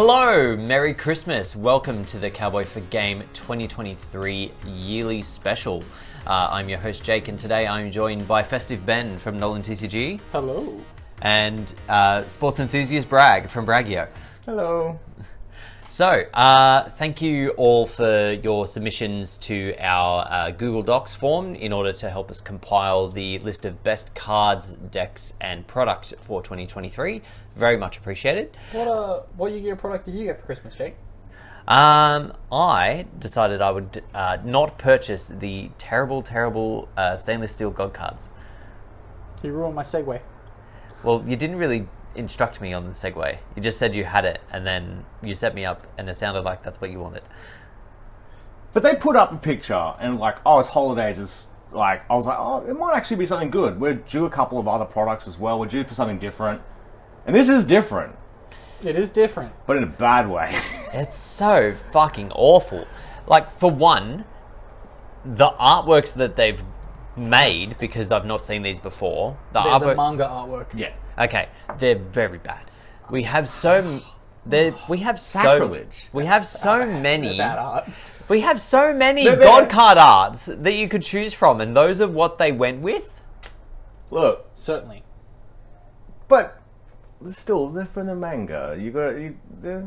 Hello, 0.00 0.56
Merry 0.56 0.94
Christmas. 0.94 1.56
Welcome 1.56 2.04
to 2.04 2.20
the 2.20 2.30
Cowboy 2.30 2.62
for 2.62 2.78
Game 2.82 3.20
2023 3.32 4.52
yearly 4.64 5.22
special. 5.22 5.82
Uh, 6.24 6.50
I'm 6.52 6.68
your 6.68 6.78
host, 6.78 7.02
Jake, 7.02 7.26
and 7.26 7.36
today 7.36 7.66
I'm 7.66 7.90
joined 7.90 8.28
by 8.28 8.44
Festive 8.44 8.86
Ben 8.86 9.18
from 9.18 9.40
Nolan 9.40 9.60
TCG 9.60 10.20
Hello. 10.30 10.78
and 11.22 11.74
uh, 11.88 12.28
sports 12.28 12.60
enthusiast 12.60 13.08
Bragg 13.08 13.48
from 13.48 13.66
Braggio. 13.66 14.06
Hello. 14.46 15.00
So, 15.90 16.06
uh, 16.34 16.90
thank 16.90 17.22
you 17.22 17.50
all 17.52 17.86
for 17.86 18.32
your 18.32 18.66
submissions 18.66 19.38
to 19.38 19.74
our 19.78 20.26
uh, 20.30 20.50
Google 20.50 20.82
Docs 20.82 21.14
form 21.14 21.54
in 21.54 21.72
order 21.72 21.94
to 21.94 22.10
help 22.10 22.30
us 22.30 22.42
compile 22.42 23.08
the 23.08 23.38
list 23.38 23.64
of 23.64 23.82
best 23.84 24.14
cards, 24.14 24.74
decks, 24.74 25.32
and 25.40 25.66
product 25.66 26.12
for 26.20 26.42
2023. 26.42 27.22
Very 27.56 27.78
much 27.78 27.96
appreciated. 27.96 28.54
What 28.72 28.86
uh, 28.86 29.22
what 29.38 29.50
year 29.52 29.76
product 29.76 30.04
did 30.04 30.14
you 30.14 30.24
get 30.24 30.38
for 30.38 30.44
Christmas, 30.44 30.74
Jake? 30.74 30.94
Um, 31.66 32.34
I 32.52 33.06
decided 33.18 33.62
I 33.62 33.70
would 33.70 34.02
uh, 34.12 34.36
not 34.44 34.76
purchase 34.76 35.28
the 35.28 35.70
terrible, 35.78 36.20
terrible 36.20 36.90
uh, 36.98 37.16
stainless 37.16 37.52
steel 37.52 37.70
God 37.70 37.94
cards. 37.94 38.28
You 39.42 39.52
ruined 39.52 39.74
my 39.74 39.84
segue. 39.84 40.20
Well, 41.02 41.24
you 41.26 41.36
didn't 41.36 41.56
really 41.56 41.88
instruct 42.18 42.60
me 42.60 42.72
on 42.72 42.84
the 42.84 42.90
segue. 42.92 43.38
You 43.56 43.62
just 43.62 43.78
said 43.78 43.94
you 43.94 44.04
had 44.04 44.24
it, 44.24 44.40
and 44.52 44.66
then 44.66 45.04
you 45.22 45.34
set 45.34 45.54
me 45.54 45.64
up, 45.64 45.86
and 45.96 46.08
it 46.08 46.16
sounded 46.16 46.42
like 46.42 46.62
that's 46.62 46.80
what 46.80 46.90
you 46.90 46.98
wanted. 47.00 47.22
But 48.74 48.82
they 48.82 48.94
put 48.94 49.16
up 49.16 49.32
a 49.32 49.36
picture 49.36 49.94
and 49.98 50.18
like, 50.18 50.36
oh, 50.44 50.60
it's 50.60 50.68
holidays. 50.68 51.18
It's 51.18 51.46
like 51.72 52.02
I 52.10 52.14
was 52.16 52.26
like, 52.26 52.36
oh, 52.38 52.64
it 52.68 52.74
might 52.74 52.94
actually 52.96 53.16
be 53.16 53.26
something 53.26 53.50
good. 53.50 53.80
We're 53.80 53.94
due 53.94 54.26
a 54.26 54.30
couple 54.30 54.58
of 54.58 54.68
other 54.68 54.84
products 54.84 55.26
as 55.26 55.38
well. 55.38 55.58
We're 55.58 55.66
due 55.66 55.84
for 55.84 55.94
something 55.94 56.18
different, 56.18 56.60
and 57.26 57.34
this 57.34 57.48
is 57.48 57.64
different, 57.64 58.16
It 58.82 58.96
is 58.96 59.10
different. 59.10 59.52
but 59.66 59.76
in 59.76 59.82
a 59.82 59.86
bad 59.86 60.28
way. 60.28 60.54
It's 60.94 61.16
so 61.16 61.74
fucking 61.92 62.32
awful. 62.34 62.86
Like, 63.26 63.50
for 63.58 63.70
one, 63.70 64.24
the 65.22 65.50
artworks 65.50 66.14
that 66.14 66.34
they've 66.36 66.62
made, 67.18 67.76
because 67.78 68.10
I've 68.12 68.24
not 68.26 68.46
seen 68.46 68.62
these 68.62 68.80
before, 68.80 69.36
the 69.52 69.62
They're 69.62 69.78
the 69.78 69.86
artwork. 69.86 69.96
manga 69.96 70.24
artwork. 70.24 70.66
yeah, 70.74 70.92
Okay, 71.18 71.48
they're 71.78 71.98
very 71.98 72.38
bad. 72.38 72.70
We 73.10 73.22
have 73.24 73.48
so 73.48 74.00
they 74.46 74.72
we 74.88 74.98
have 74.98 75.18
so 75.20 75.40
Sacrilege. 75.40 76.08
we 76.12 76.24
have 76.26 76.46
so 76.46 76.86
many 76.86 77.36
bad 77.36 77.58
art. 77.58 77.88
we 78.28 78.40
have 78.40 78.60
so 78.60 78.92
many 78.94 79.24
They're 79.24 79.36
god 79.36 79.68
card 79.68 79.98
arts 79.98 80.46
that 80.46 80.74
you 80.74 80.88
could 80.88 81.02
choose 81.02 81.34
from, 81.34 81.60
and 81.60 81.76
those 81.76 82.00
are 82.00 82.08
what 82.08 82.38
they 82.38 82.52
went 82.52 82.80
with. 82.80 83.20
look, 84.10 84.46
Certainly. 84.54 85.02
but 86.28 86.60
still, 87.30 87.68
they're 87.70 87.84
from 87.86 88.06
the 88.06 88.14
manga. 88.14 88.76
You 88.78 88.90
got 88.90 89.08
you, 89.10 89.36
they're 89.60 89.86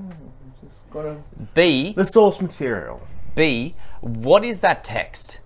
just 0.63 0.89
gotta 0.91 1.17
B 1.53 1.93
the 1.93 2.05
source 2.05 2.41
material. 2.41 3.01
B, 3.35 3.75
what 4.01 4.43
is 4.43 4.59
that 4.61 4.83
text? 4.83 5.39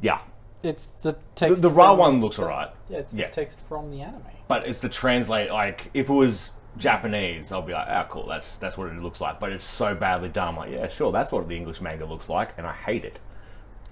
Yeah, 0.00 0.20
It's 0.62 0.86
the 1.02 1.12
the, 1.12 1.18
text. 1.34 1.62
the 1.62 1.70
raw 1.70 1.90
from- 1.90 1.98
one 1.98 2.20
looks 2.20 2.38
alright, 2.38 2.70
Yeah, 2.88 2.98
it's 2.98 3.14
Yeah. 3.14 3.28
the 3.28 3.34
text 3.34 3.60
from 3.68 3.90
the 3.90 4.02
anime. 4.02 4.22
but 4.48 4.66
it's 4.66 4.80
the 4.80 4.88
translate. 4.88 5.50
Like, 5.50 5.90
if 5.94 6.08
it 6.08 6.12
was 6.12 6.52
Japanese, 6.76 7.50
I'll 7.52 7.62
be 7.62 7.72
like, 7.72 7.88
oh, 7.88 8.06
cool. 8.10 8.26
That's 8.26 8.58
that's 8.58 8.76
what 8.78 8.88
it 8.88 9.00
looks 9.00 9.20
like. 9.20 9.38
But 9.40 9.52
it's 9.52 9.64
so 9.64 9.94
badly 9.94 10.28
done. 10.28 10.48
I'm 10.48 10.56
like, 10.56 10.70
yeah, 10.70 10.88
sure, 10.88 11.12
that's 11.12 11.30
what 11.32 11.46
the 11.48 11.56
English 11.56 11.80
manga 11.80 12.04
looks 12.06 12.28
like, 12.28 12.50
and 12.58 12.66
I 12.66 12.72
hate 12.72 13.04
it. 13.04 13.18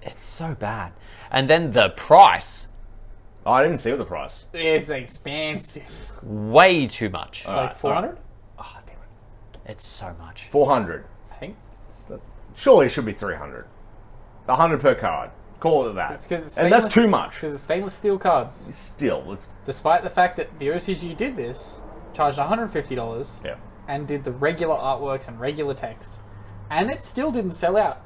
It's 0.01 0.21
so 0.21 0.55
bad. 0.55 0.91
And 1.31 1.49
then 1.49 1.71
the 1.71 1.89
price, 1.91 2.67
Oh, 3.45 3.51
I 3.53 3.63
didn't 3.63 3.77
see 3.77 3.91
the 3.91 4.03
price. 4.05 4.47
It's 4.53 4.89
expensive. 4.89 5.83
way 6.21 6.85
too 6.87 7.09
much. 7.09 7.39
It's 7.41 7.47
Alright, 7.47 7.67
like 7.69 7.77
400, 7.77 8.17
Ah, 8.59 8.81
damn 8.85 8.95
it. 8.97 9.71
It's 9.71 9.85
so 9.85 10.13
much. 10.19 10.47
Four 10.49 10.67
hundred. 10.67 11.05
I 11.31 11.35
think. 11.35 11.55
Surely 12.55 12.87
it 12.87 12.89
should 12.89 13.05
be 13.05 13.13
300. 13.13 13.65
100 14.47 14.79
per 14.81 14.95
card. 14.95 15.29
Call 15.59 15.87
it 15.89 15.93
that. 15.93 16.11
It's 16.13 16.27
because 16.27 16.45
it's 16.45 16.57
and 16.57 16.71
that's 16.71 16.87
too 16.87 17.07
much. 17.07 17.35
Because 17.35 17.53
it's 17.53 17.63
stainless 17.63 17.93
steel 17.95 18.17
cards. 18.19 18.67
Still, 18.75 19.31
it's 19.33 19.47
Despite 19.65 20.03
the 20.03 20.09
fact 20.09 20.37
that 20.37 20.59
the 20.59 20.67
OCG 20.67 21.17
did 21.17 21.35
this, 21.35 21.79
charged 22.13 22.37
$150 22.37 23.43
yeah. 23.45 23.55
and 23.87 24.07
did 24.07 24.23
the 24.23 24.31
regular 24.31 24.75
artworks 24.75 25.27
and 25.27 25.39
regular 25.39 25.73
text, 25.73 26.15
and 26.69 26.91
it 26.91 27.03
still 27.03 27.31
didn't 27.31 27.53
sell 27.53 27.75
out. 27.77 28.01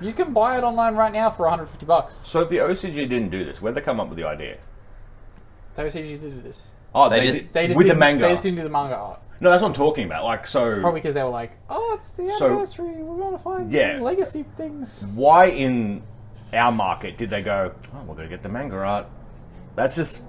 You 0.00 0.12
can 0.12 0.32
buy 0.32 0.58
it 0.58 0.62
online 0.64 0.94
right 0.94 1.12
now 1.12 1.30
for 1.30 1.42
150 1.44 1.86
bucks. 1.86 2.22
So 2.24 2.40
if 2.40 2.48
the 2.48 2.56
OCG 2.58 2.94
didn't 3.08 3.30
do 3.30 3.44
this, 3.44 3.60
where'd 3.60 3.74
they 3.74 3.80
come 3.80 4.00
up 4.00 4.08
with 4.08 4.18
the 4.18 4.24
idea? 4.26 4.58
The 5.76 5.82
OCG 5.82 6.20
did 6.20 6.20
do 6.20 6.40
this. 6.42 6.70
Oh, 6.94 7.08
They 7.08 7.20
they, 7.20 7.26
just- 7.26 7.40
did, 7.40 7.52
They 7.52 7.66
just 7.68 7.78
with 7.78 7.88
the 7.88 7.94
manga. 7.94 8.26
They 8.26 8.30
just 8.32 8.42
didn't 8.42 8.56
do 8.58 8.62
the 8.64 8.68
manga 8.68 8.94
art. 8.96 9.20
No, 9.40 9.50
that's 9.50 9.60
what 9.62 9.68
I'm 9.70 9.74
talking 9.74 10.06
about. 10.06 10.24
Like, 10.24 10.46
so 10.46 10.78
Probably 10.80 11.00
because 11.00 11.14
they 11.14 11.22
were 11.22 11.28
like, 11.30 11.52
"Oh, 11.68 11.96
it's 11.98 12.10
the 12.10 12.30
So- 12.38 12.46
anniversary. 12.46 13.02
We're 13.02 13.16
going 13.16 13.32
to 13.32 13.42
find 13.42 13.72
Yeah. 13.72 13.96
some 13.96 14.04
legacy 14.04 14.44
things." 14.56 15.04
why 15.14 15.46
in 15.46 16.02
our 16.52 16.72
market 16.72 17.16
did 17.16 17.30
they 17.30 17.42
go? 17.42 17.72
Oh, 17.94 18.02
we're 18.06 18.14
gonna 18.14 18.28
get 18.28 18.42
the 18.42 18.48
manga 18.48 18.76
art. 18.76 19.06
That's 19.76 19.94
just 19.96 20.24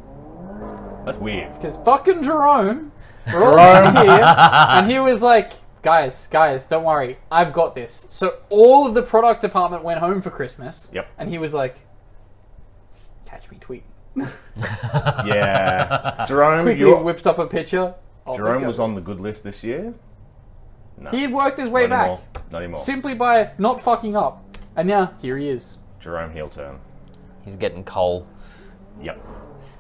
that's 1.06 1.18
weird. 1.18 1.54
Because 1.54 1.78
fucking 1.78 2.24
Jerome, 2.24 2.92
we're 3.34 3.60
all 3.60 3.92
here, 4.04 4.24
and 4.70 4.90
he 4.90 5.00
was 5.00 5.22
like, 5.22 5.52
"Guys, 5.82 6.28
guys, 6.28 6.66
don't 6.66 6.84
worry, 6.84 7.18
I've 7.32 7.52
got 7.54 7.76
this." 7.76 8.08
So 8.10 8.38
all 8.50 8.88
of 8.88 8.94
the 8.94 9.02
product 9.04 9.42
department 9.42 9.84
went 9.84 10.00
home 10.00 10.22
for 10.22 10.30
Christmas. 10.30 10.90
Yep. 10.94 11.08
And 11.18 11.30
he 11.30 11.38
was 11.38 11.54
like, 11.54 11.80
"Catch 13.26 13.50
me 13.52 13.58
tweet. 13.60 13.84
Yeah, 15.26 16.26
Jerome, 16.28 16.66
Quickly 16.66 16.80
you're, 16.80 17.02
whips 17.02 17.26
up 17.26 17.40
a 17.40 17.48
picture. 17.48 17.96
of 18.26 18.38
Jerome 18.38 18.64
was 18.66 18.80
on 18.80 18.96
the 18.96 19.02
good 19.02 19.20
list 19.20 19.44
this 19.44 19.64
year. 19.64 19.94
No, 20.98 21.10
He 21.10 21.22
had 21.24 21.34
worked 21.34 21.58
his 21.58 21.70
way 21.70 21.88
not 21.88 21.90
back 21.90 22.02
anymore. 22.08 22.22
Not 22.52 22.58
anymore. 22.62 22.80
simply 22.80 23.16
by 23.16 23.52
not 23.58 23.82
fucking 23.82 24.16
up, 24.16 24.58
and 24.76 24.88
now 24.88 25.14
here 25.22 25.38
he 25.38 25.50
is. 25.50 25.78
Jerome 26.04 26.32
heel 26.32 26.50
turn. 26.50 26.80
He's 27.44 27.56
getting 27.56 27.84
coal. 27.84 28.28
Yep. 29.02 29.26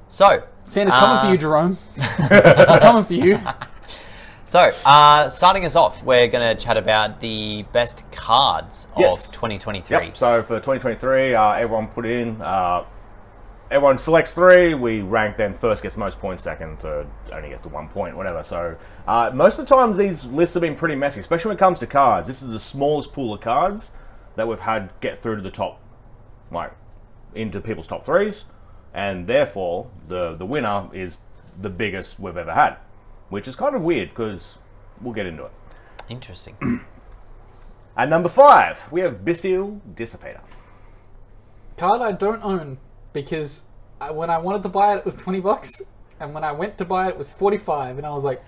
So, 0.07 0.43
Santa's 0.65 0.93
coming 0.95 1.19
for 1.19 1.25
Uh, 1.27 1.31
you, 1.31 1.37
Jerome. 1.37 1.77
He's 1.95 2.79
coming 2.79 3.03
for 3.03 3.13
you. 3.13 3.39
So, 4.45 4.71
uh, 4.85 5.29
starting 5.29 5.65
us 5.65 5.75
off, 5.75 6.03
we're 6.03 6.27
going 6.27 6.55
to 6.55 6.61
chat 6.63 6.75
about 6.77 7.21
the 7.21 7.63
best 7.71 8.03
cards 8.11 8.87
Yes. 8.97 9.27
of 9.27 9.33
2023. 9.33 9.97
Yep. 10.07 10.17
So 10.17 10.43
for 10.43 10.57
2023, 10.59 11.33
uh, 11.33 11.53
everyone 11.53 11.87
put 11.87 12.05
in. 12.05 12.39
Uh, 12.41 12.83
everyone 13.71 13.97
selects 13.97 14.33
three. 14.33 14.73
We 14.75 14.99
rank 15.01 15.37
them. 15.37 15.53
First 15.53 15.81
gets 15.81 15.95
the 15.95 16.01
most 16.01 16.19
points. 16.19 16.43
Second, 16.43 16.77
third 16.81 17.07
only 17.31 17.49
gets 17.49 17.63
the 17.63 17.69
one 17.69 17.87
point. 17.87 18.17
Whatever. 18.17 18.43
So 18.43 18.75
uh, 19.07 19.31
most 19.33 19.57
of 19.59 19.67
the 19.67 19.73
times 19.75 19.97
these 19.97 20.25
lists 20.25 20.53
have 20.55 20.61
been 20.61 20.75
pretty 20.75 20.95
messy, 20.95 21.21
especially 21.21 21.49
when 21.49 21.57
it 21.57 21.59
comes 21.59 21.79
to 21.79 21.87
cards. 21.87 22.27
This 22.27 22.43
is 22.43 22.49
the 22.49 22.59
smallest 22.59 23.13
pool 23.13 23.33
of 23.33 23.39
cards 23.41 23.91
that 24.35 24.47
we've 24.47 24.59
had 24.59 24.91
get 24.99 25.23
through 25.23 25.37
to 25.37 25.41
the 25.41 25.51
top, 25.51 25.79
like 26.53 26.73
into 27.35 27.59
people's 27.59 27.87
top 27.87 28.05
threes, 28.05 28.45
and 28.93 29.27
therefore 29.27 29.89
the 30.07 30.35
the 30.35 30.45
winner 30.45 30.89
is 30.93 31.17
the 31.59 31.69
biggest 31.69 32.19
we've 32.19 32.37
ever 32.37 32.53
had, 32.53 32.77
which 33.29 33.47
is 33.47 33.55
kind 33.55 33.75
of 33.75 33.81
weird 33.81 34.09
because 34.09 34.57
we'll 35.01 35.13
get 35.13 35.25
into 35.25 35.45
it. 35.45 35.51
Interesting. 36.09 36.55
At 37.97 38.09
number 38.09 38.29
five, 38.29 38.91
we 38.91 39.01
have 39.01 39.23
Bestial 39.23 39.79
Dissipator. 39.93 40.41
Card 41.77 42.01
I 42.01 42.11
don't 42.11 42.43
own 42.43 42.77
because 43.13 43.63
I, 44.01 44.11
when 44.11 44.29
I 44.29 44.37
wanted 44.37 44.63
to 44.63 44.69
buy 44.69 44.95
it, 44.95 44.99
it 44.99 45.05
was 45.05 45.15
twenty 45.15 45.39
bucks, 45.39 45.81
and 46.19 46.33
when 46.33 46.43
I 46.43 46.51
went 46.51 46.77
to 46.79 46.85
buy 46.85 47.07
it, 47.07 47.09
it 47.09 47.17
was 47.17 47.29
forty-five, 47.29 47.97
and 47.97 48.05
I 48.07 48.11
was 48.11 48.23
like, 48.23 48.43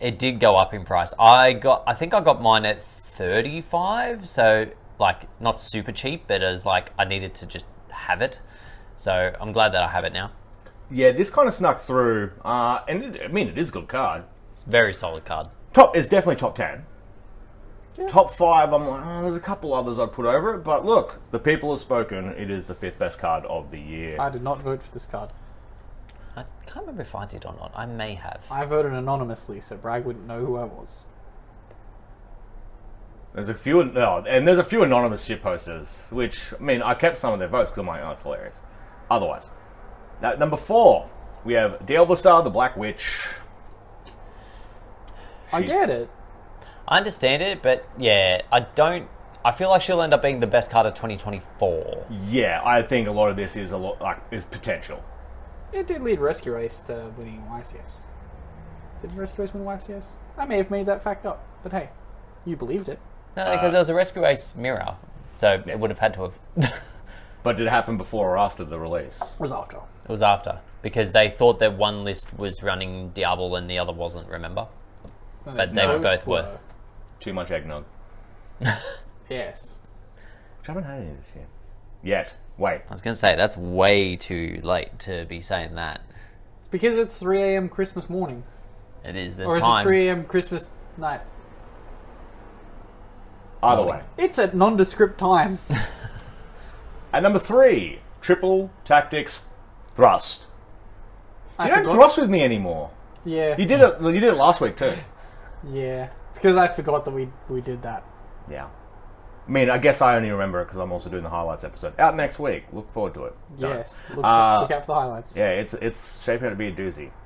it 0.00 0.18
did 0.18 0.40
go 0.40 0.56
up 0.56 0.72
in 0.72 0.84
price. 0.84 1.12
I 1.18 1.52
got, 1.52 1.84
I 1.86 1.94
think 1.94 2.14
I 2.14 2.20
got 2.20 2.40
mine 2.40 2.64
at 2.64 2.82
35, 2.82 4.26
so 4.26 4.66
like 5.00 5.22
not 5.40 5.58
super 5.60 5.92
cheap, 5.92 6.24
but 6.28 6.42
it 6.42 6.50
was 6.50 6.64
like 6.64 6.92
I 6.98 7.04
needed 7.04 7.34
to 7.36 7.46
just 7.46 7.66
have 7.88 8.20
it. 8.20 8.40
So 8.96 9.32
I'm 9.40 9.52
glad 9.52 9.70
that 9.70 9.82
I 9.82 9.88
have 9.88 10.04
it 10.04 10.12
now. 10.12 10.32
Yeah, 10.90 11.12
this 11.12 11.30
kind 11.30 11.48
of 11.48 11.54
snuck 11.54 11.80
through, 11.80 12.32
uh, 12.44 12.80
and 12.88 13.16
it, 13.16 13.22
I 13.24 13.28
mean 13.28 13.48
it 13.48 13.58
is 13.58 13.70
a 13.70 13.72
good 13.72 13.88
card. 13.88 14.24
It's 14.52 14.62
a 14.62 14.70
very 14.70 14.92
solid 14.94 15.24
card. 15.24 15.48
Top 15.72 15.96
is 15.96 16.08
definitely 16.08 16.36
top 16.36 16.54
ten. 16.54 16.84
Yeah. 17.98 18.06
Top 18.06 18.32
five, 18.32 18.72
I'm 18.72 18.86
like, 18.86 19.02
oh, 19.04 19.22
there's 19.22 19.36
a 19.36 19.40
couple 19.40 19.74
others 19.74 19.98
I'd 19.98 20.12
put 20.12 20.24
over 20.24 20.54
it, 20.54 20.58
but 20.58 20.86
look, 20.86 21.20
the 21.32 21.40
people 21.40 21.70
have 21.72 21.80
spoken. 21.80 22.28
It 22.28 22.50
is 22.50 22.66
the 22.66 22.74
fifth 22.74 22.98
best 22.98 23.18
card 23.18 23.44
of 23.46 23.70
the 23.70 23.80
year. 23.80 24.16
I 24.18 24.30
did 24.30 24.42
not 24.42 24.62
vote 24.62 24.82
for 24.82 24.92
this 24.92 25.06
card. 25.06 25.30
I 26.36 26.44
can't 26.66 26.86
remember 26.86 27.02
if 27.02 27.14
I 27.14 27.26
did 27.26 27.44
or 27.44 27.52
not. 27.54 27.72
I 27.74 27.86
may 27.86 28.14
have. 28.14 28.44
I 28.50 28.64
voted 28.64 28.92
anonymously, 28.92 29.60
so 29.60 29.76
Bragg 29.76 30.04
wouldn't 30.04 30.26
know 30.26 30.44
who 30.44 30.56
I 30.56 30.64
was. 30.64 31.04
There's 33.34 33.48
a 33.48 33.54
few, 33.54 33.84
no, 33.84 34.24
and 34.28 34.46
there's 34.46 34.58
a 34.58 34.64
few 34.64 34.82
anonymous 34.82 35.24
shit 35.24 35.42
posters, 35.42 36.06
which 36.10 36.52
I 36.52 36.62
mean, 36.62 36.82
I 36.82 36.94
kept 36.94 37.16
some 37.16 37.32
of 37.32 37.38
their 37.38 37.48
votes 37.48 37.70
because 37.70 37.80
I'm 37.80 37.86
like, 37.86 38.02
oh, 38.02 38.10
it's 38.10 38.22
hilarious. 38.22 38.60
Otherwise, 39.10 39.50
at 40.20 40.38
number 40.38 40.56
four, 40.56 41.08
we 41.44 41.54
have 41.54 41.78
Diabellstar, 41.86 42.42
the 42.42 42.50
Black 42.50 42.76
Witch. 42.76 43.24
I 45.52 45.60
She- 45.60 45.66
get 45.66 45.90
it. 45.90 46.10
I 46.88 46.96
understand 46.96 47.40
it, 47.42 47.62
but 47.62 47.86
yeah, 47.98 48.42
I 48.50 48.60
don't. 48.60 49.08
I 49.44 49.52
feel 49.52 49.70
like 49.70 49.80
she'll 49.80 50.02
end 50.02 50.12
up 50.12 50.22
being 50.22 50.40
the 50.40 50.46
best 50.46 50.70
card 50.70 50.86
of 50.86 50.94
2024. 50.94 52.06
Yeah, 52.26 52.60
I 52.64 52.82
think 52.82 53.06
a 53.08 53.12
lot 53.12 53.30
of 53.30 53.36
this 53.36 53.56
is 53.56 53.70
a 53.72 53.76
lot 53.76 54.00
like 54.00 54.18
is 54.32 54.44
potential. 54.44 55.02
It 55.72 55.86
did 55.86 56.02
lead 56.02 56.18
Rescue 56.18 56.56
Ace 56.58 56.80
to 56.82 57.12
winning 57.16 57.44
YCS. 57.48 58.00
Did 59.02 59.14
Rescue 59.14 59.44
Ace 59.44 59.54
win 59.54 59.64
YCS? 59.64 60.08
I 60.36 60.44
may 60.46 60.56
have 60.56 60.70
made 60.70 60.86
that 60.86 61.00
fact 61.02 61.24
up, 61.24 61.46
but 61.62 61.72
hey. 61.72 61.90
You 62.44 62.56
believed 62.56 62.88
it. 62.88 62.98
No, 63.44 63.52
because 63.52 63.68
uh, 63.68 63.72
there 63.72 63.80
was 63.80 63.88
a 63.88 63.94
rescue 63.94 64.24
ace 64.26 64.54
mirror, 64.56 64.96
so 65.34 65.62
it 65.66 65.78
would 65.78 65.90
have 65.90 65.98
had 65.98 66.14
to 66.14 66.22
have. 66.22 66.82
But 67.42 67.56
did 67.56 67.66
it 67.66 67.70
happen 67.70 67.96
before 67.96 68.32
or 68.32 68.38
after 68.38 68.64
the 68.64 68.78
release? 68.78 69.18
It 69.20 69.40
was 69.40 69.50
after. 69.50 69.78
It 69.78 70.10
was 70.10 70.20
after 70.20 70.60
because 70.82 71.12
they 71.12 71.30
thought 71.30 71.58
that 71.60 71.76
one 71.76 72.04
list 72.04 72.38
was 72.38 72.62
running 72.62 73.12
Diabell 73.12 73.56
and 73.56 73.68
the 73.68 73.78
other 73.78 73.92
wasn't. 73.92 74.28
Remember? 74.28 74.68
But 75.44 75.74
they 75.74 75.86
were 75.86 75.98
both 75.98 76.26
were. 76.26 76.58
Too 77.18 77.32
much 77.32 77.50
eggnog. 77.50 77.84
Yes. 79.30 79.78
Which 80.58 80.68
I 80.68 80.72
haven't 80.72 80.90
had 80.90 81.02
any 81.02 81.12
this 81.12 81.28
year. 81.36 81.46
Yet. 82.02 82.34
Wait. 82.58 82.80
I 82.88 82.92
was 82.92 83.00
going 83.00 83.14
to 83.14 83.18
say 83.18 83.36
that's 83.36 83.56
way 83.56 84.16
too 84.16 84.58
late 84.64 84.98
to 85.00 85.24
be 85.26 85.40
saying 85.40 85.76
that. 85.76 86.00
It's 86.58 86.68
because 86.68 86.98
it's 86.98 87.16
3 87.16 87.40
a.m. 87.40 87.68
Christmas 87.68 88.10
morning. 88.10 88.42
It 89.04 89.14
is. 89.14 89.36
There's 89.36 89.52
Or 89.52 89.56
is 89.58 89.62
time. 89.62 89.82
it 89.82 89.84
3 89.84 90.08
a.m. 90.08 90.24
Christmas 90.24 90.70
night? 90.96 91.20
Either 93.62 93.82
way. 93.82 94.02
It's 94.16 94.38
at 94.38 94.54
nondescript 94.54 95.18
time. 95.18 95.58
and 97.12 97.22
number 97.22 97.38
three, 97.38 98.00
triple 98.20 98.70
tactics 98.84 99.44
thrust. 99.94 100.46
I 101.58 101.64
You 101.64 101.70
don't 101.74 101.78
forgot. 101.84 101.94
thrust 101.94 102.18
with 102.18 102.30
me 102.30 102.42
anymore. 102.42 102.90
Yeah. 103.24 103.56
You 103.58 103.66
did 103.66 103.80
it. 103.80 104.00
You 104.00 104.12
did 104.12 104.24
it 104.24 104.34
last 104.34 104.60
week 104.60 104.76
too. 104.76 104.94
Yeah. 105.70 106.08
It's 106.30 106.38
because 106.38 106.56
I 106.56 106.68
forgot 106.68 107.04
that 107.04 107.10
we, 107.10 107.28
we 107.48 107.60
did 107.60 107.82
that. 107.82 108.02
Yeah. 108.50 108.68
I 109.46 109.50
mean, 109.50 109.68
I 109.68 109.78
guess 109.78 110.00
I 110.00 110.16
only 110.16 110.30
remember 110.30 110.62
it 110.62 110.66
because 110.66 110.78
I'm 110.78 110.92
also 110.92 111.10
doing 111.10 111.22
the 111.24 111.28
highlights 111.28 111.64
episode. 111.64 111.98
Out 111.98 112.16
next 112.16 112.38
week. 112.38 112.64
Look 112.72 112.90
forward 112.92 113.14
to 113.14 113.24
it. 113.24 113.34
Done. 113.58 113.76
Yes. 113.78 114.04
Look, 114.14 114.24
Uh, 114.24 114.60
look 114.62 114.70
out 114.70 114.82
for 114.86 114.92
the 114.92 114.94
highlights. 114.94 115.36
Yeah, 115.36 115.50
it's 115.50 115.74
it's 115.74 116.22
shaping 116.22 116.46
out 116.46 116.50
to 116.50 116.56
be 116.56 116.68
a 116.68 116.72
doozy. 116.72 117.10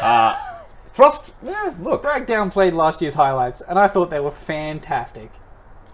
Uh, 0.00 0.36
thrust. 0.92 1.32
Yeah, 1.42 1.74
look. 1.80 2.02
Dragdown 2.02 2.50
played 2.52 2.74
last 2.74 3.00
year's 3.00 3.14
highlights, 3.14 3.60
and 3.60 3.78
I 3.78 3.88
thought 3.88 4.10
they 4.10 4.20
were 4.20 4.30
fantastic. 4.30 5.30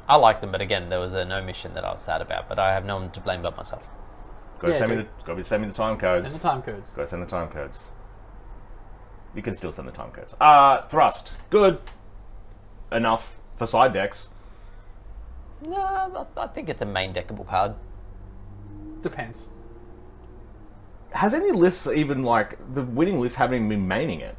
I 0.08 0.16
like 0.16 0.40
them, 0.40 0.52
but 0.52 0.60
again, 0.60 0.88
there 0.88 1.00
was 1.00 1.14
an 1.14 1.32
omission 1.32 1.74
that 1.74 1.84
I 1.84 1.90
was 1.92 2.00
sad 2.02 2.20
about. 2.22 2.48
But 2.48 2.58
I 2.58 2.72
have 2.72 2.84
no 2.84 2.96
one 2.96 3.10
to 3.10 3.20
blame 3.20 3.42
but 3.42 3.56
myself. 3.56 3.88
Go 4.58 4.68
Yeah, 4.68 4.74
send 4.74 4.90
me 4.90 4.96
dude. 4.98 5.08
the. 5.26 5.34
Go 5.34 5.42
send 5.42 5.62
me 5.62 5.68
the 5.68 5.74
time 5.74 5.98
codes. 5.98 6.26
And 6.26 6.34
the 6.34 6.38
time 6.38 6.62
codes. 6.62 6.90
Go 6.94 7.04
send 7.04 7.22
the 7.22 7.26
time 7.26 7.48
codes. 7.48 7.90
You 9.34 9.42
can 9.42 9.54
still 9.54 9.72
send 9.72 9.86
the 9.88 9.92
time 9.92 10.12
codes. 10.12 10.34
Uh, 10.40 10.82
thrust. 10.82 11.34
Good. 11.50 11.78
Enough 12.92 13.36
for 13.56 13.66
side 13.66 13.92
decks. 13.92 14.28
No, 15.60 15.76
I- 15.76 16.42
I 16.42 16.46
think 16.46 16.68
it's 16.68 16.82
a 16.82 16.86
main 16.86 17.12
deckable 17.12 17.46
card. 17.46 17.74
Depends. 19.02 19.46
Has 21.10 21.34
any 21.34 21.50
lists 21.50 21.86
even 21.86 22.22
like 22.22 22.58
the 22.74 22.82
winning 22.82 23.20
lists 23.20 23.36
haven't 23.36 23.56
even 23.56 23.68
been 23.68 23.86
maining 23.88 24.20
it? 24.20 24.36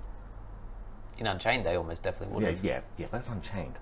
In 1.19 1.25
Unchained, 1.27 1.65
they 1.65 1.75
almost 1.75 2.03
definitely 2.03 2.35
would 2.35 2.43
Yeah, 2.43 2.49
have. 2.51 2.63
yeah, 2.63 2.79
yeah. 2.97 3.07
That's 3.11 3.29
unchained. 3.29 3.73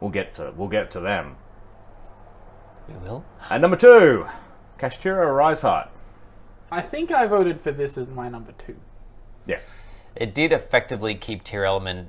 We'll 0.00 0.10
get 0.10 0.34
to 0.36 0.52
we'll 0.56 0.68
get 0.68 0.90
to 0.92 1.00
them. 1.00 1.36
We 2.88 2.94
will. 2.96 3.24
And 3.50 3.62
number 3.62 3.76
two, 3.76 4.26
Kashtira 4.78 5.26
Riseheart. 5.28 5.88
I 6.70 6.80
think 6.82 7.10
I 7.10 7.26
voted 7.26 7.60
for 7.60 7.70
this 7.70 7.96
as 7.96 8.08
my 8.08 8.28
number 8.28 8.52
two. 8.52 8.76
Yeah, 9.46 9.58
It 10.16 10.34
did 10.34 10.52
effectively 10.52 11.14
keep 11.14 11.44
Tearlaments 11.44 12.08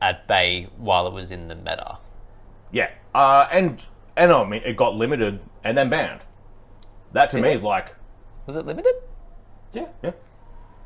at 0.00 0.26
bay 0.26 0.68
while 0.76 1.06
it 1.06 1.12
was 1.12 1.30
in 1.30 1.48
the 1.48 1.54
meta. 1.54 1.98
yeah. 2.70 2.90
Uh, 3.14 3.46
and 3.50 3.82
and 4.16 4.30
I 4.32 4.44
mean, 4.48 4.62
it 4.64 4.76
got 4.76 4.94
limited 4.94 5.40
and 5.64 5.76
then 5.76 5.90
banned. 5.90 6.20
That 7.12 7.30
to 7.30 7.36
me 7.38 7.42
Did 7.42 7.48
it? 7.50 7.54
is 7.56 7.62
like, 7.64 7.94
Was 8.46 8.54
it 8.56 8.64
limited? 8.66 8.94
Yeah. 9.72 9.86
yeah, 10.02 10.12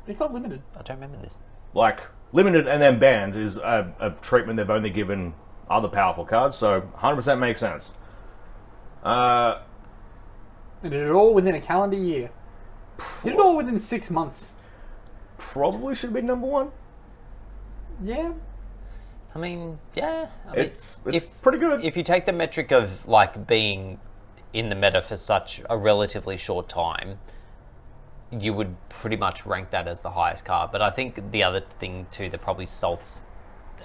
It 0.07 0.17
got 0.17 0.33
limited. 0.33 0.61
I 0.75 0.81
don't 0.81 0.97
remember 0.99 1.17
this. 1.21 1.37
like 1.73 2.01
limited 2.33 2.67
and 2.67 2.81
then 2.81 2.99
banned 2.99 3.35
is 3.35 3.57
a, 3.57 3.93
a 3.99 4.09
treatment 4.11 4.57
they've 4.57 4.69
only 4.69 4.89
given 4.89 5.33
other 5.69 5.87
powerful 5.87 6.25
cards. 6.25 6.57
So 6.57 6.81
100% 6.97 7.39
makes 7.39 7.59
sense. 7.59 7.93
Uh, 9.03 9.59
They 10.81 10.89
did 10.89 11.07
it 11.07 11.11
all 11.11 11.33
within 11.33 11.55
a 11.55 11.61
calendar 11.61 11.97
year. 11.97 12.29
Did 13.23 13.33
it 13.33 13.39
all 13.39 13.55
within 13.57 13.77
six 13.79 14.09
months. 14.09 14.51
probably 15.37 15.95
should 15.95 16.13
be 16.13 16.21
number 16.21 16.47
one. 16.47 16.71
Yeah. 18.03 18.33
I 19.33 19.39
mean, 19.39 19.79
yeah. 19.93 20.27
I 20.47 20.51
mean, 20.55 20.59
It's 20.65 20.97
it's 21.05 21.23
if 21.23 21.41
pretty 21.41 21.57
good. 21.57 21.83
if 21.83 21.97
you 21.97 22.03
take 22.03 22.25
the 22.25 22.31
metric 22.33 22.71
of 22.71 23.05
like 23.07 23.45
being 23.47 23.99
in 24.53 24.69
the 24.69 24.75
meta 24.75 25.01
for 25.01 25.17
such 25.17 25.61
a 25.69 25.77
relatively 25.77 26.37
short 26.37 26.69
time, 26.69 27.19
you 28.39 28.53
would 28.53 28.75
pretty 28.89 29.17
much 29.17 29.45
rank 29.45 29.71
that 29.71 29.87
as 29.87 30.01
the 30.01 30.11
highest 30.11 30.45
card. 30.45 30.71
But 30.71 30.81
I 30.81 30.89
think 30.89 31.31
the 31.31 31.43
other 31.43 31.61
thing 31.79 32.05
too 32.11 32.29
that 32.29 32.41
probably 32.41 32.65
salts 32.65 33.25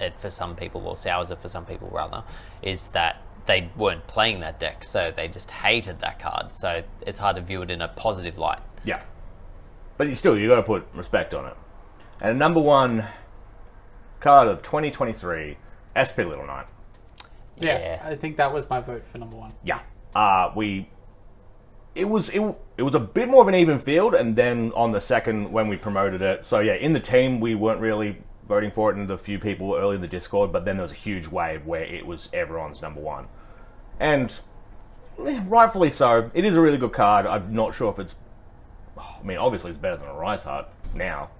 it 0.00 0.18
for 0.18 0.30
some 0.30 0.56
people 0.56 0.86
or 0.86 0.96
sours 0.96 1.30
it 1.30 1.40
for 1.40 1.48
some 1.48 1.64
people 1.66 1.88
rather 1.92 2.24
is 2.62 2.88
that 2.90 3.22
they 3.46 3.70
weren't 3.76 4.06
playing 4.06 4.40
that 4.40 4.60
deck, 4.60 4.84
so 4.84 5.12
they 5.14 5.28
just 5.28 5.50
hated 5.50 6.00
that 6.00 6.18
card. 6.18 6.54
So 6.54 6.82
it's 7.06 7.18
hard 7.18 7.36
to 7.36 7.42
view 7.42 7.62
it 7.62 7.70
in 7.70 7.82
a 7.82 7.88
positive 7.88 8.38
light. 8.38 8.60
Yeah. 8.84 9.02
But 9.96 10.08
you 10.08 10.14
still, 10.14 10.38
you 10.38 10.48
got 10.48 10.56
to 10.56 10.62
put 10.62 10.86
respect 10.94 11.34
on 11.34 11.46
it. 11.46 11.56
And 12.20 12.30
a 12.30 12.34
number 12.34 12.60
one 12.60 13.06
card 14.20 14.48
of 14.48 14.62
2023, 14.62 15.56
SP 15.96 16.18
Little 16.18 16.46
Knight. 16.46 16.66
yeah. 17.58 17.78
Yeah. 17.78 18.02
I 18.04 18.14
think 18.14 18.36
that 18.36 18.52
was 18.52 18.68
my 18.70 18.80
vote 18.80 19.04
for 19.06 19.18
number 19.18 19.36
one. 19.36 19.52
Yeah. 19.64 19.80
Uh, 20.14 20.52
we. 20.54 20.88
It 21.94 22.04
was 22.08 22.28
it, 22.30 22.40
it 22.76 22.82
was 22.82 22.94
a 22.94 23.00
bit 23.00 23.28
more 23.28 23.42
of 23.42 23.48
an 23.48 23.54
even 23.54 23.78
field, 23.78 24.14
and 24.14 24.36
then 24.36 24.72
on 24.74 24.92
the 24.92 25.00
second 25.00 25.50
when 25.52 25.68
we 25.68 25.76
promoted 25.76 26.22
it, 26.22 26.46
so 26.46 26.60
yeah, 26.60 26.74
in 26.74 26.92
the 26.92 27.00
team 27.00 27.40
we 27.40 27.54
weren't 27.54 27.80
really 27.80 28.16
voting 28.46 28.70
for 28.70 28.90
it, 28.90 28.96
and 28.96 29.08
the 29.08 29.18
few 29.18 29.38
people 29.38 29.74
early 29.74 29.96
in 29.96 30.00
the 30.00 30.08
Discord, 30.08 30.52
but 30.52 30.64
then 30.64 30.76
there 30.76 30.82
was 30.82 30.92
a 30.92 30.96
huge 30.96 31.26
wave 31.28 31.66
where 31.66 31.82
it 31.82 32.06
was 32.06 32.28
everyone's 32.32 32.80
number 32.80 33.00
one, 33.00 33.26
and 33.98 34.40
rightfully 35.18 35.90
so. 35.90 36.30
It 36.32 36.44
is 36.44 36.56
a 36.56 36.60
really 36.60 36.78
good 36.78 36.92
card. 36.92 37.26
I'm 37.26 37.52
not 37.52 37.74
sure 37.74 37.90
if 37.92 37.98
it's. 37.98 38.14
I 38.96 39.22
mean, 39.24 39.38
obviously 39.38 39.70
it's 39.70 39.78
better 39.78 39.96
than 39.96 40.08
a 40.08 40.14
Rise 40.14 40.44
Heart 40.44 40.66
now, 40.94 41.30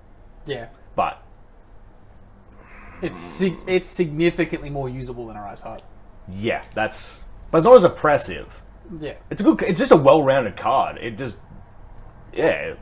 Yeah. 0.47 0.67
but 0.97 1.23
It's 3.03 3.19
sig- 3.19 3.59
it's 3.67 3.89
significantly 3.89 4.69
more 4.71 4.89
usable 4.89 5.27
than 5.29 5.37
a 5.37 5.43
Rise 5.43 5.61
Heart. 5.61 5.83
yeah, 6.29 6.65
that's. 6.75 7.25
But 7.51 7.59
it's 7.59 7.65
not 7.65 7.77
as 7.77 7.85
oppressive. 7.85 8.63
Yeah. 8.99 9.15
It's 9.31 9.41
a 9.41 9.45
good. 9.45 9.63
It's 9.63 9.79
just 9.79 9.93
a 9.93 9.97
well-rounded 9.97 10.57
card. 10.57 10.99
It 10.99 11.19
just, 11.19 11.37
yeah. 12.33 12.75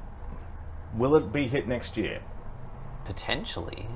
Will 0.95 1.17
it 1.17 1.33
be 1.33 1.49
hit 1.49 1.69
next 1.69 1.97
year? 1.97 2.21
Potentially. 3.05 3.87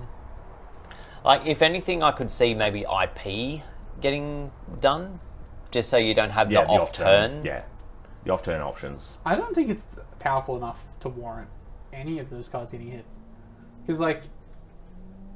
Like, 1.24 1.46
if 1.46 1.62
anything, 1.62 2.02
I 2.02 2.10
could 2.10 2.30
see 2.30 2.54
maybe 2.54 2.80
IP 2.82 3.62
getting 4.00 4.50
done, 4.80 5.20
just 5.70 5.88
so 5.88 5.96
you 5.96 6.14
don't 6.14 6.30
have 6.30 6.48
the, 6.48 6.56
off 6.56 6.92
turn. 6.92 7.44
Yeah, 7.44 7.62
the 8.24 8.32
off-turn 8.32 8.60
options. 8.60 9.18
I 9.24 9.36
don't 9.36 9.54
think 9.54 9.70
it's 9.70 9.86
powerful 10.18 10.56
enough 10.56 10.84
to 11.00 11.08
warrant 11.08 11.48
any 11.92 12.18
of 12.18 12.28
those 12.28 12.48
cards 12.48 12.72
getting 12.72 12.90
hit. 12.90 13.04
Because 13.86 14.00
like, 14.00 14.24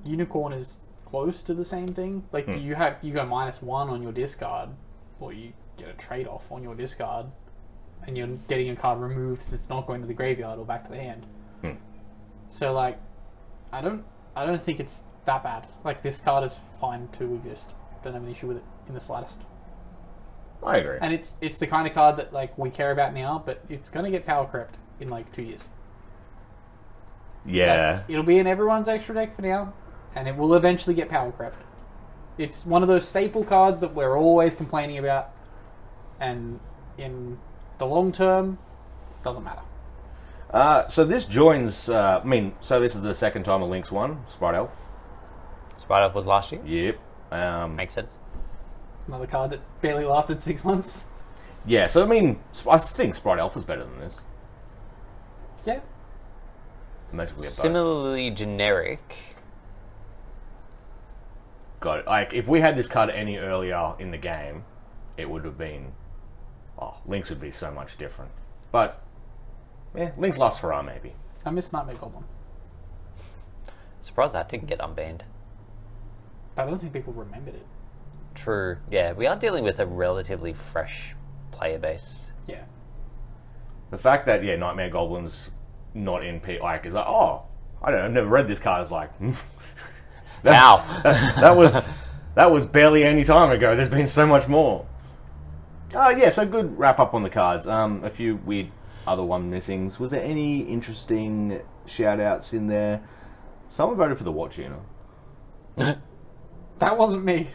Unicorn 0.04 0.52
is 0.52 0.76
close 1.04 1.42
to 1.44 1.54
the 1.54 1.64
same 1.64 1.94
thing. 1.94 2.24
Like 2.32 2.46
hmm. 2.46 2.58
you 2.58 2.74
have 2.74 2.96
you 3.02 3.12
go 3.12 3.24
minus 3.24 3.62
one 3.62 3.88
on 3.88 4.02
your 4.02 4.12
discard, 4.12 4.70
or 5.20 5.32
you 5.32 5.52
get 5.76 5.88
a 5.88 5.92
trade 5.94 6.26
off 6.26 6.50
on 6.50 6.62
your 6.62 6.74
discard, 6.74 7.26
and 8.06 8.16
you're 8.16 8.28
getting 8.48 8.70
a 8.70 8.76
card 8.76 9.00
removed 9.00 9.50
that's 9.50 9.68
not 9.68 9.86
going 9.86 10.00
to 10.00 10.06
the 10.06 10.14
graveyard 10.14 10.58
or 10.58 10.64
back 10.64 10.84
to 10.84 10.90
the 10.90 10.98
hand. 10.98 11.26
Hmm. 11.62 11.72
So 12.48 12.72
like, 12.72 12.98
I 13.72 13.80
don't 13.80 14.04
I 14.34 14.46
don't 14.46 14.60
think 14.60 14.80
it's 14.80 15.02
that 15.24 15.42
bad. 15.42 15.66
Like 15.84 16.02
this 16.02 16.20
card 16.20 16.44
is 16.44 16.56
fine 16.80 17.08
to 17.18 17.34
exist. 17.34 17.72
Don't 18.04 18.14
have 18.14 18.22
an 18.22 18.30
issue 18.30 18.46
with 18.46 18.58
it 18.58 18.64
in 18.88 18.94
the 18.94 19.00
slightest. 19.00 19.40
I 20.62 20.78
agree. 20.78 20.98
And 21.00 21.12
it's 21.12 21.34
it's 21.40 21.58
the 21.58 21.66
kind 21.66 21.86
of 21.86 21.94
card 21.94 22.16
that 22.16 22.32
like 22.32 22.56
we 22.56 22.70
care 22.70 22.90
about 22.92 23.14
now, 23.14 23.42
but 23.44 23.62
it's 23.68 23.90
gonna 23.90 24.10
get 24.10 24.24
power 24.24 24.46
crept 24.46 24.76
in 25.00 25.08
like 25.10 25.30
two 25.32 25.42
years. 25.42 25.68
yeah, 27.44 28.02
It'll 28.08 28.22
be 28.24 28.38
in 28.38 28.46
everyone's 28.46 28.88
extra 28.88 29.14
deck 29.14 29.36
for 29.36 29.42
now, 29.42 29.72
and 30.14 30.26
it 30.26 30.36
will 30.36 30.54
eventually 30.54 30.94
get 30.94 31.08
power 31.08 31.30
crept. 31.32 31.62
It's 32.38 32.66
one 32.66 32.82
of 32.82 32.88
those 32.88 33.06
staple 33.06 33.44
cards 33.44 33.80
that 33.80 33.94
we're 33.94 34.16
always 34.18 34.54
complaining 34.54 34.98
about, 34.98 35.30
and 36.20 36.60
in 36.98 37.38
the 37.78 37.86
long 37.86 38.12
term, 38.12 38.58
doesn't 39.22 39.44
matter. 39.44 39.60
Uh, 40.50 40.86
so 40.88 41.04
this 41.04 41.24
joins. 41.24 41.88
Uh, 41.88 42.20
I 42.22 42.26
mean, 42.26 42.54
so 42.60 42.80
this 42.80 42.94
is 42.94 43.02
the 43.02 43.14
second 43.14 43.42
time 43.44 43.62
a 43.62 43.66
Lynx 43.66 43.90
won. 43.90 44.22
Sprite 44.26 44.54
Elf. 44.54 44.70
Sprite 45.76 46.02
Elf 46.02 46.14
was 46.14 46.26
last 46.26 46.52
year. 46.52 46.62
Yep. 46.64 46.98
Um, 47.32 47.76
Makes 47.76 47.94
sense. 47.94 48.18
Another 49.08 49.26
card 49.26 49.50
that 49.50 49.60
barely 49.82 50.04
lasted 50.04 50.40
six 50.42 50.64
months. 50.64 51.06
yeah. 51.66 51.86
So 51.88 52.02
I 52.02 52.06
mean, 52.06 52.38
I 52.70 52.78
think 52.78 53.14
Sprite 53.14 53.38
Elf 53.38 53.56
is 53.56 53.64
better 53.64 53.84
than 53.84 53.98
this. 54.00 54.22
Yeah, 55.64 55.80
Imagine 57.12 57.34
we 57.34 57.40
get 57.42 57.46
both. 57.48 57.52
Similarly 57.52 58.30
generic. 58.30 59.16
Got 61.80 62.00
it. 62.00 62.06
Like 62.06 62.32
if 62.32 62.46
we 62.48 62.60
had 62.60 62.76
this 62.76 62.86
card 62.88 63.10
any 63.10 63.36
earlier 63.36 63.94
in 63.98 64.10
the 64.12 64.16
game, 64.18 64.64
it 65.16 65.28
would 65.28 65.44
have 65.44 65.58
been. 65.58 65.92
Oh, 66.78 66.94
Links 67.06 67.30
would 67.30 67.40
be 67.40 67.50
so 67.50 67.70
much 67.70 67.96
different. 67.96 68.30
But 68.72 69.02
yeah, 69.96 70.10
Links 70.16 70.38
last 70.38 70.60
hurrah 70.60 70.82
maybe. 70.82 71.14
I 71.44 71.50
miss 71.50 71.72
Knightmare 71.72 71.96
Goblin. 71.96 72.24
Surprised 74.00 74.34
that 74.34 74.48
didn't 74.48 74.66
get 74.68 74.78
unbanned. 74.80 75.20
but 76.54 76.62
I 76.62 76.66
don't 76.66 76.78
think 76.78 76.92
people 76.92 77.12
remembered 77.12 77.54
it. 77.54 77.66
True. 78.34 78.76
Yeah, 78.90 79.12
we 79.12 79.26
are 79.26 79.36
dealing 79.36 79.64
with 79.64 79.78
a 79.80 79.86
relatively 79.86 80.52
fresh 80.52 81.14
player 81.50 81.78
base. 81.78 82.32
Yeah. 82.46 82.64
The 83.90 83.98
fact 83.98 84.26
that 84.26 84.44
yeah, 84.44 84.56
Knightmare 84.56 84.90
Goblins 84.90 85.50
not 85.94 86.24
in 86.24 86.40
P 86.40 86.58
like 86.60 86.84
is 86.84 86.94
like 86.94 87.06
oh 87.08 87.42
I 87.82 87.90
don't 87.90 88.00
know, 88.00 88.04
I've 88.06 88.12
never 88.12 88.26
read 88.28 88.48
this 88.48 88.58
card. 88.58 88.82
It's 88.82 88.90
like 88.90 89.10
Wow. 90.44 90.84
that 91.02 91.56
was 91.56 91.88
that 92.34 92.50
was 92.50 92.66
barely 92.66 93.04
any 93.04 93.24
time 93.24 93.50
ago. 93.50 93.74
There's 93.74 93.88
been 93.88 94.06
so 94.06 94.26
much 94.26 94.46
more. 94.46 94.86
Uh, 95.94 96.14
yeah, 96.16 96.30
so 96.30 96.46
good 96.46 96.76
wrap 96.78 96.98
up 96.98 97.14
on 97.14 97.22
the 97.22 97.30
cards. 97.30 97.66
Um, 97.66 98.02
a 98.04 98.10
few 98.10 98.36
weird 98.36 98.70
other 99.06 99.22
one 99.22 99.50
missings. 99.50 99.98
Was 99.98 100.10
there 100.10 100.22
any 100.22 100.60
interesting 100.60 101.60
shout 101.86 102.20
outs 102.20 102.52
in 102.52 102.66
there? 102.66 103.02
Someone 103.68 103.96
voted 103.96 104.18
for 104.18 104.24
the 104.24 104.32
watch, 104.32 104.58
you 104.58 104.70
know. 105.76 105.96
That 106.78 106.98
wasn't 106.98 107.24
me. 107.24 107.48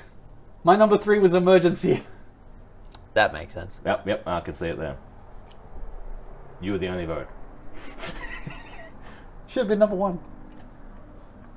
My 0.64 0.76
number 0.76 0.98
three 0.98 1.20
was 1.20 1.36
emergency. 1.36 2.02
that 3.14 3.34
makes 3.34 3.54
sense. 3.54 3.80
Yep, 3.86 4.08
yep, 4.08 4.24
I 4.28 4.40
can 4.40 4.56
see 4.56 4.68
it 4.70 4.80
there. 4.80 4.98
You 6.60 6.72
were 6.72 6.78
the 6.80 6.88
only 6.88 7.06
vote. 7.06 7.28
Should 9.48 9.60
have 9.60 9.68
been 9.68 9.78
number 9.78 9.96
one. 9.96 10.20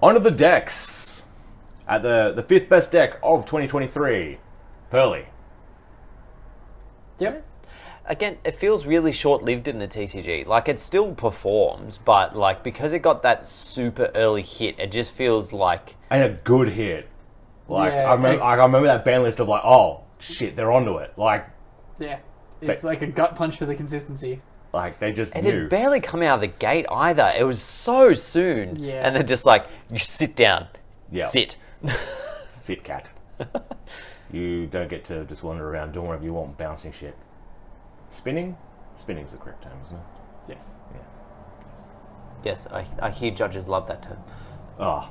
On 0.03 0.13
to 0.13 0.21
the 0.21 0.31
decks. 0.31 1.25
At 1.89 2.03
the, 2.03 2.33
the 2.37 2.43
fifth 2.43 2.69
best 2.69 2.93
deck 2.93 3.19
of 3.23 3.47
2023, 3.47 4.39
Purrely. 4.91 5.27
Yep. 7.19 7.45
Again, 8.07 8.37
it 8.45 8.55
feels 8.55 8.85
really 8.85 9.13
short-lived 9.13 9.67
in 9.67 9.79
the 9.79 9.89
TCG. 9.89 10.47
Like 10.47 10.69
it 10.69 10.79
still 10.79 11.15
performs, 11.15 11.97
but 11.99 12.37
like 12.37 12.63
because 12.63 12.93
it 12.93 12.99
got 13.01 13.23
that 13.23 13.49
super 13.49 14.11
early 14.15 14.43
hit, 14.43 14.79
it 14.79 14.93
just 14.93 15.13
feels 15.13 15.53
like 15.53 15.95
And 16.11 16.23
a 16.23 16.29
good 16.45 16.69
hit. 16.69 17.09
Like, 17.67 17.93
Yeah, 17.95 18.11
I, 18.11 18.15
remember, 18.15 18.43
I- 18.43 18.53
I 18.53 18.55
remember 18.57 18.89
that 18.89 19.05
ban 19.07 19.23
list 19.23 19.41
of 19.41 19.49
like, 19.49 19.65
oh, 19.65 20.03
shit, 20.19 20.55
they're 20.55 20.71
onto 20.73 20.99
it. 20.99 21.13
Like, 21.17 21.47
Yeah. 21.99 22.19
It's 22.61 22.85
like 22.85 23.01
a 23.03 23.07
gut 23.07 23.37
punch 23.37 23.57
for 23.59 23.67
the 23.67 23.75
consistency. 23.75 24.41
like 24.73 24.99
they 24.99 25.13
just 25.13 25.35
it 25.37 25.45
knew. 25.45 25.61
had 25.63 25.71
barely 25.71 26.01
come 26.01 26.21
out 26.23 26.35
of 26.37 26.41
the 26.41 26.47
gate 26.49 26.85
either. 26.91 27.33
It 27.39 27.45
was 27.45 27.61
so 27.63 28.13
soon. 28.15 28.77
Yeah. 28.83 29.03
And 29.07 29.15
they're 29.17 29.23
just 29.23 29.47
like 29.47 29.67
you 29.91 29.99
sit 29.99 30.35
down, 30.37 30.67
Yeah. 31.11 31.27
sit. 31.29 31.57
Sit, 32.57 32.83
cat. 32.85 33.09
you 34.35 34.67
don't 34.67 34.89
get 34.89 35.05
to 35.05 35.25
just 35.25 35.43
wander 35.43 35.69
around 35.69 35.93
doing 35.93 36.07
whatever 36.07 36.25
you 36.25 36.35
want, 36.35 36.59
bouncing 36.59 36.93
shit. 36.93 37.17
Spinning? 38.11 38.57
Spinning's 38.97 39.31
the 39.33 39.37
correct 39.39 39.63
term, 39.63 39.79
isn't 39.85 39.97
it? 39.97 40.03
Yes. 40.49 40.75
Yes. 40.95 41.05
yes, 41.75 41.87
yes 42.45 42.67
I, 42.71 42.87
I 43.01 43.11
hear 43.11 43.31
judges 43.31 43.69
love 43.69 43.87
that 43.89 44.03
term. 44.03 44.19
Oh, 44.79 45.11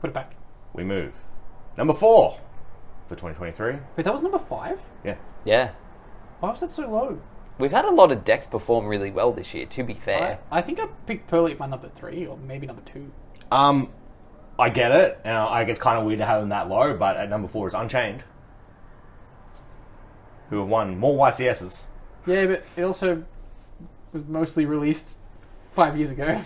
Put 0.00 0.10
it 0.10 0.14
back. 0.14 0.34
we 0.74 0.84
move. 0.84 1.14
Number 1.78 1.94
four 1.94 2.38
for 3.06 3.14
2023. 3.14 3.78
Wait, 3.96 4.04
that 4.04 4.12
was 4.12 4.22
number 4.22 4.38
five? 4.38 4.78
Yeah. 5.02 5.16
Yeah. 5.46 5.70
Why 6.40 6.50
was 6.50 6.60
that 6.60 6.72
so 6.72 6.86
low? 6.88 7.18
We've 7.58 7.72
had 7.72 7.86
a 7.86 7.90
lot 7.90 8.12
of 8.12 8.22
decks 8.22 8.46
perform 8.46 8.86
really 8.86 9.10
well 9.10 9.32
this 9.32 9.54
year, 9.54 9.64
to 9.64 9.82
be 9.82 9.94
fair. 9.94 10.40
I, 10.50 10.58
I 10.58 10.62
think 10.62 10.78
I 10.78 10.88
picked 11.06 11.28
Purrely 11.28 11.52
at 11.52 11.58
my 11.58 11.66
number 11.66 11.88
three, 11.88 12.26
or 12.26 12.36
maybe 12.36 12.66
number 12.66 12.82
two. 12.82 13.10
Um, 13.50 13.88
I 14.58 14.68
get 14.68 14.92
it. 14.92 15.20
And 15.24 15.36
I 15.36 15.60
think 15.60 15.70
it's 15.70 15.80
kind 15.80 15.98
of 15.98 16.04
weird 16.04 16.18
to 16.18 16.26
have 16.26 16.40
them 16.40 16.50
that 16.50 16.68
low, 16.68 16.96
but 16.96 17.16
at 17.16 17.28
number 17.28 17.48
four 17.48 17.66
is 17.66 17.74
Unchained, 17.74 18.24
who 20.50 20.58
have 20.58 20.68
won 20.68 20.98
more 20.98 21.26
YCSs. 21.26 21.86
Yeah, 22.26 22.46
but 22.46 22.64
it 22.76 22.82
also 22.82 23.24
was 24.12 24.24
mostly 24.26 24.64
released 24.64 25.16
five 25.72 25.96
years 25.96 26.12
ago. 26.12 26.40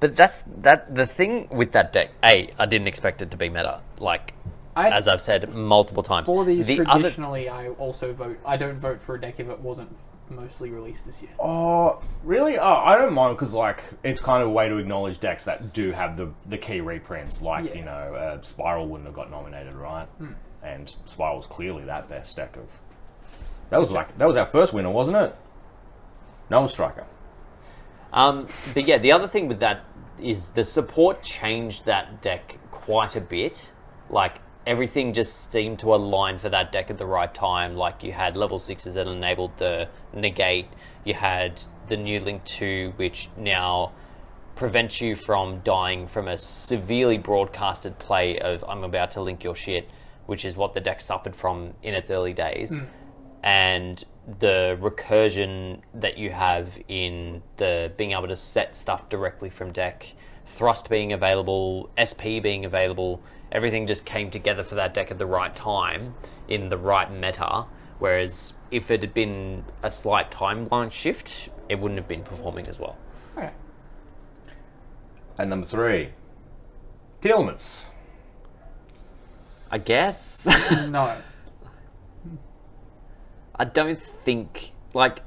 But 0.00 0.14
that's 0.14 0.42
that 0.58 0.94
the 0.94 1.06
thing 1.06 1.48
with 1.50 1.72
that 1.72 1.92
deck. 1.92 2.10
A, 2.22 2.50
I 2.58 2.66
didn't 2.66 2.86
expect 2.86 3.20
it 3.20 3.32
to 3.32 3.36
be 3.36 3.48
meta. 3.48 3.80
Like 3.98 4.34
I, 4.76 4.90
as 4.90 5.08
I've 5.08 5.22
said 5.22 5.52
multiple 5.54 6.04
times. 6.04 6.28
for 6.28 6.44
these 6.44 6.66
the 6.66 6.80
other 6.82 7.00
traditionally, 7.00 7.48
I 7.48 7.70
also 7.70 8.12
vote. 8.12 8.38
I 8.46 8.56
don't 8.56 8.78
vote 8.78 9.02
for 9.02 9.16
a 9.16 9.20
deck 9.20 9.40
if 9.40 9.48
it 9.48 9.58
wasn't 9.58 9.96
mostly 10.30 10.70
released 10.70 11.04
this 11.06 11.20
year. 11.22 11.30
Oh, 11.40 12.00
really? 12.24 12.58
Oh, 12.58 12.74
I 12.74 12.96
don't 12.96 13.12
mind 13.12 13.36
because 13.36 13.54
like 13.54 13.82
it's 14.02 14.20
kind 14.20 14.42
of 14.42 14.48
a 14.48 14.52
way 14.52 14.68
to 14.68 14.76
acknowledge 14.76 15.20
decks 15.20 15.44
that 15.46 15.72
do 15.72 15.92
have 15.92 16.16
the 16.16 16.30
the 16.46 16.58
key 16.58 16.80
reprints. 16.80 17.40
Like 17.42 17.66
Yeah. 17.66 17.74
you 17.74 17.84
know, 17.84 18.14
uh, 18.14 18.42
Spiral 18.42 18.86
wouldn't 18.88 19.06
have 19.06 19.14
got 19.16 19.30
nominated, 19.30 19.74
right? 19.74 20.06
And 20.62 20.94
Spiral's 21.06 21.46
clearly 21.46 21.84
that 21.84 22.08
best 22.08 22.36
deck 22.36 22.56
of. 22.56 22.68
That 23.70 23.78
was 23.80 23.90
like 23.90 24.16
that 24.18 24.26
was 24.26 24.36
our 24.36 24.46
first 24.46 24.72
winner, 24.72 24.90
wasn't 24.90 25.16
it? 25.18 25.34
No 26.50 26.66
Striker. 26.66 27.04
Um, 28.12 28.46
but 28.74 28.86
yeah, 28.86 28.98
the 28.98 29.12
other 29.12 29.28
thing 29.28 29.48
with 29.48 29.60
that 29.60 29.84
is 30.20 30.48
the 30.50 30.64
support 30.64 31.22
changed 31.22 31.84
that 31.86 32.22
deck 32.22 32.58
quite 32.70 33.14
a 33.16 33.20
bit. 33.20 33.72
Like 34.10 34.40
everything 34.68 35.14
just 35.14 35.50
seemed 35.50 35.78
to 35.78 35.94
align 35.94 36.38
for 36.38 36.50
that 36.50 36.70
deck 36.70 36.90
at 36.90 36.98
the 36.98 37.06
right 37.06 37.34
time. 37.34 37.74
Like 37.74 38.04
you 38.04 38.12
had 38.12 38.36
level 38.36 38.58
sixes 38.58 38.94
that 38.94 39.08
enabled 39.08 39.56
the 39.56 39.88
negate. 40.12 40.66
You 41.04 41.14
had 41.14 41.60
the 41.88 41.96
new 41.96 42.20
link 42.20 42.44
two, 42.44 42.92
which 42.96 43.30
now 43.38 43.92
prevents 44.56 45.00
you 45.00 45.16
from 45.16 45.60
dying 45.60 46.06
from 46.06 46.28
a 46.28 46.36
severely 46.36 47.16
broadcasted 47.16 47.98
play 47.98 48.38
of 48.40 48.62
"I'm 48.68 48.84
about 48.84 49.12
to 49.12 49.22
link 49.22 49.42
your 49.42 49.54
shit," 49.54 49.88
which 50.26 50.44
is 50.44 50.54
what 50.54 50.74
the 50.74 50.80
deck 50.80 51.00
suffered 51.00 51.34
from 51.34 51.72
in 51.82 51.94
its 51.94 52.10
early 52.10 52.34
days 52.34 52.68
hmm. 52.68 52.84
and 53.42 54.04
the 54.40 54.76
recursion 54.82 55.80
that 55.94 56.18
you 56.18 56.28
have 56.28 56.78
in 56.88 57.42
the 57.56 57.90
being 57.96 58.12
able 58.12 58.28
to 58.28 58.36
set 58.36 58.76
stuff 58.76 59.08
directly 59.08 59.48
from 59.48 59.72
deck, 59.72 60.12
thrust 60.44 60.90
being 60.90 61.14
available, 61.14 61.88
SP 61.96 62.42
being 62.42 62.66
available, 62.66 63.22
everything 63.52 63.86
just 63.86 64.04
came 64.04 64.30
together 64.30 64.62
for 64.62 64.74
that 64.76 64.94
deck 64.94 65.10
at 65.10 65.18
the 65.18 65.26
right 65.26 65.54
time 65.54 66.14
in 66.48 66.68
the 66.68 66.78
right 66.78 67.10
meta. 67.12 67.66
Whereas 67.98 68.52
if 68.70 68.90
it 68.90 69.02
had 69.02 69.14
been 69.14 69.64
a 69.82 69.90
slight 69.90 70.30
timeline 70.30 70.92
shift, 70.92 71.48
it 71.68 71.78
wouldn't 71.78 71.98
have 71.98 72.08
been 72.08 72.22
performing 72.22 72.68
as 72.68 72.78
well. 72.78 72.96
Okay. 73.36 73.50
And 75.36 75.50
number 75.50 75.66
three, 75.66 76.10
Tearlaments. 77.20 77.88
I 79.70 79.78
guess. 79.78 80.46
No. 80.88 81.16
I 83.60 83.64
don't 83.64 84.00
think 84.00 84.70
like 84.94 85.18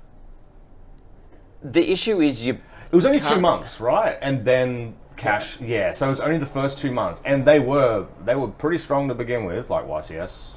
the 1.61 1.91
issue 1.91 2.21
is 2.21 2.45
you 2.45 2.59
It 2.91 2.95
was 2.95 3.05
only 3.05 3.19
two 3.19 3.39
months, 3.41 3.81
right? 3.81 4.17
And 4.21 4.45
then 4.45 4.95
cash, 5.21 5.61
yeah. 5.61 5.91
So 5.91 6.11
it's 6.11 6.19
only 6.19 6.37
the 6.37 6.45
first 6.45 6.77
two 6.77 6.91
months, 6.91 7.21
and 7.25 7.45
they 7.45 7.59
were 7.59 8.07
they 8.25 8.35
were 8.35 8.47
pretty 8.47 8.77
strong 8.77 9.07
to 9.07 9.13
begin 9.13 9.45
with, 9.45 9.69
like 9.69 9.85
YCS. 9.85 10.55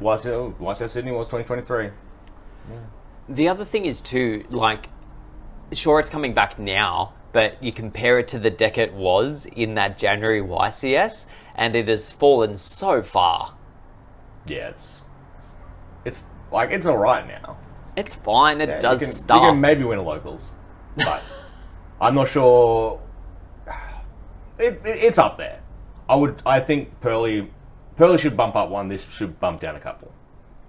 YCS, 0.00 0.54
YCS 0.58 0.88
Sydney 0.90 1.12
was 1.12 1.26
2023. 1.28 1.90
The 3.28 3.48
other 3.48 3.64
thing 3.64 3.84
is 3.84 4.00
too, 4.00 4.44
like, 4.50 4.88
sure 5.72 5.98
it's 6.00 6.08
coming 6.08 6.34
back 6.34 6.58
now, 6.58 7.14
but 7.32 7.62
you 7.62 7.72
compare 7.72 8.18
it 8.18 8.28
to 8.28 8.38
the 8.38 8.50
deck 8.50 8.78
it 8.78 8.92
was 8.92 9.46
in 9.46 9.74
that 9.74 9.98
January 9.98 10.40
YCS, 10.42 11.26
and 11.54 11.74
it 11.74 11.88
has 11.88 12.12
fallen 12.12 12.56
so 12.56 13.02
far. 13.02 13.54
Yeah, 14.46 14.68
it's 14.68 15.02
it's 16.04 16.22
like 16.52 16.70
it's 16.70 16.86
all 16.86 16.98
right 16.98 17.26
now. 17.26 17.56
It's 17.96 18.14
fine. 18.16 18.60
It 18.60 18.68
Yeah, 18.68 18.80
does 18.80 19.00
you 19.00 19.06
can, 19.06 19.14
stuff. 19.14 19.40
You 19.40 19.46
can 19.48 19.60
maybe 19.60 19.84
win 19.84 20.04
locals, 20.04 20.42
but 20.96 21.22
I'm 22.00 22.14
not 22.14 22.28
sure. 22.28 23.00
It, 24.58 24.80
it, 24.84 24.96
it's 25.04 25.18
up 25.18 25.38
there. 25.38 25.60
I 26.08 26.14
would. 26.16 26.42
I 26.44 26.60
think 26.60 27.00
Purrely 27.00 27.50
Purrely 27.96 28.18
should 28.18 28.36
bump 28.36 28.56
up 28.56 28.68
one. 28.70 28.88
This 28.88 29.08
should 29.08 29.38
bump 29.40 29.60
down 29.60 29.76
a 29.76 29.80
couple, 29.80 30.12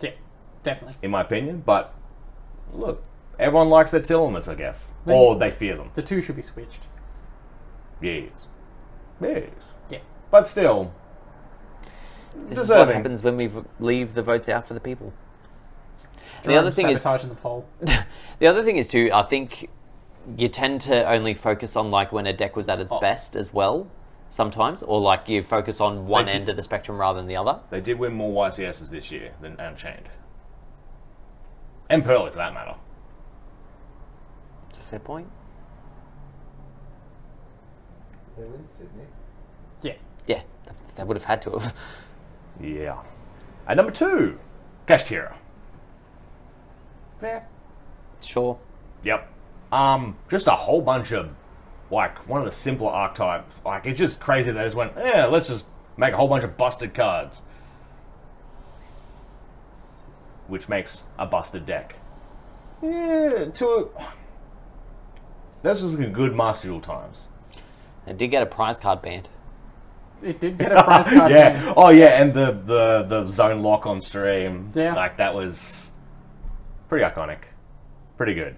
Yeah, 0.02 0.12
definitely. 0.64 0.96
in 1.02 1.12
my 1.12 1.22
opinion. 1.22 1.64
But 1.66 1.94
look, 2.74 3.04
everyone 3.40 3.70
likes 3.70 3.92
their 3.92 4.02
Tearlaments, 4.02 4.48
I 4.48 4.56
guess, 4.56 4.92
Maybe- 5.06 5.18
or 5.18 5.36
they 5.36 5.52
fear 5.52 5.76
them. 5.76 5.92
The 5.94 6.02
two 6.02 6.22
should 6.22 6.36
be 6.36 6.42
switched. 6.42 6.82
Yes, 8.02 8.48
yes. 9.22 9.50
Yeah. 9.90 10.00
But 10.30 10.48
still, 10.48 10.94
this 12.48 12.58
is 12.58 12.70
what 12.70 12.90
happens 12.90 13.24
when 13.24 13.38
we 13.38 13.50
leave 13.80 14.14
the 14.14 14.24
votes 14.24 14.50
out 14.50 14.68
for 14.68 14.74
the 14.74 14.80
people. 14.80 15.14
the 16.44 16.58
other 16.58 16.72
thing 16.72 16.90
is, 16.90 17.02
sabotaging 17.02 17.30
the 17.30 17.36
poll. 17.36 17.66
the 18.40 18.48
other 18.48 18.64
thing 18.64 18.78
is 18.78 18.88
too. 18.88 19.10
I 19.14 19.24
think 19.24 19.70
you 20.38 20.48
tend 20.50 20.82
to 20.82 21.08
only 21.10 21.34
focus 21.34 21.76
on 21.76 21.92
like 21.92 22.12
when 22.12 22.26
a 22.28 22.34
deck 22.34 22.56
was 22.56 22.70
at 22.70 22.80
its 22.80 22.92
Oh. 22.92 23.00
best 23.00 23.36
as 23.36 23.54
well. 23.54 23.88
Sometimes, 24.30 24.82
or 24.82 25.00
like 25.00 25.30
you 25.30 25.44
focus 25.44 25.80
on 25.80 26.08
one 26.08 26.26
did- 26.26 26.36
end 26.36 26.50
of 26.50 26.56
the 26.56 26.64
spectrum 26.64 26.98
rather 27.00 27.20
than 27.20 27.28
the 27.28 27.36
other. 27.36 27.60
they 27.70 27.82
did 27.82 28.00
win 28.00 28.14
more 28.14 28.32
YCSs 28.48 28.90
this 28.90 29.12
year 29.12 29.34
than 29.42 29.60
Unchained, 29.60 30.10
and 31.90 32.04
Purrely 32.04 32.32
for 32.32 32.38
that 32.38 32.54
matter. 32.54 32.76
It's 34.70 34.80
a 34.80 34.82
fair 34.82 35.00
point. 35.00 35.28
They 38.38 38.44
win 38.46 38.68
Sydney. 38.68 39.04
Yeah. 39.84 39.94
Yeah, 40.26 40.42
th- 40.66 40.76
they 40.96 41.04
would 41.04 41.18
have 41.18 41.26
had 41.26 41.42
to 41.44 41.52
have. 41.52 41.74
Yeah. 42.60 43.04
And 43.68 43.78
number 43.78 43.92
two, 43.92 44.40
Kashtira. 44.88 45.34
Fair. 47.20 47.48
Sure. 48.22 48.58
Yep. 49.04 49.28
Um, 49.74 50.18
just 50.30 50.46
a 50.46 50.52
whole 50.52 50.84
bunch 50.84 51.12
of 51.14 51.32
like 51.90 52.28
one 52.30 52.40
of 52.40 52.46
the 52.46 52.52
simpler 52.52 52.92
archetypes. 52.92 53.60
Like 53.66 53.88
it's 53.88 53.98
just 53.98 54.20
crazy 54.20 54.52
they 54.52 54.64
just 54.64 54.76
went, 54.76 54.94
yeah, 54.96 55.26
let's 55.26 55.48
just 55.48 55.66
make 55.98 56.14
a 56.14 56.18
whole 56.18 56.28
bunch 56.28 56.44
of 56.44 56.56
busted 56.58 56.94
cards, 56.94 57.42
which 60.48 60.70
makes 60.70 61.04
a 61.18 61.26
busted 61.26 61.66
deck. 61.66 61.96
Yeah, 62.84 63.46
to 63.46 63.90
this 65.64 65.82
was 65.82 65.96
a 65.96 66.06
good 66.06 66.36
Master 66.36 66.68
Duel 66.68 66.80
times. 66.80 67.30
They 68.06 68.14
did 68.14 68.28
get 68.30 68.44
a 68.44 68.46
prize 68.46 68.78
card 68.78 69.02
banned. 69.02 69.28
It 70.22 70.40
did 70.40 70.60
get 70.60 70.72
a 70.72 70.84
prize 70.84 71.08
card. 71.10 71.32
yeah. 71.32 71.54
ban. 71.54 71.74
Oh 71.76 71.90
yeah, 71.90 72.22
and 72.22 72.32
the 72.32 72.52
the 72.52 73.04
the 73.04 73.26
zone 73.26 73.64
lock 73.64 73.88
on 73.88 74.02
stream. 74.02 74.72
Yeah. 74.76 74.94
Like 74.94 75.18
that 75.18 75.34
was 75.34 75.90
pretty 76.90 77.06
iconic. 77.06 77.40
Pretty 78.18 78.36
good. 78.36 78.56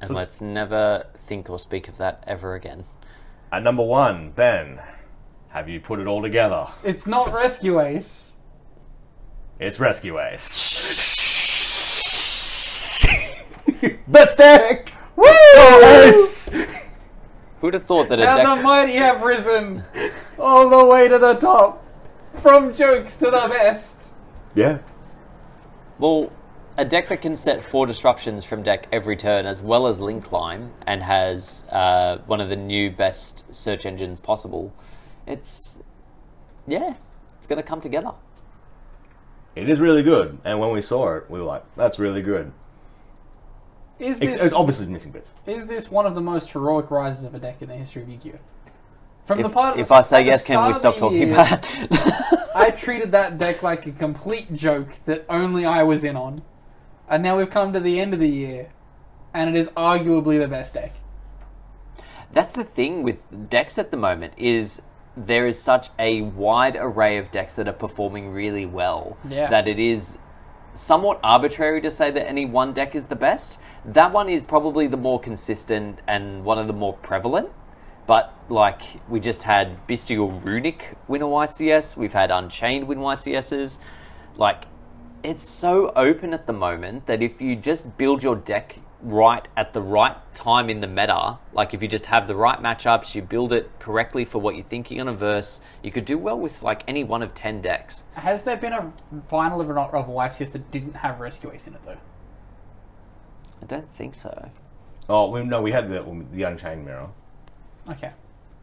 And 0.00 0.08
So- 0.08 0.14
let's 0.14 0.40
never 0.40 1.04
think 1.26 1.50
or 1.50 1.58
speak 1.58 1.88
of 1.88 1.98
that 1.98 2.24
ever 2.26 2.54
again. 2.54 2.84
At 3.52 3.62
number 3.62 3.82
one, 3.84 4.30
Ben, 4.30 4.80
have 5.50 5.68
you 5.68 5.80
put 5.80 5.98
it 6.00 6.06
all 6.06 6.22
together? 6.22 6.68
It's 6.84 7.06
not 7.06 7.32
Rescue 7.32 7.80
Ace. 7.80 8.32
It's 9.58 9.78
Rescue 9.78 10.18
Ace. 10.20 10.46
Best 14.08 14.38
deck! 14.38 14.92
Woo! 15.16 15.24
Oh, 15.26 16.04
Ace! 16.08 16.54
Who'd 17.60 17.74
have 17.74 17.82
thought 17.82 18.08
that 18.08 18.20
a 18.20 18.28
And 18.28 18.38
deck? 18.38 18.56
the 18.58 18.62
mighty 18.66 18.94
have 18.94 19.22
risen 19.22 19.84
all 20.38 20.68
the 20.70 20.84
way 20.86 21.08
to 21.08 21.18
the 21.18 21.34
top. 21.34 21.84
From 22.40 22.72
jokes 22.72 23.18
to 23.18 23.26
the 23.26 23.46
best. 23.48 24.12
Yeah. 24.54 24.78
Well, 25.98 26.30
a 26.80 26.84
deck 26.84 27.08
that 27.08 27.20
can 27.20 27.36
set 27.36 27.62
four 27.62 27.84
disruptions 27.86 28.42
from 28.42 28.62
deck 28.62 28.88
every 28.90 29.14
turn, 29.14 29.44
as 29.44 29.60
well 29.60 29.86
as 29.86 30.00
link 30.00 30.24
climb, 30.24 30.72
and 30.86 31.02
has 31.02 31.66
uh, 31.70 32.18
one 32.24 32.40
of 32.40 32.48
the 32.48 32.56
new 32.56 32.90
best 32.90 33.54
search 33.54 33.84
engines 33.84 34.18
possible. 34.18 34.72
It's 35.26 35.78
yeah, 36.66 36.94
it's 37.36 37.46
gonna 37.46 37.62
come 37.62 37.82
together. 37.82 38.12
It 39.54 39.68
is 39.68 39.78
really 39.78 40.02
good. 40.02 40.38
And 40.42 40.58
when 40.58 40.70
we 40.70 40.80
saw 40.80 41.16
it, 41.16 41.30
we 41.30 41.38
were 41.38 41.44
like, 41.44 41.64
that's 41.76 41.98
really 41.98 42.22
good. 42.22 42.50
Is 43.98 44.22
Ex- 44.22 44.40
this, 44.40 44.52
obviously 44.54 44.86
missing 44.86 45.12
bits. 45.12 45.34
is 45.46 45.66
this 45.66 45.90
one 45.90 46.06
of 46.06 46.14
the 46.14 46.22
most 46.22 46.50
heroic 46.52 46.90
rises 46.90 47.24
of 47.24 47.34
a 47.34 47.38
deck 47.38 47.60
in 47.60 47.68
the 47.68 47.76
history 47.76 48.02
of 48.02 48.08
Yu-Gi-Oh? 48.08 48.38
From 49.26 49.42
the 49.42 49.48
If, 49.48 49.52
part 49.52 49.74
of 49.74 49.80
if 49.80 49.88
the, 49.88 49.94
I 49.94 50.02
say 50.02 50.24
yes, 50.24 50.46
can 50.46 50.66
we 50.66 50.72
stop 50.72 50.96
talking 50.96 51.18
year, 51.18 51.32
about 51.34 51.62
it? 51.62 52.40
I 52.54 52.70
treated 52.70 53.12
that 53.12 53.36
deck 53.36 53.62
like 53.62 53.86
a 53.86 53.92
complete 53.92 54.54
joke 54.54 54.88
that 55.04 55.26
only 55.28 55.66
I 55.66 55.82
was 55.82 56.04
in 56.04 56.16
on. 56.16 56.40
And 57.10 57.22
now 57.24 57.36
we've 57.36 57.50
come 57.50 57.72
to 57.72 57.80
the 57.80 57.98
end 58.00 58.14
of 58.14 58.20
the 58.20 58.28
year, 58.28 58.70
and 59.34 59.50
it 59.50 59.56
is 59.58 59.68
arguably 59.70 60.38
the 60.38 60.46
best 60.48 60.74
deck. 60.74 60.94
That's 62.32 62.52
the 62.52 62.62
thing 62.62 63.02
with 63.02 63.18
decks 63.50 63.76
at 63.78 63.90
the 63.90 63.96
moment 63.96 64.34
is 64.36 64.82
there 65.16 65.48
is 65.48 65.60
such 65.60 65.88
a 65.98 66.22
wide 66.22 66.76
array 66.76 67.18
of 67.18 67.32
decks 67.32 67.54
that 67.56 67.66
are 67.66 67.72
performing 67.72 68.30
really 68.32 68.64
well 68.64 69.16
Yeah. 69.28 69.50
that 69.50 69.66
it 69.66 69.80
is 69.80 70.18
somewhat 70.72 71.18
arbitrary 71.24 71.80
to 71.80 71.90
say 71.90 72.12
that 72.12 72.28
any 72.28 72.46
one 72.46 72.72
deck 72.72 72.94
is 72.94 73.06
the 73.06 73.16
best. 73.16 73.58
That 73.84 74.12
one 74.12 74.28
is 74.28 74.42
probably 74.44 74.86
the 74.86 74.96
more 74.96 75.18
consistent 75.18 75.98
and 76.06 76.44
one 76.44 76.58
of 76.58 76.68
the 76.68 76.72
more 76.72 76.92
prevalent. 76.92 77.48
But 78.06 78.32
like 78.48 78.82
we 79.08 79.18
just 79.18 79.42
had 79.42 79.84
Bestial 79.88 80.40
Runick 80.44 80.82
win 81.08 81.22
a 81.22 81.26
YCS, 81.26 81.96
we've 81.96 82.12
had 82.12 82.30
Unchained 82.30 82.86
win 82.86 82.98
YCSs. 82.98 83.78
Like 84.36 84.64
it's 85.22 85.44
so 85.44 85.92
open 85.96 86.32
at 86.34 86.46
the 86.46 86.52
moment 86.52 87.06
that 87.06 87.22
if 87.22 87.40
you 87.40 87.56
just 87.56 87.96
build 87.98 88.22
your 88.22 88.36
deck 88.36 88.78
right 89.02 89.46
at 89.56 89.72
the 89.72 89.80
right 89.80 90.16
time 90.34 90.68
in 90.68 90.80
the 90.80 90.86
meta, 90.86 91.38
like 91.52 91.72
if 91.74 91.82
you 91.82 91.88
just 91.88 92.06
have 92.06 92.26
the 92.26 92.34
right 92.34 92.58
matchups, 92.60 93.14
you 93.14 93.22
build 93.22 93.52
it 93.52 93.70
correctly 93.78 94.24
for 94.24 94.38
what 94.38 94.54
you're 94.56 94.64
thinking 94.64 95.00
on 95.00 95.08
a 95.08 95.12
verse, 95.14 95.60
you 95.82 95.90
could 95.90 96.04
do 96.04 96.18
well 96.18 96.38
with 96.38 96.62
like 96.62 96.82
any 96.88 97.04
one 97.04 97.22
of 97.22 97.34
10 97.34 97.60
decks. 97.62 98.04
Has 98.14 98.42
there 98.44 98.56
been 98.56 98.72
a 98.72 98.92
final 99.28 99.60
of, 99.60 99.70
of 99.70 100.06
YCS 100.06 100.52
that 100.52 100.70
didn't 100.70 100.94
have 100.96 101.20
Rescue 101.20 101.50
Ace 101.52 101.66
in 101.66 101.74
it, 101.74 101.80
though? 101.84 101.96
I 103.62 103.66
don't 103.66 103.92
think 103.94 104.14
so. 104.14 104.50
Oh, 105.08 105.30
we, 105.30 105.42
no, 105.44 105.60
we 105.60 105.72
had 105.72 105.88
the, 105.90 106.24
the 106.32 106.42
Unchained 106.44 106.84
Mirror. 106.84 107.08
Okay. 107.90 108.12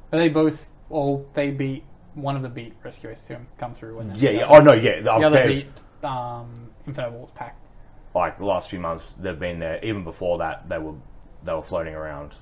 But 0.10 0.18
they 0.20 0.30
both, 0.30 0.68
all, 0.90 1.28
they 1.34 1.52
beat, 1.52 1.84
one 2.14 2.36
of 2.36 2.42
them 2.42 2.54
beat 2.54 2.74
Rescue 2.84 3.10
Ace 3.10 3.22
to 3.24 3.40
come 3.58 3.74
through. 3.74 4.00
And 4.00 4.18
Yeah, 4.18 4.30
yeah. 4.32 4.46
other- 4.46 4.56
Oh, 4.56 4.64
no, 4.64 4.74
yeah. 4.74 5.02
The 5.02 5.12
other 5.12 5.48
beat 5.48 5.68
um, 6.04 6.70
Infinite 6.86 7.12
Wars 7.12 7.32
pack. 7.32 7.58
like 8.16 8.38
the 8.38 8.46
last 8.46 8.70
few 8.70 8.80
months 8.80 9.14
they've 9.20 9.40
been 9.40 9.60
there. 9.60 9.84
Even 9.84 10.04
before 10.04 10.38
that, 10.40 10.68
they 10.70 10.78
were 10.78 10.96
they 11.44 11.54
were 11.54 11.64
floating 11.64 11.94
around, 11.94 12.36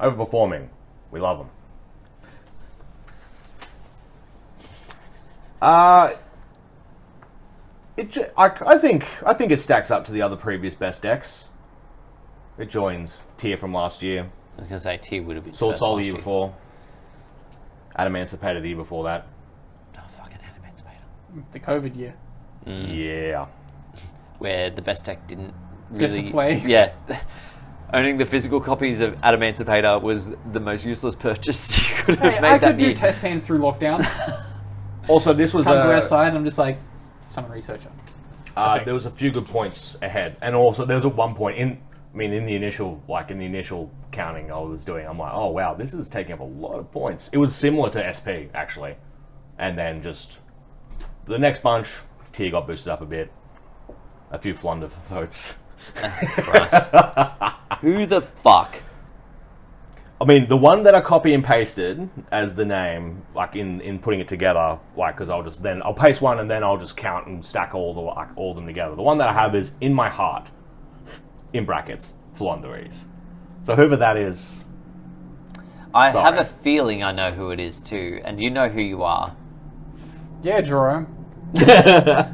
overperforming. 0.00 0.68
We 1.10 1.20
love 1.20 1.38
them. 1.38 1.50
Uh 5.60 6.14
it. 7.96 8.16
I, 8.36 8.50
I 8.66 8.78
think 8.78 9.06
I 9.24 9.32
think 9.34 9.52
it 9.52 9.60
stacks 9.60 9.90
up 9.90 10.04
to 10.06 10.12
the 10.12 10.22
other 10.22 10.36
previous 10.36 10.74
best 10.74 11.02
decks. 11.02 11.48
It 12.58 12.68
joins 12.68 13.20
tier 13.36 13.56
from 13.56 13.72
last 13.72 14.02
year, 14.02 14.30
I 14.56 14.60
was 14.60 14.68
going 14.68 14.78
to 14.78 14.82
say 14.82 14.98
Tier 14.98 15.22
would 15.22 15.36
have 15.36 15.44
been 15.44 15.54
Sword 15.54 15.72
first 15.72 15.80
Soul 15.80 15.96
the 15.96 16.04
year 16.04 16.14
before, 16.14 16.54
Adamancipator 17.98 18.60
the 18.60 18.68
year 18.68 18.76
before 18.76 19.04
that. 19.04 19.26
Oh, 19.96 20.00
fucking 20.18 20.38
Adamancipator. 20.38 21.44
The 21.52 21.60
COVID 21.60 21.96
year. 21.96 22.14
Yeah, 22.66 23.46
Where 24.38 24.70
the 24.70 24.82
best 24.82 25.04
deck 25.04 25.26
didn't 25.26 25.54
Get 25.98 26.14
to 26.14 26.20
really 26.20 26.30
play. 26.30 26.62
Yeah. 26.66 26.92
Owning 27.94 28.16
the 28.16 28.24
physical 28.24 28.60
copies 28.60 29.00
of 29.02 29.14
Adamancipator 29.20 30.00
was 30.00 30.34
the 30.52 30.60
most 30.60 30.84
useless 30.84 31.14
purchase 31.14 31.78
you 31.90 31.94
could 31.96 32.18
have 32.20 32.32
Hey, 32.34 32.40
made 32.40 32.48
I 32.48 32.58
that 32.58 32.66
could 32.68 32.78
do 32.78 32.84
year. 32.86 32.94
test 32.94 33.22
hands 33.22 33.42
through 33.42 33.58
lockdown. 33.58 34.06
Also, 35.08 35.32
this 35.32 35.52
was 35.52 35.64
Come 35.64 35.74
go 35.74 35.90
a, 35.90 35.96
outside, 35.96 36.32
I'm 36.32 36.44
just 36.44 36.58
like, 36.58 36.78
some 37.28 37.50
researcher. 37.50 37.90
Uh, 38.56 38.84
there 38.84 38.94
was 38.94 39.04
a 39.04 39.10
few 39.10 39.32
good 39.32 39.46
points 39.46 39.96
ahead, 40.00 40.36
and 40.40 40.54
also 40.54 40.84
there 40.84 40.96
was 40.96 41.04
at 41.04 41.16
one 41.16 41.34
point 41.34 41.58
in. 41.58 41.78
I 42.14 42.16
mean, 42.16 42.32
in 42.32 42.46
the 42.46 42.54
initial, 42.54 43.02
like 43.08 43.32
in 43.32 43.38
the 43.38 43.44
initial 43.44 43.90
counting 44.12 44.52
I 44.52 44.58
was 44.60 44.84
doing, 44.84 45.04
I'm 45.06 45.18
like, 45.18 45.32
oh 45.34 45.48
wow, 45.48 45.74
this 45.74 45.92
is 45.92 46.08
taking 46.08 46.34
up 46.34 46.38
a 46.40 46.44
lot 46.44 46.78
of 46.78 46.92
points. 46.92 47.30
It 47.32 47.38
was 47.38 47.52
similar 47.52 47.90
to 47.90 48.12
SP 48.14 48.46
actually, 48.54 48.94
and 49.58 49.76
then 49.76 50.00
just 50.02 50.40
the 51.24 51.36
next 51.38 51.62
bunch, 51.64 51.88
tier 52.32 52.50
got 52.50 52.66
boosted 52.66 52.92
up 52.92 53.00
a 53.00 53.06
bit, 53.06 53.32
a 54.30 54.38
few 54.38 54.54
flunder 54.54 54.86
votes. 55.08 55.54
Who 57.80 58.06
the 58.06 58.20
fuck? 58.42 58.82
I 60.20 60.24
mean, 60.24 60.48
the 60.48 60.56
one 60.56 60.84
that 60.84 60.94
I 60.94 61.00
copy 61.00 61.34
and 61.34 61.42
pasted 61.42 62.08
as 62.30 62.54
the 62.54 62.64
name, 62.64 63.22
like 63.34 63.56
in, 63.56 63.80
in 63.80 63.98
putting 63.98 64.20
it 64.20 64.28
together, 64.28 64.78
like 64.96 65.16
because 65.16 65.28
I'll 65.28 65.42
just 65.42 65.64
then 65.64 65.82
I'll 65.82 65.94
paste 65.94 66.22
one 66.22 66.38
and 66.38 66.48
then 66.48 66.62
I'll 66.62 66.76
just 66.76 66.96
count 66.96 67.26
and 67.26 67.44
stack 67.44 67.74
all 67.74 67.92
the 67.92 68.00
like 68.00 68.28
all 68.36 68.54
them 68.54 68.64
together. 68.64 68.94
The 68.94 69.02
one 69.02 69.18
that 69.18 69.28
I 69.28 69.32
have 69.32 69.56
is 69.56 69.72
in 69.80 69.92
my 69.92 70.08
heart, 70.08 70.48
in 71.52 71.64
brackets, 71.64 72.14
Flonderies. 72.38 73.02
So 73.64 73.74
whoever 73.74 73.96
that 73.96 74.16
is, 74.16 74.64
I 75.92 76.12
Sorry. 76.12 76.36
have 76.36 76.46
a 76.46 76.48
feeling 76.62 77.02
I 77.02 77.10
know 77.10 77.32
who 77.32 77.50
it 77.50 77.58
is 77.58 77.82
too, 77.82 78.20
and 78.24 78.40
you 78.40 78.48
know 78.48 78.68
who 78.68 78.80
you 78.80 79.02
are. 79.02 79.34
Yeah, 80.42 80.60
Jerome. 80.60 81.21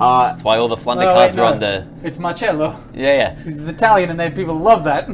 That's 0.00 0.42
why 0.42 0.58
all 0.58 0.68
the 0.68 0.76
flunder 0.76 1.06
Oh, 1.08 1.14
cards 1.14 1.36
wait, 1.36 1.42
were 1.42 1.48
no. 1.48 1.54
on 1.54 1.60
the. 1.60 1.86
It's 2.02 2.18
Marcello. 2.18 2.76
Yeah, 2.94 3.12
yeah. 3.14 3.42
He's 3.42 3.68
Italian, 3.68 4.10
and 4.10 4.18
they 4.18 4.30
people 4.30 4.54
love 4.58 4.84
that. 4.84 5.08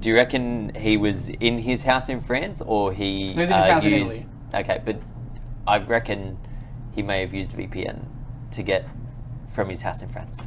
Do 0.00 0.08
you 0.08 0.14
reckon 0.14 0.72
he 0.76 0.96
was 0.96 1.28
in 1.28 1.58
his 1.58 1.82
house 1.82 2.08
in 2.08 2.20
France, 2.20 2.62
or 2.64 2.92
he, 2.92 3.32
He 3.32 3.40
was 3.40 3.50
in 3.50 3.56
his 3.56 3.64
uh, 3.64 3.70
house 3.72 3.84
in 3.84 3.92
used? 3.92 4.26
Okay, 4.54 4.80
but 4.84 5.00
I 5.66 5.78
reckon 5.78 6.38
he 6.94 7.02
may 7.02 7.20
have 7.20 7.34
used 7.34 7.50
VPN 7.52 8.04
to 8.52 8.62
get 8.62 8.86
from 9.52 9.68
his 9.68 9.82
house 9.82 10.02
in 10.02 10.08
France. 10.08 10.46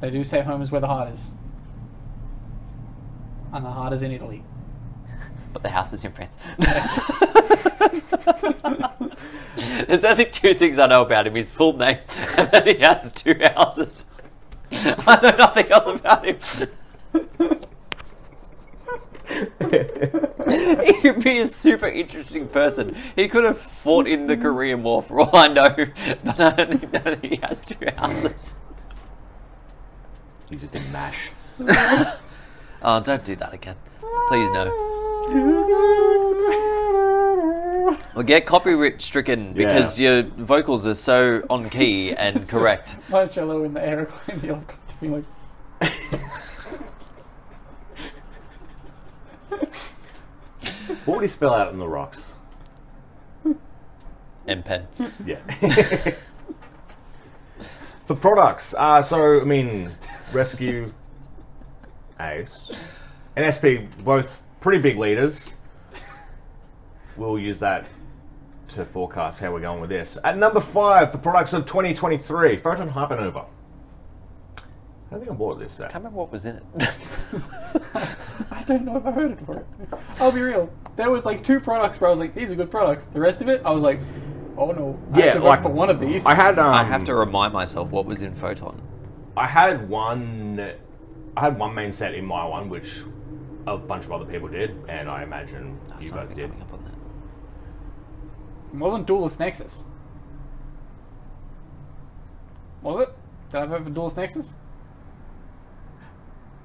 They 0.00 0.10
do 0.10 0.22
say 0.22 0.42
home 0.42 0.62
is 0.62 0.70
where 0.70 0.80
the 0.80 0.86
heart 0.86 1.12
is, 1.12 1.30
and 3.52 3.64
the 3.64 3.70
heart 3.70 3.92
is 3.92 4.02
in 4.02 4.12
Italy. 4.12 4.44
But 5.54 5.62
the 5.62 5.70
house 5.70 5.92
is 5.92 6.04
in 6.04 6.12
France. 6.12 6.36
There's 9.86 10.04
only 10.04 10.24
two 10.26 10.52
things 10.52 10.80
I 10.80 10.86
know 10.86 11.02
about 11.02 11.28
him: 11.28 11.36
his 11.36 11.52
full 11.52 11.76
name, 11.76 11.98
and 12.36 12.50
then 12.50 12.66
he 12.66 12.74
has 12.82 13.12
two 13.12 13.38
houses. 13.54 14.06
I 14.72 15.20
know 15.22 15.36
nothing 15.36 15.70
else 15.70 15.86
about 15.86 16.26
him. 16.26 16.38
He'd 21.02 21.22
be 21.22 21.38
a 21.38 21.46
super 21.46 21.86
interesting 21.86 22.48
person. 22.48 22.96
He 23.14 23.28
could 23.28 23.44
have 23.44 23.58
fought 23.58 24.08
in 24.08 24.26
the 24.26 24.36
Korean 24.36 24.82
War 24.82 25.02
for 25.02 25.20
all 25.20 25.36
I 25.36 25.46
know, 25.46 25.76
but 26.24 26.40
I 26.40 26.62
only 26.62 26.88
know 26.88 26.98
that 26.98 27.24
he 27.24 27.36
has 27.36 27.64
two 27.64 27.76
houses. 27.96 28.56
he's 30.50 30.62
just 30.62 30.74
in 30.74 30.82
Mash. 30.92 31.30
Oh, 32.82 33.00
don't 33.00 33.24
do 33.24 33.36
that 33.36 33.54
again. 33.54 33.76
Please 34.28 34.50
no. 34.50 34.93
Well, 38.14 38.22
get 38.24 38.46
copyright 38.46 39.02
stricken 39.02 39.52
because 39.54 39.98
your 39.98 40.22
vocals 40.22 40.86
are 40.86 40.94
so 40.94 41.42
on 41.50 41.68
key 41.70 42.12
and 42.16 42.46
correct. 42.48 42.96
Marcello 43.08 43.64
in 43.64 43.74
the 43.74 43.84
airplane, 43.84 44.40
the 44.40 44.46
helicopter 44.46 44.94
being 45.00 45.12
like, 45.12 45.24
What 51.04 51.16
would 51.16 51.22
he 51.22 51.28
spell 51.28 51.54
out 51.54 51.72
in 51.72 51.78
the 51.78 51.88
rocks? 51.88 52.32
M 54.46 54.62
pen. 54.62 54.86
Yeah. 55.24 55.40
For 58.04 58.14
products, 58.14 58.74
uh, 58.76 59.00
so 59.02 59.40
I 59.40 59.44
mean, 59.44 59.90
Rescue, 60.32 60.92
Ace, 62.20 62.70
and 63.34 63.52
SP, 63.52 63.88
both 64.04 64.38
pretty 64.64 64.80
big 64.80 64.96
leaders. 64.96 65.52
We'll 67.18 67.38
use 67.38 67.60
that 67.60 67.84
to 68.68 68.86
forecast 68.86 69.38
how 69.38 69.52
we're 69.52 69.60
going 69.60 69.82
with 69.82 69.90
this. 69.90 70.16
At 70.24 70.38
number 70.38 70.58
five 70.58 71.12
for 71.12 71.18
products 71.18 71.52
of 71.52 71.66
2023, 71.66 72.56
Photon 72.56 72.88
Hypernova. 72.88 73.44
I 73.44 74.62
don't 75.10 75.20
think 75.20 75.30
I 75.30 75.34
bought 75.34 75.58
this 75.58 75.74
set. 75.74 75.90
I 75.90 75.92
can't 75.92 76.04
remember 76.04 76.18
what 76.18 76.32
was 76.32 76.46
in 76.46 76.56
it. 76.56 76.62
I 78.50 78.62
don't 78.66 78.86
know 78.86 78.96
if 78.96 79.04
I 79.04 79.12
heard 79.12 79.32
it 79.32 79.40
for 79.44 79.58
it. 79.58 79.66
I'll 80.18 80.32
be 80.32 80.40
real. 80.40 80.72
There 80.96 81.10
was 81.10 81.26
like 81.26 81.44
two 81.44 81.60
products 81.60 82.00
where 82.00 82.08
I 82.08 82.10
was 82.10 82.18
like, 82.18 82.34
these 82.34 82.50
are 82.50 82.54
good 82.54 82.70
products. 82.70 83.04
The 83.04 83.20
rest 83.20 83.42
of 83.42 83.50
it, 83.50 83.60
I 83.66 83.70
was 83.70 83.82
like, 83.82 84.00
oh 84.56 84.72
no. 84.72 84.98
I 85.12 85.18
Yeah, 85.18 85.24
have 85.26 85.34
to 85.34 85.40
like 85.42 85.62
for 85.62 85.68
one 85.68 85.90
of 85.90 86.00
these. 86.00 86.24
I 86.24 86.32
had. 86.32 86.58
Um, 86.58 86.72
I 86.72 86.84
have 86.84 87.04
to 87.04 87.14
remind 87.14 87.52
myself 87.52 87.90
what 87.90 88.06
was 88.06 88.22
in 88.22 88.34
Photon. 88.34 88.80
I 89.36 89.46
had 89.46 89.90
one. 89.90 90.72
I 91.36 91.40
had 91.42 91.58
one 91.58 91.74
main 91.74 91.92
set 91.92 92.14
in 92.14 92.24
my 92.24 92.46
one, 92.46 92.70
which 92.70 93.02
a 93.66 93.76
bunch 93.76 94.04
of 94.04 94.12
other 94.12 94.24
people 94.24 94.48
did, 94.48 94.76
and 94.88 95.08
I 95.08 95.22
imagine 95.22 95.78
oh, 95.90 96.00
you 96.00 96.10
both 96.10 96.28
for 96.28 96.34
did. 96.34 96.50
coming 96.50 96.62
up 96.62 96.72
on 96.72 96.84
that. 96.84 96.94
It 98.74 98.78
wasn't 98.78 99.06
Duelist 99.06 99.38
Nexus. 99.40 99.84
Was 102.82 102.98
it? 102.98 103.14
Did 103.50 103.60
I 103.62 103.66
vote 103.66 103.84
for 103.84 103.90
Duelist 103.90 104.16
Nexus? 104.16 104.54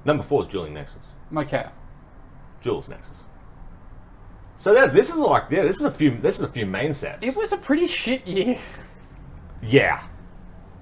Number 0.06 0.24
four 0.24 0.42
is 0.42 0.48
Dueling 0.48 0.74
Nexus. 0.74 1.08
Okay. 1.36 1.66
Jules 2.62 2.90
Nexus. 2.90 3.24
So 4.58 4.74
yeah, 4.74 4.88
this 4.88 5.10
is 5.10 5.18
like 5.18 5.44
yeah, 5.50 5.64
this 5.64 5.78
is 5.78 5.84
a 5.84 5.92
few 5.92 6.18
this 6.18 6.36
is 6.36 6.42
a 6.42 6.48
few 6.48 6.66
main 6.66 6.94
sets. 6.94 7.26
It 7.26 7.36
was 7.36 7.54
a 7.54 7.58
pretty 7.58 7.88
shit 7.88 8.28
year. 8.28 8.58
yeah. 9.62 10.04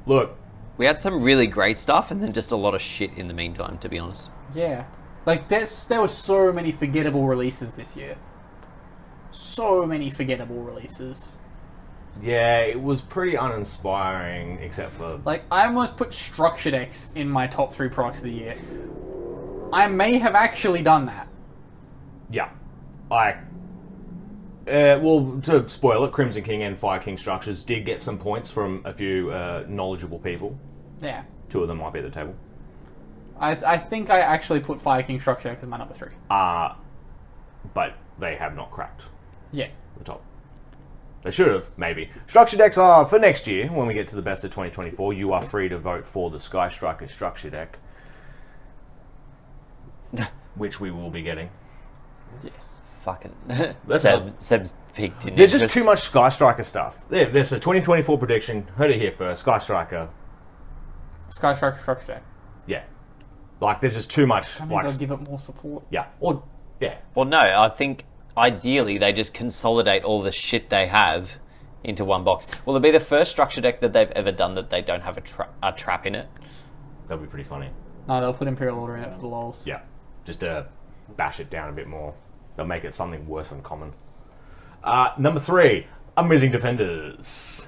Look, 0.08 0.36
We 0.77 0.86
had 0.86 1.01
some 1.01 1.21
really 1.21 1.45
great 1.47 1.77
stuff 1.77 2.10
and 2.12 2.23
then 2.23 2.32
just 2.34 2.51
a 2.51 2.56
lot 2.56 2.73
of 2.73 2.82
shit 2.82 3.12
in 3.17 3.27
the 3.27 3.34
meantime, 3.34 3.77
to 3.80 3.89
be 3.89 3.99
honest. 3.99 4.30
Yeah. 4.56 4.86
Like 5.28 5.50
there's 5.50 5.86
there 5.88 6.00
were 6.00 6.08
so 6.08 6.54
many 6.54 6.72
forgettable 6.72 7.28
releases 7.28 7.74
this 7.74 7.98
year. 7.98 8.16
So 9.32 9.86
many 9.86 10.10
forgettable 10.10 10.62
releases. 10.63 11.36
yeah, 12.22 12.62
it 12.62 12.82
was 12.82 13.02
pretty 13.02 13.36
uninspiring 13.36 14.60
except 14.62 14.94
for 14.94 15.20
Like 15.26 15.44
I 15.52 15.66
almost 15.66 15.98
put 15.98 16.13
Structured 16.13 16.74
X 16.74 17.12
in 17.13 17.30
my 17.30 17.46
top 17.46 17.74
three 17.74 17.90
products 17.90 18.20
of 18.20 18.24
the 18.24 18.32
year. 18.32 18.58
I 19.74 19.88
may 19.88 20.18
have 20.18 20.34
actually 20.34 20.82
done 20.82 21.06
that. 21.08 21.28
yeah. 22.32 22.50
I 23.12 23.32
uh, 24.68 25.00
well, 25.02 25.40
to 25.44 25.68
spoil 25.70 26.04
it, 26.06 26.12
Crimson 26.12 26.44
King 26.44 26.63
and 26.63 26.78
Fire 26.78 27.00
King 27.00 27.18
structures 27.18 27.63
did 27.63 27.86
get 27.86 28.02
some 28.02 28.18
points 28.18 28.50
from 28.52 28.82
a 28.86 28.94
few 28.94 29.32
uh, 29.32 29.66
knowledgeable 29.68 30.20
people. 30.20 30.58
Yeah. 31.02 31.24
Two 31.50 31.62
of 31.62 31.68
them 31.68 31.78
might 31.78 31.94
be 31.94 32.00
at 32.00 32.06
the 32.06 32.12
table. 32.12 32.36
I, 33.39 33.52
I 33.52 33.78
think 33.78 34.10
I 34.10 34.19
actually 34.19 34.60
put 34.60 34.82
Fire 34.82 35.04
King 35.04 35.19
Structure 35.19 35.50
X 35.50 35.62
as 35.63 35.69
my 35.69 35.78
number 35.78 35.93
three. 35.93 36.12
Uh, 36.30 36.73
but 37.73 37.93
they 38.19 38.36
have 38.36 38.56
not 38.56 38.71
cracked 38.71 39.04
Yeah. 39.52 39.67
the 39.97 40.04
top. 40.04 40.23
They 41.23 41.32
should 41.32 41.47
have, 41.52 41.69
maybe. 41.78 42.10
Structure 42.28 42.58
decks 42.58 42.78
are 42.78 43.06
for 43.06 43.19
next 43.19 43.47
year, 43.47 43.67
when 43.67 43.88
we 43.88 43.93
get 43.93 44.08
to 44.10 44.15
the 44.15 44.21
best 44.21 44.43
of 44.45 44.52
2024. 44.52 45.13
You 45.13 45.34
are 45.34 45.41
free 45.41 45.67
to 45.69 45.78
vote 45.78 46.06
for 46.06 46.30
the 46.30 46.39
Sky 46.39 46.69
Striker 46.69 47.08
structure 47.08 47.50
deck, 47.50 47.78
which 50.56 50.80
we 50.80 50.91
will 50.91 51.10
be 51.10 51.21
getting. 51.21 51.50
Yes. 52.43 52.80
Fucking. 53.04 53.34
That's 53.47 54.02
Seb, 54.04 54.26
not- 54.26 54.41
Seb's 54.41 54.73
peaked 54.93 55.28
in 55.28 55.36
There's 55.36 55.52
just 55.52 55.63
interest. 55.63 55.73
too 55.76 55.84
much 55.84 56.00
Sky 56.02 56.30
Striker 56.30 56.63
stuff. 56.63 57.08
There, 57.10 57.26
there's 57.30 57.52
a 57.52 57.56
2024 57.56 58.17
prediction. 58.17 58.63
Heard 58.76 58.91
it 58.91 59.00
here 59.00 59.12
first. 59.12 59.41
Sky 59.41 59.58
Striker. 59.60 60.10
Sky 61.30 61.54
Striker 61.54 61.78
Structure 61.78 62.08
Deck. 62.08 62.23
Yeah. 62.67 62.84
Like, 63.60 63.82
there's 63.82 63.96
just 63.96 64.12
too 64.12 64.28
much. 64.28 64.58
That 64.58 64.67
means 64.67 64.84
Like, 64.84 64.86
I'll 64.91 64.98
give 64.98 65.12
it 65.12 65.22
more 65.22 65.39
support. 65.39 65.84
yeah. 65.89 66.06
Or, 66.20 66.43
yeah. 66.80 66.98
Well, 67.15 67.26
no, 67.26 67.39
I 67.39 67.70
think 67.70 68.06
ideally 68.38 68.98
they 69.00 69.13
just 69.13 69.34
consolidate 69.34 70.04
all 70.04 70.22
the 70.22 70.32
shit 70.32 70.70
they 70.70 70.88
have 70.88 71.39
into 71.84 72.06
one 72.06 72.24
box. 72.24 72.46
Will 72.65 72.76
it 72.76 72.82
be 72.82 72.91
the 72.91 73.00
first 73.00 73.32
structure 73.32 73.62
deck 73.62 73.82
that 73.82 73.93
they've 73.93 74.12
ever 74.12 74.32
done 74.32 74.56
that 74.56 74.70
they 74.70 74.82
don't 74.82 75.02
have 75.02 75.17
a, 75.17 75.22
tra- 75.22 75.50
a 75.63 75.72
trap 75.72 76.06
in 76.06 76.13
it? 76.15 76.28
That'd 77.08 77.24
be 77.24 77.30
pretty 77.30 77.48
funny. 77.48 77.70
No, 78.08 78.20
they'll 78.22 78.34
put 78.34 78.48
Imperial 78.48 78.78
Order 78.80 78.98
in 78.98 79.04
it 79.06 79.13
for 79.13 79.20
the 79.20 79.28
lols. 79.28 79.65
Yeah. 79.65 79.80
Just 80.26 80.41
to 80.41 80.67
bash 81.15 81.39
it 81.39 81.50
down 81.50 81.70
a 81.70 81.74
bit 81.74 81.88
more. 81.88 82.13
They'll 82.56 82.65
make 82.65 82.84
it 82.84 82.93
something 82.93 83.28
worse 83.28 83.50
than 83.50 83.62
common. 83.62 83.93
Uh, 84.84 85.12
number 85.17 85.39
three, 85.39 85.88
Amazing 86.15 86.52
Defenders. 86.52 87.65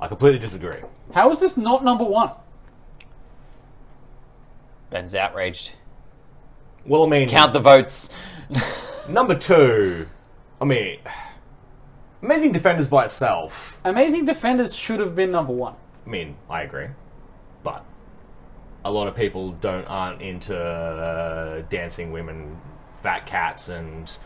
I 0.00 0.08
completely 0.08 0.38
disagree. 0.38 0.80
How 1.14 1.30
is 1.30 1.40
this 1.40 1.56
not 1.56 1.84
number 1.84 2.04
one? 2.04 2.30
Ben's 4.94 5.14
outraged. 5.16 5.72
Well, 6.86 7.02
I 7.02 7.08
mean, 7.08 7.28
Count 7.28 7.52
the 7.52 7.58
votes. 7.58 8.10
number 9.08 9.34
two. 9.36 10.06
I 10.60 10.64
mean, 10.64 11.00
Amazing 12.22 12.52
Defenders 12.52 12.86
by 12.86 13.06
itself. 13.06 13.80
Amazing 13.84 14.24
Defenders 14.24 14.72
should 14.72 15.00
have 15.00 15.16
been 15.16 15.32
number 15.32 15.52
one. 15.52 15.74
I 16.06 16.08
mean, 16.08 16.36
I 16.48 16.62
agree, 16.62 16.86
but 17.64 17.84
a 18.84 18.92
lot 18.92 19.08
of 19.08 19.16
people 19.16 19.50
don't 19.54 19.84
aren't 19.86 20.22
into 20.22 20.56
uh, 20.56 21.62
dancing 21.70 22.12
women, 22.12 22.56
fat 23.02 23.26
cats, 23.26 23.70
and 23.70 24.16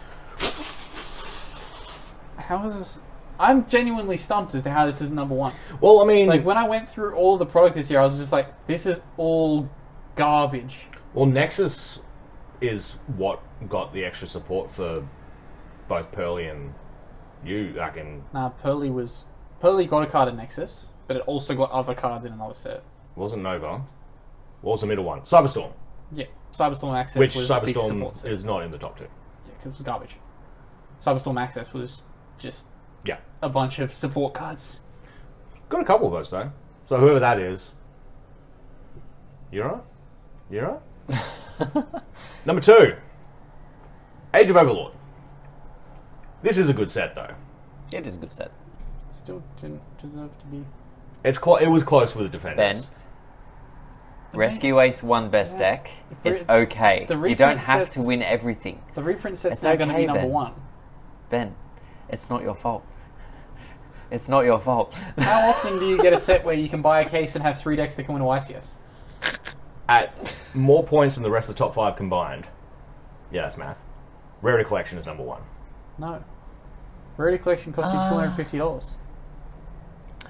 How 2.36 2.66
is 2.66 2.76
this? 2.76 3.00
I'm 3.40 3.66
genuinely 3.68 4.18
stumped 4.18 4.54
as 4.54 4.64
to 4.64 4.70
how 4.70 4.84
this 4.84 5.00
is 5.00 5.10
number 5.10 5.34
one. 5.34 5.54
well, 5.80 6.02
I 6.02 6.04
mean, 6.04 6.26
Like 6.26 6.44
when 6.44 6.58
I 6.58 6.68
went 6.68 6.90
through 6.90 7.14
all 7.14 7.38
the 7.38 7.46
product 7.46 7.74
this 7.74 7.88
year, 7.88 8.00
I 8.00 8.04
was 8.04 8.18
just 8.18 8.32
like, 8.32 8.66
this 8.66 8.84
is 8.84 9.00
all 9.16 9.70
garbage. 10.18 10.86
Well, 11.14 11.26
Nexus 11.26 12.00
is 12.60 12.96
what 13.16 13.40
got 13.68 13.92
the 13.94 14.04
extra 14.04 14.28
support 14.28 14.70
for 14.70 15.06
both 15.88 16.12
Purrely 16.12 16.48
and 16.48 16.74
you. 17.44 17.72
Like 17.76 17.96
in 17.96 18.22
Nah, 18.34 18.50
Purrely 18.50 18.90
was 18.90 19.24
Purrely 19.60 19.86
got 19.86 20.02
a 20.02 20.06
card 20.06 20.28
in 20.28 20.36
Nexus, 20.36 20.90
but 21.06 21.16
it 21.16 21.22
also 21.26 21.54
got 21.54 21.70
other 21.70 21.94
cards 21.94 22.24
in 22.26 22.32
another 22.32 22.54
set. 22.54 22.82
wasn't 23.16 23.42
Nova. 23.42 23.82
What 24.60 24.72
was 24.72 24.80
the 24.82 24.86
middle 24.88 25.04
one? 25.04 25.20
Cyberstorm, 25.22 25.72
Yeah, 26.12 26.26
Cyberstorm 26.52 26.96
Access 26.96 27.16
which 27.18 27.34
was 27.36 27.48
Cyberstorm 27.48 28.24
is 28.26 28.44
not 28.44 28.62
in 28.64 28.70
the 28.72 28.78
top 28.78 28.98
two. 28.98 29.04
Yeah, 29.46 29.52
'cause 29.58 29.66
it 29.66 29.68
was 29.70 29.82
garbage. 29.82 30.16
Cyberstorm 31.04 31.40
Access 31.40 31.72
was 31.72 32.02
just 32.38 32.66
Yeah, 33.04 33.18
a 33.40 33.48
bunch 33.48 33.78
of 33.78 33.94
support 33.94 34.34
cards. 34.34 34.80
got 35.68 35.80
a 35.80 35.84
couple 35.84 36.08
of 36.08 36.12
those 36.12 36.30
though. 36.30 36.50
So 36.86 36.96
whoever 36.98 37.20
that 37.20 37.38
is, 37.38 37.74
you 39.52 39.62
alright? 39.62 39.82
You 40.50 40.60
alright? 40.60 41.84
Number 42.44 42.60
two, 42.62 42.94
Age 44.34 44.50
of 44.50 44.56
Overlord. 44.56 44.92
This 46.42 46.56
is 46.58 46.68
a 46.68 46.72
good 46.72 46.90
set 46.90 47.14
though. 47.14 47.34
Yeah, 47.90 48.00
it 48.00 48.06
is 48.06 48.16
a 48.16 48.18
good 48.18 48.32
set. 48.32 48.50
Still 49.10 49.42
didn't 49.60 49.80
deserve 50.00 50.30
to 50.38 50.46
be. 50.46 50.64
It's 51.24 51.38
clo- 51.38 51.56
it 51.56 51.66
was 51.68 51.82
close 51.84 52.14
with 52.14 52.26
the 52.30 52.38
defenders. 52.38 52.86
Ben? 52.86 52.94
Rescue 54.34 54.78
Ace 54.80 55.02
one 55.02 55.30
best 55.30 55.54
Yeah. 55.54 55.58
deck. 55.58 55.90
The 56.22 56.30
It's 56.34 56.48
okay. 56.48 57.06
the 57.08 57.14
You 57.18 57.34
don't 57.34 57.48
reprint 57.56 57.60
have 57.66 57.86
to 57.90 57.92
sets- 57.94 58.06
win 58.06 58.22
everything. 58.22 58.80
The 58.94 59.02
reprint 59.02 59.38
set's 59.38 59.54
It's 59.54 59.62
now 59.62 59.74
going 59.76 59.88
to 59.88 59.94
okay, 59.94 60.02
be 60.02 60.06
number 60.06 60.20
Ben. 60.22 60.30
one. 60.30 60.52
Ben, 61.30 61.54
it's 62.08 62.28
not 62.30 62.42
your 62.42 62.54
fault. 62.54 62.84
It's 64.10 64.28
not 64.28 64.44
your 64.44 64.58
fault. 64.58 64.94
How 65.18 65.48
often 65.50 65.78
do 65.78 65.86
you 65.86 66.00
get 66.00 66.12
a 66.12 66.18
set 66.20 66.44
where 66.44 66.54
you 66.54 66.68
can 66.68 66.80
buy 66.82 67.00
a 67.00 67.08
case 67.08 67.34
and 67.34 67.42
have 67.42 67.58
three 67.58 67.76
decks 67.76 67.96
that 67.96 68.06
come 68.06 68.16
a 68.16 68.20
ICS? 68.20 68.68
At 69.88 70.14
more 70.54 70.84
points 70.84 71.14
than 71.14 71.22
the 71.24 71.30
rest 71.30 71.48
of 71.48 71.54
the 71.54 71.58
top 71.58 71.74
five 71.74 71.96
combined. 71.96 72.46
Yeah, 73.30 73.42
that's 73.42 73.56
math. 73.56 73.78
Rarity 74.42 74.64
Collection 74.64 74.98
is 74.98 75.06
number 75.06 75.22
one. 75.22 75.42
No. 75.98 76.22
Rarity 77.16 77.38
Collection 77.38 77.72
cost 77.72 77.92
you 77.92 77.98
ah. 77.98 78.08
two 78.08 78.14
hundred 78.14 78.26
and 78.28 78.36
fifty 78.36 78.58
dollars 78.58 78.96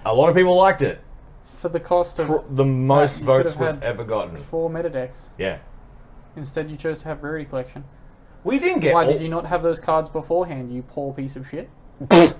A 0.07 0.15
lot 0.15 0.29
of 0.29 0.35
people 0.37 0.55
liked 0.57 0.83
it. 0.83 1.01
for 1.45 1.69
the 1.69 1.81
cost 1.81 2.19
of 2.19 2.27
Pr- 2.29 2.37
The 2.55 2.65
most 2.65 3.21
you 3.21 3.27
votes 3.27 3.57
we've 3.57 3.83
ever 3.83 4.05
gotten. 4.05 4.37
four 4.37 4.71
meta 4.71 4.89
decks. 4.91 5.31
Yeah. 5.39 5.59
Instead, 6.37 6.71
you 6.71 6.77
chose 6.77 7.01
to 7.01 7.09
have 7.09 7.23
Rarity 7.23 7.45
Collection. 7.45 7.85
We 8.45 8.59
didn't 8.61 8.81
get 8.81 8.95
Why 8.95 9.05
all- 9.05 9.11
did 9.13 9.21
you 9.21 9.29
not 9.29 9.47
have 9.47 9.63
those 9.63 9.81
cards 9.81 10.09
beforehand? 10.09 10.73
You 10.73 10.83
poor 10.83 11.13
piece 11.13 11.35
of 11.37 11.49
shit. 11.49 11.69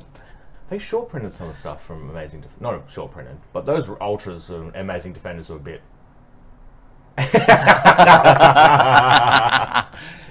They 0.71 0.79
short 0.79 1.09
printed 1.09 1.33
some 1.33 1.49
of 1.49 1.55
the 1.55 1.59
stuff 1.61 1.83
from 1.83 2.11
Amazing 2.11 2.43
Def- 2.43 2.61
Not 2.61 2.91
short 2.91 3.11
printed, 3.13 3.39
but 3.55 3.65
those 3.65 3.89
Ultras 4.03 4.51
and 4.51 4.77
Amazing 4.77 5.15
Defenders 5.15 5.49
were 5.49 5.57
a 5.57 5.59
bit. 5.61 5.81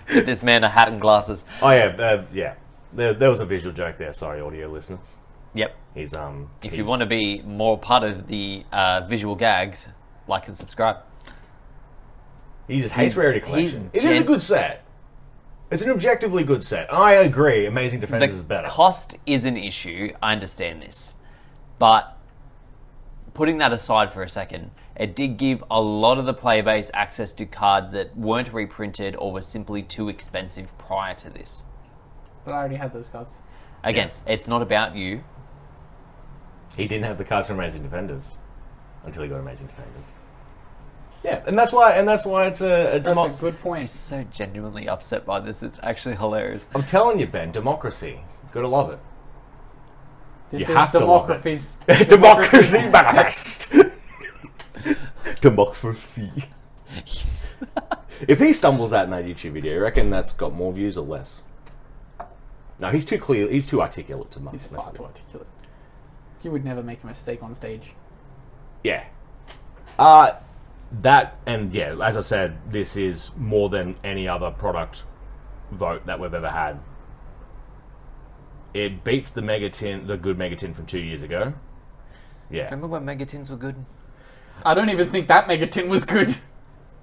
This 0.09 0.41
man 0.41 0.63
a 0.63 0.69
hat 0.69 0.87
and 0.87 1.01
glasses. 1.01 1.43
Oh, 1.61 1.69
yeah, 1.69 1.85
uh, 1.87 2.23
yeah. 2.33 2.55
There, 2.93 3.13
there 3.13 3.29
was 3.29 3.41
a 3.41 3.45
visual 3.45 3.75
joke 3.75 3.97
there. 3.97 4.13
Sorry, 4.13 4.39
audio 4.39 4.69
listeners. 4.69 5.17
Yep. 5.53 5.75
He's, 5.95 6.15
um. 6.15 6.49
If 6.63 6.77
you 6.77 6.85
want 6.85 7.01
to 7.01 7.05
be 7.05 7.41
more 7.41 7.77
part 7.77 8.03
of 8.03 8.27
the 8.27 8.63
uh, 8.71 9.01
visual 9.01 9.35
gags, 9.35 9.89
like 10.27 10.47
and 10.47 10.57
subscribe. 10.57 10.97
He 12.67 12.81
just 12.81 12.93
hates 12.93 13.13
he's- 13.13 13.17
Rarity 13.17 13.39
he's 13.39 13.47
Collection. 13.73 13.89
It 13.93 14.05
is 14.05 14.19
a 14.19 14.23
good 14.23 14.41
set. 14.41 14.85
It's 15.69 15.83
an 15.83 15.89
objectively 15.89 16.43
good 16.45 16.63
set. 16.63 16.91
I 16.93 17.13
agree. 17.15 17.65
Amazing 17.65 17.99
The 17.99 18.07
Defenders 18.07 18.35
is 18.35 18.43
better. 18.43 18.69
cost 18.69 19.17
is 19.25 19.43
an 19.43 19.57
issue. 19.57 20.13
I 20.23 20.31
understand 20.31 20.81
this, 20.81 21.15
but 21.79 22.17
putting 23.33 23.57
that 23.57 23.73
aside 23.73 24.13
for 24.13 24.23
a 24.23 24.29
second, 24.29 24.71
it 24.99 25.15
did 25.15 25.37
give 25.37 25.63
a 25.69 25.79
lot 25.79 26.17
of 26.17 26.25
the 26.25 26.33
player 26.33 26.63
base 26.63 26.89
access 26.93 27.31
to 27.33 27.45
cards 27.45 27.91
that 27.93 28.15
weren't 28.17 28.51
reprinted 28.51 29.15
or 29.15 29.31
were 29.31 29.41
simply 29.41 29.83
too 29.83 30.09
expensive 30.09 30.75
prior 30.77 31.13
to 31.15 31.29
this. 31.29 31.65
But 32.43 32.53
I 32.53 32.57
already 32.57 32.75
had 32.75 32.93
those 32.93 33.07
cards. 33.07 33.33
Again, 33.83 34.07
Yes. 34.07 34.19
it's 34.25 34.47
not 34.47 34.61
about 34.61 34.95
you. 34.95 35.23
He 36.75 36.87
didn't 36.87 37.05
have 37.05 37.17
the 37.17 37.23
cards 37.25 37.47
from 37.47 37.59
Amazing 37.59 37.83
Defenders 37.83 38.37
until 39.05 39.23
he 39.23 39.29
got 39.29 39.39
Amazing 39.39 39.67
Defenders. 39.67 40.11
Yeah, 41.23 41.41
and 41.47 41.57
that's 41.57 41.73
why, 41.73 41.91
and 41.93 42.07
that's 42.07 42.25
why 42.25 42.45
it's 42.45 42.61
a, 42.61 42.65
a 42.65 42.99
That's 42.99 43.03
demo- 43.05 43.25
a 43.25 43.37
good 43.41 43.55
I'm 43.55 43.59
point. 43.61 43.89
so 43.89 44.23
genuinely 44.31 44.87
upset 44.87 45.25
by 45.25 45.39
this. 45.39 45.63
It's 45.63 45.79
actually 45.83 46.15
hilarious. 46.15 46.67
I'm 46.75 46.83
telling 46.83 47.19
you, 47.19 47.25
Ben, 47.27 47.51
democracy. 47.51 48.19
Gotta 48.53 48.67
love 48.67 48.91
it. 48.91 48.99
This 50.49 50.61
You 50.67 50.73
is 50.73 50.77
have 50.79 50.91
to 50.91 50.99
love 50.99 51.29
it. 51.29 51.33
democracy's 51.43 51.75
democracy 52.07 52.77
manifest. 52.89 53.73
Democracy. 55.41 56.31
if 58.27 58.39
he 58.39 58.53
stumbles 58.53 58.93
out 58.93 59.05
in 59.05 59.09
that 59.11 59.25
YouTube 59.25 59.53
video, 59.53 59.73
you 59.73 59.81
reckon 59.81 60.09
that's 60.09 60.33
got 60.33 60.53
more 60.53 60.73
views 60.73 60.97
or 60.97 61.05
less? 61.05 61.43
No, 62.79 62.91
he's 62.91 63.05
too 63.05 63.17
clear. 63.17 63.49
He's 63.49 63.65
too 63.65 63.81
articulate 63.81 64.31
to 64.31 64.39
He's 64.51 64.71
mess 64.71 64.83
far 64.83 64.93
too 64.93 65.05
articulate. 65.05 65.47
He 66.39 66.49
would 66.49 66.63
never 66.63 66.83
make 66.83 67.03
a 67.03 67.07
mistake 67.07 67.41
on 67.41 67.55
stage. 67.55 67.93
Yeah. 68.83 69.05
Uh 69.97 70.33
that 71.01 71.37
and 71.45 71.73
yeah, 71.73 71.95
as 72.03 72.15
I 72.15 72.21
said, 72.21 72.57
this 72.71 72.95
is 72.95 73.31
more 73.35 73.69
than 73.69 73.95
any 74.03 74.27
other 74.27 74.51
product 74.51 75.03
vote 75.71 76.05
that 76.05 76.19
we've 76.19 76.33
ever 76.33 76.49
had. 76.49 76.79
It 78.73 79.03
beats 79.03 79.31
the 79.31 79.41
Megatin, 79.41 80.07
the 80.07 80.17
good 80.17 80.37
Megatin 80.37 80.75
from 80.75 80.85
two 80.85 80.99
years 80.99 81.23
ago. 81.23 81.53
Yeah. 82.49 82.65
Remember 82.65 82.87
when 82.87 83.05
Megatins 83.05 83.49
were 83.49 83.57
good? 83.57 83.83
I 84.65 84.73
don't 84.73 84.89
even 84.89 85.09
think 85.09 85.27
that 85.27 85.47
Megatin 85.47 85.87
was 85.87 86.03
good. 86.05 86.35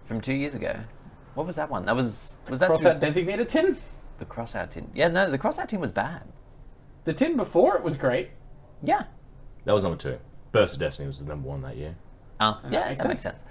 From 0.07 0.21
two 0.21 0.35
years 0.35 0.55
ago. 0.55 0.79
What 1.35 1.47
was 1.47 1.57
that 1.57 1.71
one? 1.71 1.87
That 1.87 1.97
was 1.97 2.39
was 2.49 2.61
that 2.61 2.67
Cross 2.67 2.83
two- 2.83 2.99
designated 2.99 3.49
tin. 3.49 3.77
the 4.19 4.25
crossout 4.25 4.71
tin? 4.71 4.91
Yeah, 4.95 5.09
no, 5.09 5.31
the 5.31 5.39
crossout 5.39 5.69
tin 5.69 5.81
was 5.81 5.93
bad. 5.93 6.25
The 7.05 7.13
tin 7.13 7.37
before 7.37 7.77
it 7.77 7.83
was 7.83 7.97
great. 7.97 8.31
Yeah. 8.83 9.05
That 9.65 9.73
was 9.73 9.83
number 9.85 9.99
two. 9.99 10.19
Burst 10.53 10.75
of 10.75 10.81
Destiny 10.81 11.09
was 11.09 11.19
the 11.19 11.25
number 11.25 11.49
one 11.49 11.63
that 11.63 11.77
year. 11.77 11.97
Uh, 12.39 12.61
yeah, 12.71 12.89
makes 12.89 13.03
that 13.03 13.09
makes 13.09 13.23
sense. 13.23 13.41
sense. 13.41 13.51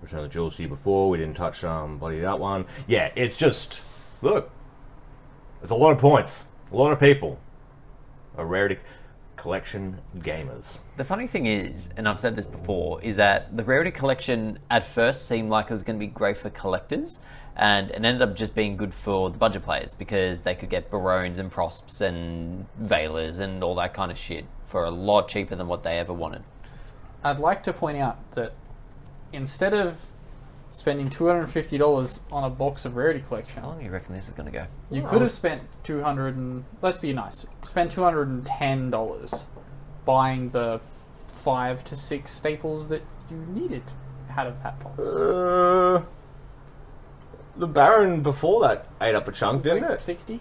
Return 0.00 0.20
of 0.20 0.24
the 0.24 0.32
Jewels 0.32 0.56
the 0.56 0.62
year 0.62 0.68
before. 0.70 1.10
We 1.10 1.18
didn't 1.18 1.34
touch 1.34 1.64
um 1.64 1.98
bloody 1.98 2.20
that 2.20 2.38
one. 2.38 2.66
Yeah, 2.86 3.10
it's 3.16 3.36
just 3.36 3.82
look. 4.22 4.50
There's 5.60 5.70
a 5.70 5.74
lot 5.74 5.90
of 5.92 5.98
points. 5.98 6.44
A 6.72 6.76
lot 6.76 6.92
of 6.92 7.00
people. 7.00 7.38
A 8.36 8.44
rarity 8.44 8.78
collection 9.44 10.00
gamers. 10.20 10.78
The 10.96 11.04
funny 11.04 11.26
thing 11.26 11.44
is, 11.44 11.90
and 11.98 12.08
I've 12.08 12.18
said 12.18 12.34
this 12.34 12.46
before, 12.46 12.98
is 13.02 13.16
that 13.16 13.54
the 13.54 13.62
rarity 13.62 13.90
collection 13.90 14.58
at 14.70 14.82
first 14.82 15.28
seemed 15.28 15.50
like 15.50 15.66
it 15.66 15.70
was 15.70 15.82
going 15.82 15.98
to 15.98 16.00
be 16.00 16.10
great 16.10 16.38
for 16.38 16.48
collectors, 16.48 17.20
and 17.56 17.90
it 17.90 17.96
ended 17.96 18.22
up 18.22 18.34
just 18.34 18.54
being 18.54 18.74
good 18.74 18.94
for 18.94 19.28
the 19.28 19.36
budget 19.36 19.62
players 19.62 19.92
because 19.92 20.44
they 20.44 20.54
could 20.54 20.70
get 20.70 20.90
Barones 20.90 21.38
and 21.38 21.52
Prosps 21.52 22.00
and 22.00 22.64
Veilers 22.80 23.40
and 23.40 23.62
all 23.62 23.74
that 23.74 23.92
kind 23.92 24.10
of 24.10 24.16
shit 24.16 24.46
for 24.64 24.86
a 24.86 24.90
lot 24.90 25.28
cheaper 25.28 25.54
than 25.54 25.68
what 25.68 25.82
they 25.82 25.98
ever 25.98 26.14
wanted. 26.14 26.42
I'd 27.22 27.38
like 27.38 27.62
to 27.64 27.74
point 27.74 27.98
out 27.98 28.16
that 28.32 28.54
instead 29.30 29.74
of 29.74 30.06
spending 30.74 31.08
two 31.08 31.26
hundred 31.28 31.40
and 31.42 31.50
fifty 31.50 31.78
dollars 31.78 32.20
on 32.32 32.42
a 32.44 32.50
box 32.50 32.84
of 32.84 32.96
rarity 32.96 33.20
collection, 33.20 33.62
How 33.62 33.68
long 33.68 33.78
do 33.78 33.84
you 33.84 33.90
reckon 33.92 34.14
this 34.14 34.26
is 34.28 34.34
going 34.34 34.50
to 34.50 34.52
go? 34.52 34.66
you 34.90 35.02
could 35.02 35.22
have 35.22 35.30
spent 35.32 35.62
two 35.84 36.02
hundred 36.02 36.36
and 36.36 36.64
let's 36.82 36.98
be 36.98 37.12
nice, 37.12 37.46
spend 37.62 37.90
two 37.90 38.02
hundred 38.02 38.28
and 38.28 38.44
ten 38.44 38.90
dollars 38.90 39.46
buying 40.04 40.50
the 40.50 40.80
five 41.32 41.84
to 41.84 41.96
six 41.96 42.30
staples 42.32 42.88
that 42.88 43.02
you 43.30 43.36
needed 43.36 43.82
out 44.36 44.46
of 44.48 44.62
that 44.64 44.78
box. 44.80 44.98
Uh, 45.08 46.02
the 47.56 47.66
Baron 47.66 48.22
before 48.22 48.62
that 48.62 48.88
ate 49.00 49.14
up 49.14 49.28
a 49.28 49.32
chunk, 49.32 49.58
It's 49.58 49.64
didn't 49.64 49.82
like 49.82 49.92
it? 50.00 50.02
Sixty. 50.02 50.40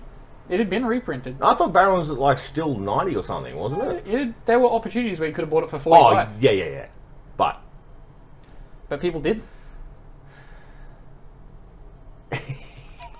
It 0.50 0.60
had 0.60 0.70
been 0.70 0.86
reprinted. 0.86 1.38
I 1.42 1.54
thought 1.54 1.72
Baron 1.72 1.98
was 1.98 2.10
like 2.10 2.38
still 2.40 2.78
ninety 2.78 3.16
or 3.16 3.24
something, 3.24 3.56
wasn't 3.56 3.84
it? 3.84 4.08
It, 4.08 4.46
there 4.46 4.60
were 4.60 4.68
opportunities 4.70 5.20
where 5.20 5.30
you 5.30 5.34
could 5.34 5.44
have 5.44 5.50
bought 5.52 5.64
it 5.64 5.70
for 5.70 5.76
Oh 5.78 5.80
forty-five, 5.80 6.42
yeah, 6.42 6.52
yeah, 6.52 6.66
yeah. 6.66 6.88
But 7.38 7.62
but 8.90 9.00
people 9.00 9.22
didn't. 9.22 9.46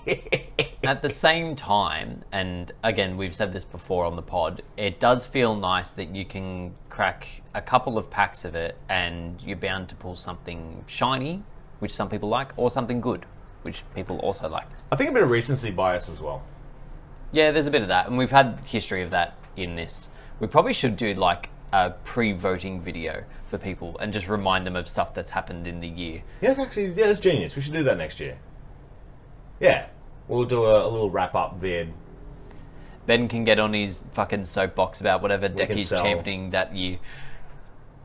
At 0.84 1.00
the 1.02 1.08
same 1.08 1.56
time, 1.56 2.24
and 2.32 2.70
again, 2.82 3.16
we've 3.16 3.34
said 3.34 3.52
this 3.52 3.64
before 3.64 4.04
on 4.04 4.16
the 4.16 4.22
pod, 4.22 4.62
it 4.76 5.00
does 5.00 5.24
feel 5.24 5.54
nice 5.56 5.92
that 5.92 6.14
you 6.14 6.24
can 6.24 6.74
crack 6.90 7.42
a 7.54 7.62
couple 7.62 7.96
of 7.96 8.10
packs 8.10 8.44
of 8.44 8.54
it 8.54 8.76
and 8.88 9.40
you're 9.42 9.56
bound 9.56 9.88
to 9.88 9.94
pull 9.94 10.16
something 10.16 10.84
shiny, 10.86 11.42
which 11.78 11.92
some 11.92 12.08
people 12.08 12.28
like, 12.28 12.52
or 12.56 12.70
something 12.70 13.00
good, 13.00 13.24
which 13.62 13.82
people 13.94 14.18
also 14.18 14.48
like. 14.48 14.66
I 14.92 14.96
think 14.96 15.10
a 15.10 15.12
bit 15.12 15.22
of 15.22 15.30
recency 15.30 15.70
bias 15.70 16.08
as 16.08 16.20
well. 16.20 16.42
Yeah, 17.32 17.50
there's 17.50 17.66
a 17.66 17.70
bit 17.70 17.82
of 17.82 17.88
that, 17.88 18.06
and 18.06 18.18
we've 18.18 18.30
had 18.30 18.60
history 18.66 19.02
of 19.02 19.10
that 19.10 19.36
in 19.56 19.74
this. 19.76 20.10
We 20.38 20.46
probably 20.46 20.72
should 20.72 20.96
do 20.96 21.14
like 21.14 21.48
a 21.72 21.90
pre-voting 22.04 22.80
video 22.80 23.24
for 23.46 23.58
people 23.58 23.96
and 23.98 24.12
just 24.12 24.28
remind 24.28 24.66
them 24.66 24.76
of 24.76 24.88
stuff 24.88 25.14
that's 25.14 25.30
happened 25.30 25.66
in 25.66 25.80
the 25.80 25.88
year. 25.88 26.22
Yeah, 26.40 26.52
it's 26.52 26.60
actually 26.60 26.92
yeah, 26.92 27.08
that's 27.08 27.20
genius. 27.20 27.56
We 27.56 27.62
should 27.62 27.72
do 27.72 27.82
that 27.82 27.98
next 27.98 28.20
year. 28.20 28.38
Yeah, 29.58 29.86
we'll 30.28 30.44
do 30.44 30.64
a, 30.64 30.86
a 30.86 30.88
little 30.88 31.10
wrap 31.10 31.34
up 31.34 31.56
vid. 31.56 31.92
Ben 33.06 33.28
can 33.28 33.44
get 33.44 33.58
on 33.58 33.72
his 33.74 34.00
fucking 34.12 34.44
soapbox 34.46 35.00
about 35.00 35.20
whatever 35.22 35.48
deck 35.48 35.68
can 35.68 35.76
he's 35.76 35.88
sell. 35.88 36.02
championing 36.02 36.50
that 36.50 36.74
year. 36.74 36.98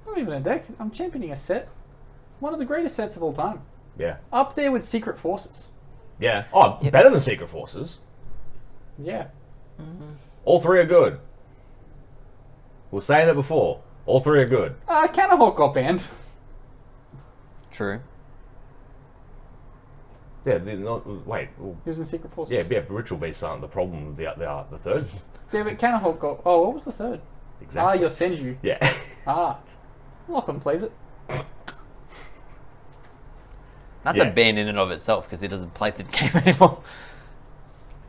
Not 0.06 0.18
even 0.18 0.34
a 0.34 0.40
deck. 0.40 0.66
I'm 0.80 0.92
championing 0.92 1.32
a 1.32 1.36
set. 1.36 1.70
One 2.40 2.54
of 2.54 2.60
the 2.60 2.66
greatest 2.66 2.96
sets 2.96 3.16
of 3.16 3.24
all 3.24 3.34
time. 3.34 3.62
Yeah, 3.98 4.18
Up 4.32 4.56
there 4.56 4.72
with 4.72 4.86
Secret 4.86 5.18
Forces. 5.18 5.68
yeah. 6.20 6.46
Oh, 6.54 6.80
better 6.90 7.10
than 7.10 7.20
Secret 7.20 7.48
Forces. 7.50 8.00
Yeah. 8.98 9.28
All 10.46 10.62
three 10.62 10.80
are 10.80 10.86
good. 10.86 11.20
We 12.92 12.96
were 12.98 13.02
saying 13.02 13.28
that 13.28 13.36
before. 13.36 13.82
All 14.06 14.20
three 14.22 14.42
are 14.42 14.48
good. 14.48 14.76
Uh, 14.88 15.08
Cannahawk 15.08 15.56
got 15.58 15.74
banned. 15.74 16.04
True. 17.72 18.00
Yeah, 20.46 20.58
they're 20.60 20.76
not. 20.78 21.06
Wait. 21.28 21.50
well, 21.58 21.76
He 21.84 21.90
was 21.90 22.00
in 22.00 22.06
Secret 22.06 22.32
Forces. 22.34 22.54
Yeah, 22.54 22.64
yeah. 22.70 22.84
Ritual 22.90 23.18
beasts 23.20 23.44
aren't 23.44 23.62
the 23.62 23.68
problem. 23.68 24.16
They 24.16 24.26
are, 24.26 24.36
they 24.36 24.46
are 24.46 24.66
the 24.72 24.78
third. 24.78 25.06
Yeah, 25.52 25.64
but 25.64 25.78
Cannahawk 25.78 26.20
got. 26.20 26.42
Oh, 26.46 26.62
what 26.64 26.74
was 26.76 26.86
the 26.86 26.92
third? 26.92 27.20
Exactly. 27.62 28.00
Ah, 28.02 28.06
Exactly. 28.06 28.38
your 28.40 28.54
Senju. 28.54 28.58
yeah. 28.62 28.94
Ah. 29.28 29.60
Lachlan 30.28 30.60
plays 30.60 30.84
it. 30.84 30.92
That's 34.04 34.18
Yeah. 34.18 34.24
a 34.26 34.32
ban 34.32 34.58
in 34.58 34.68
and 34.68 34.78
of 34.80 34.92
itself 34.92 35.26
because 35.26 35.42
he 35.42 35.48
doesn't 35.48 35.74
play 35.74 35.92
the 35.92 36.04
game 36.04 36.32
anymore. 36.36 36.82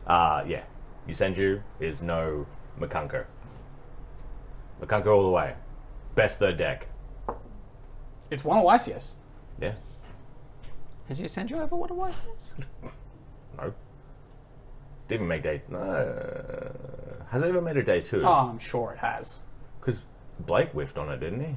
Uh, 0.07 0.43
yeah. 0.47 0.63
Yosenju 1.07 1.61
is 1.79 2.01
no 2.01 2.45
Makunko. 2.79 3.25
Makunko 4.81 5.07
all 5.07 5.23
the 5.23 5.29
way. 5.29 5.53
Best 6.15 6.39
third 6.39 6.57
deck. 6.57 6.87
It's 8.29 8.45
one 8.45 8.57
of 8.57 8.63
YCS. 8.63 9.13
Yeah. 9.59 9.73
Has 11.11 11.17
he 11.17 11.27
sent 11.27 11.49
you 11.49 11.57
over 11.57 11.75
what 11.75 11.91
a 11.91 11.93
wise 11.93 12.21
is? 12.37 12.53
No. 13.57 13.73
Didn't 15.09 15.27
make 15.27 15.43
day. 15.43 15.61
No. 15.67 16.71
Has 17.29 17.41
it 17.41 17.49
ever 17.49 17.59
made 17.59 17.75
a 17.75 17.83
day 17.83 17.99
two? 17.99 18.21
Oh, 18.23 18.31
I'm 18.31 18.59
sure 18.59 18.93
it 18.93 18.99
has. 18.99 19.39
Because 19.77 20.03
Blake 20.39 20.69
whiffed 20.69 20.97
on 20.97 21.11
it, 21.11 21.19
didn't 21.19 21.41
he? 21.41 21.55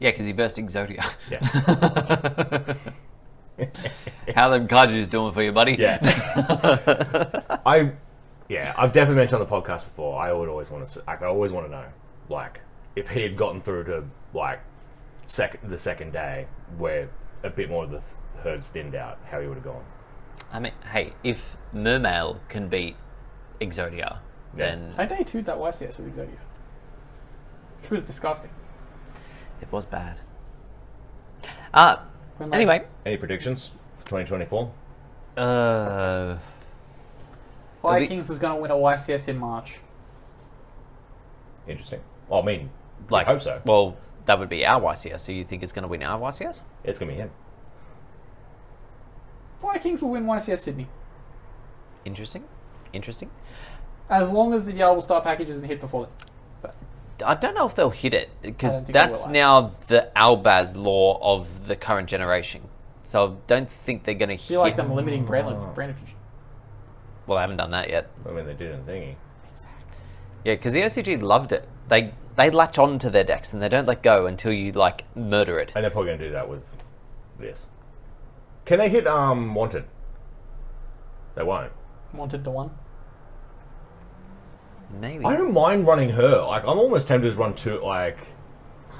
Yeah, 0.00 0.10
because 0.10 0.26
he 0.26 0.32
versed 0.32 0.58
Exodia. 0.58 1.02
Yeah. 1.30 1.40
How 4.36 4.50
them 4.50 4.68
kaiju's 4.68 5.08
doing 5.08 5.32
for 5.32 5.42
you, 5.42 5.52
buddy? 5.52 5.76
yeah. 5.78 6.00
I. 7.64 7.92
Yeah, 8.50 8.74
I've 8.76 8.92
definitely 8.92 9.16
mentioned 9.16 9.40
on 9.40 9.48
the 9.48 9.50
podcast 9.50 9.84
before. 9.84 10.20
I 10.20 10.30
would 10.30 10.50
always 10.50 10.68
want 10.70 10.86
to. 10.86 11.02
Like, 11.06 11.22
I 11.22 11.26
always 11.26 11.52
want 11.52 11.64
to 11.64 11.72
know, 11.72 11.86
like, 12.28 12.60
if 12.96 13.08
he 13.08 13.22
had 13.22 13.34
gotten 13.34 13.62
through 13.62 13.84
to 13.84 14.04
like 14.34 14.60
second 15.26 15.68
the 15.70 15.78
second 15.78 16.12
day, 16.12 16.46
where 16.78 17.08
a 17.42 17.50
bit 17.50 17.68
more 17.70 17.84
of 17.84 17.90
the 17.90 18.02
herd's 18.42 18.68
thinned 18.68 18.94
out, 18.94 19.18
how 19.30 19.40
he 19.40 19.46
would 19.46 19.56
have 19.56 19.64
gone. 19.64 19.84
I 20.52 20.58
mean, 20.60 20.72
hey, 20.92 21.12
if 21.22 21.56
Mermail 21.74 22.40
can 22.48 22.68
beat 22.68 22.96
Exodia, 23.60 24.18
then 24.54 24.94
I 24.98 25.06
day 25.06 25.24
two 25.24 25.42
that 25.42 25.56
YCS 25.56 25.98
with 25.98 26.14
Exodia. 26.16 26.38
It 27.82 27.90
was 27.90 28.02
disgusting. 28.02 28.50
it 29.60 29.70
was 29.72 29.86
bad. 29.86 30.20
Uh, 31.72 31.96
When, 32.38 32.50
like, 32.50 32.56
anyway, 32.56 32.86
Any 33.04 33.16
predictions 33.16 33.70
for 33.98 34.06
2024? 34.06 34.72
uh, 35.36 36.38
Fire 37.82 38.06
the- 38.06 38.14
is 38.16 38.38
going 38.38 38.54
to 38.56 38.60
win 38.62 38.70
a 38.70 38.74
YCS 38.76 39.28
in 39.28 39.38
March. 39.38 39.78
Interesting. 41.66 42.00
Well, 42.28 42.42
I 42.42 42.44
mean, 42.44 42.70
like, 43.10 43.26
I 43.26 43.30
hope 43.30 43.42
so. 43.42 43.60
Well, 43.66 43.96
that 44.26 44.38
would 44.38 44.48
be 44.48 44.64
our 44.64 44.80
YCS. 44.80 45.20
So 45.20 45.32
you 45.32 45.44
think 45.44 45.62
it's 45.62 45.72
going 45.72 45.82
to 45.82 45.88
win 45.88 46.02
our 46.02 46.18
YCS? 46.18 46.62
It's 46.82 46.98
gonna 46.98 47.12
be 47.12 47.18
him. 47.18 47.30
Vikings 49.60 50.02
will 50.02 50.10
win 50.10 50.24
YCS 50.24 50.60
Sydney. 50.60 50.88
Interesting. 52.04 52.44
Interesting. 52.92 53.30
As 54.10 54.30
long 54.30 54.52
as 54.52 54.64
the 54.64 54.72
Diabellstar 54.72 55.22
package 55.22 55.50
isn't 55.50 55.64
hit 55.64 55.80
before 55.80 56.08
then. 56.62 56.72
I 57.24 57.34
don't 57.34 57.54
know 57.54 57.66
if 57.66 57.74
they'll 57.74 57.90
hit 57.90 58.12
it 58.12 58.30
because 58.42 58.72
don't 58.72 58.84
think 58.84 58.86
they 58.88 58.92
that's 58.92 59.26
will, 59.26 59.32
now 59.32 59.76
the 59.86 60.10
Albaz 60.16 60.76
law 60.76 61.18
of 61.22 61.68
the 61.68 61.76
current 61.76 62.08
generation. 62.08 62.62
So 63.04 63.26
I 63.26 63.34
don't 63.46 63.70
think 63.70 64.04
they're 64.04 64.14
going 64.14 64.30
to 64.30 64.34
hit. 64.34 64.48
feel 64.48 64.60
like 64.60 64.76
them 64.76 64.92
limiting 64.92 65.24
brand, 65.24 65.48
oh. 65.48 65.72
brand 65.74 65.96
fusion. 65.96 66.16
Well, 67.26 67.38
I 67.38 67.42
haven't 67.42 67.58
done 67.58 67.70
that 67.70 67.88
yet. 67.88 68.10
I 68.28 68.32
mean, 68.32 68.46
they 68.46 68.54
did 68.54 68.72
in 68.72 68.82
thingy. 68.84 69.14
Yeah, 70.44 70.54
because 70.54 70.72
the 70.72 70.82
OCG 70.82 71.22
loved 71.22 71.52
it. 71.52 71.68
They 71.88 72.12
they 72.36 72.50
latch 72.50 72.78
on 72.78 72.98
to 73.00 73.10
their 73.10 73.24
decks 73.24 73.52
and 73.52 73.62
they 73.62 73.68
don't 73.68 73.86
let 73.86 74.02
go 74.02 74.26
until 74.26 74.52
you 74.52 74.72
like 74.72 75.04
murder 75.16 75.58
it. 75.58 75.72
And 75.74 75.84
they're 75.84 75.90
probably 75.90 76.08
going 76.10 76.18
to 76.20 76.26
do 76.26 76.32
that 76.32 76.48
with 76.48 76.74
this. 77.38 77.68
Can 78.64 78.78
they 78.78 78.88
hit 78.88 79.06
um 79.06 79.54
Wanted? 79.54 79.84
They 81.34 81.42
won't. 81.42 81.72
Wanted 82.12 82.44
to 82.44 82.50
one. 82.50 82.70
Maybe. 85.00 85.24
I 85.24 85.36
don't 85.36 85.52
mind 85.52 85.86
running 85.86 86.10
her. 86.10 86.42
Like, 86.42 86.62
I'm 86.62 86.78
almost 86.78 87.08
tempted 87.08 87.24
to 87.24 87.30
just 87.30 87.38
run 87.38 87.54
two. 87.54 87.80
Like, 87.82 88.18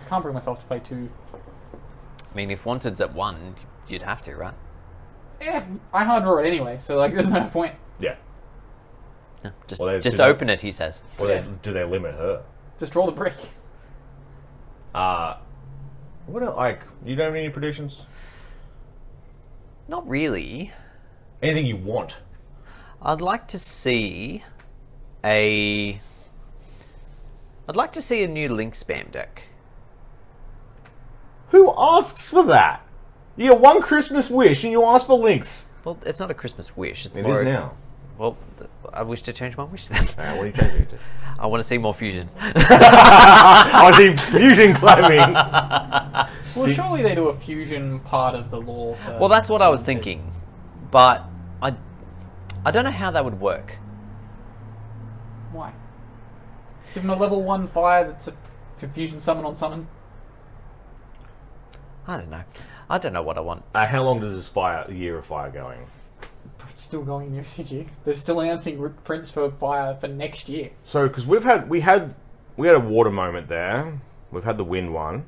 I 0.01 0.05
can't 0.09 0.23
bring 0.23 0.35
myself 0.35 0.59
to 0.61 0.67
play 0.67 0.81
two. 0.81 1.09
I 1.33 2.35
mean, 2.37 2.51
if 2.51 2.65
Wanted's 2.65 3.01
at 3.01 3.15
one, 3.15 3.55
you'd 3.87 4.03
have 4.03 4.21
to, 4.23 4.35
right? 4.35 4.55
Yeah, 5.41 5.65
I 5.93 6.05
hard 6.05 6.25
draw 6.25 6.39
it 6.39 6.47
anyway, 6.47 6.79
so 6.81 6.97
like 6.97 7.13
there's 7.13 7.29
no 7.29 7.45
point. 7.53 7.75
yeah. 8.01 8.17
No, 9.45 9.53
just 9.67 9.81
Well, 9.81 9.93
they 9.93 10.01
just 10.01 10.15
do 10.17 10.23
that. 10.23 10.29
open 10.29 10.49
it, 10.51 10.61
he 10.61 10.73
says. 10.73 11.03
Or 11.19 11.29
Yeah. 11.29 11.43
they, 11.43 11.47
do 11.63 11.73
they 11.73 11.85
limit 11.85 12.15
her? 12.15 12.43
Just 12.79 12.93
draw 12.93 13.07
the 13.07 13.13
brick. 13.13 13.35
Uh, 14.95 15.37
what 16.27 16.43
are, 16.43 16.55
like, 16.55 16.81
you 17.05 17.17
don't 17.17 17.27
have 17.27 17.35
any 17.35 17.49
predictions? 17.49 18.03
Not 19.89 20.09
really. 20.09 20.73
Anything 21.43 21.67
you 21.67 21.77
want? 21.77 22.17
I'd 23.03 23.21
like 23.21 23.49
to 23.49 23.59
see 23.59 24.43
a. 25.23 26.01
I'd 27.69 27.77
like 27.77 27.93
to 27.93 28.01
see 28.03 28.23
a 28.25 28.29
new 28.29 28.49
Link 28.49 28.75
spam 28.75 29.11
deck. 29.13 29.45
Who 31.49 31.73
asks 31.77 32.31
for 32.31 32.43
that? 32.45 32.81
You 33.37 33.51
get 33.51 33.61
one 33.61 33.83
Christmas 33.83 34.31
wish 34.31 34.65
and 34.65 34.73
you 34.73 34.85
ask 34.85 35.07
for 35.07 35.19
links. 35.19 35.67
Well, 35.85 35.99
it's 36.07 36.19
not 36.21 36.31
a 36.31 36.35
Christmas 36.35 36.77
wish. 36.77 37.05
It's 37.07 37.17
It 37.17 37.23
more 37.23 37.35
is 37.35 37.41
a- 37.43 37.45
now. 37.45 37.73
Well, 38.19 38.37
I 38.93 39.03
wish 39.03 39.23
to 39.23 39.33
change 39.33 39.57
my 39.57 39.65
wish 39.65 39.89
then. 39.89 40.07
Alright, 40.19 40.37
what 40.37 40.45
are 40.45 40.47
you 40.47 40.53
changing 40.53 40.83
it 40.83 40.91
to? 40.91 40.99
I 41.39 41.47
want 41.47 41.61
to 41.61 41.65
see 41.65 41.79
more 41.79 41.95
fusions. 41.95 42.37
I 42.41 43.81
want 43.83 43.97
to 43.97 44.17
see 44.19 44.39
fusion 44.39 44.75
climbing. 44.75 45.37
Well, 46.55 46.71
surely 46.71 47.03
they 47.03 47.17
do 47.17 47.27
a 47.31 47.35
fusion 47.35 47.99
part 47.99 48.37
of 48.37 48.49
the 48.51 48.61
law. 48.61 48.97
Well, 49.19 49.29
that's 49.29 49.49
what 49.49 49.61
I 49.61 49.69
was 49.71 49.83
thinking, 49.83 50.33
but 50.93 51.25
I, 51.61 51.75
I 52.65 52.71
don't 52.71 52.85
know 52.85 52.93
how 52.93 53.11
that 53.11 53.25
would 53.25 53.41
work. 53.41 53.77
Why? 55.51 55.73
Give 56.95 57.03
them 57.03 57.11
a 57.11 57.17
level 57.17 57.43
one 57.43 57.67
fire 57.67 58.07
that's 58.07 58.29
a 58.29 58.37
confusion 58.79 59.19
summon 59.19 59.45
on 59.45 59.57
summon. 59.57 59.89
I 62.07 62.19
don't 62.19 62.31
know. 62.31 62.45
I 62.89 62.99
don't 62.99 63.13
know 63.13 63.23
what 63.23 63.37
I 63.37 63.41
want. 63.41 63.65
Uh, 63.75 63.87
how 63.87 64.05
long 64.05 64.21
does 64.21 64.37
this 64.37 64.47
fire 64.47 64.89
year 64.89 65.19
of 65.19 65.27
fire 65.27 65.51
going? 65.51 65.87
It's 66.75 66.83
still 66.83 67.05
going 67.05 67.29
in 67.29 67.37
the 67.37 67.43
OCG. 67.43 67.87
They're 68.05 68.15
still 68.15 68.41
announcing 68.41 68.81
r- 68.83 68.89
prints 68.89 69.31
for 69.31 69.49
fire 69.49 69.95
for 69.95 70.09
next 70.09 70.49
year. 70.49 70.71
So, 70.83 71.07
because 71.07 71.25
we've 71.25 71.45
had 71.45 71.71
we 71.71 71.83
had 71.83 72.17
we 72.57 72.67
had 72.67 72.75
a 72.75 72.81
water 72.81 73.11
moment 73.11 73.47
there. 73.47 74.01
We've 74.33 74.43
had 74.43 74.59
the 74.59 74.65
wind 74.65 74.93
one. 74.93 75.25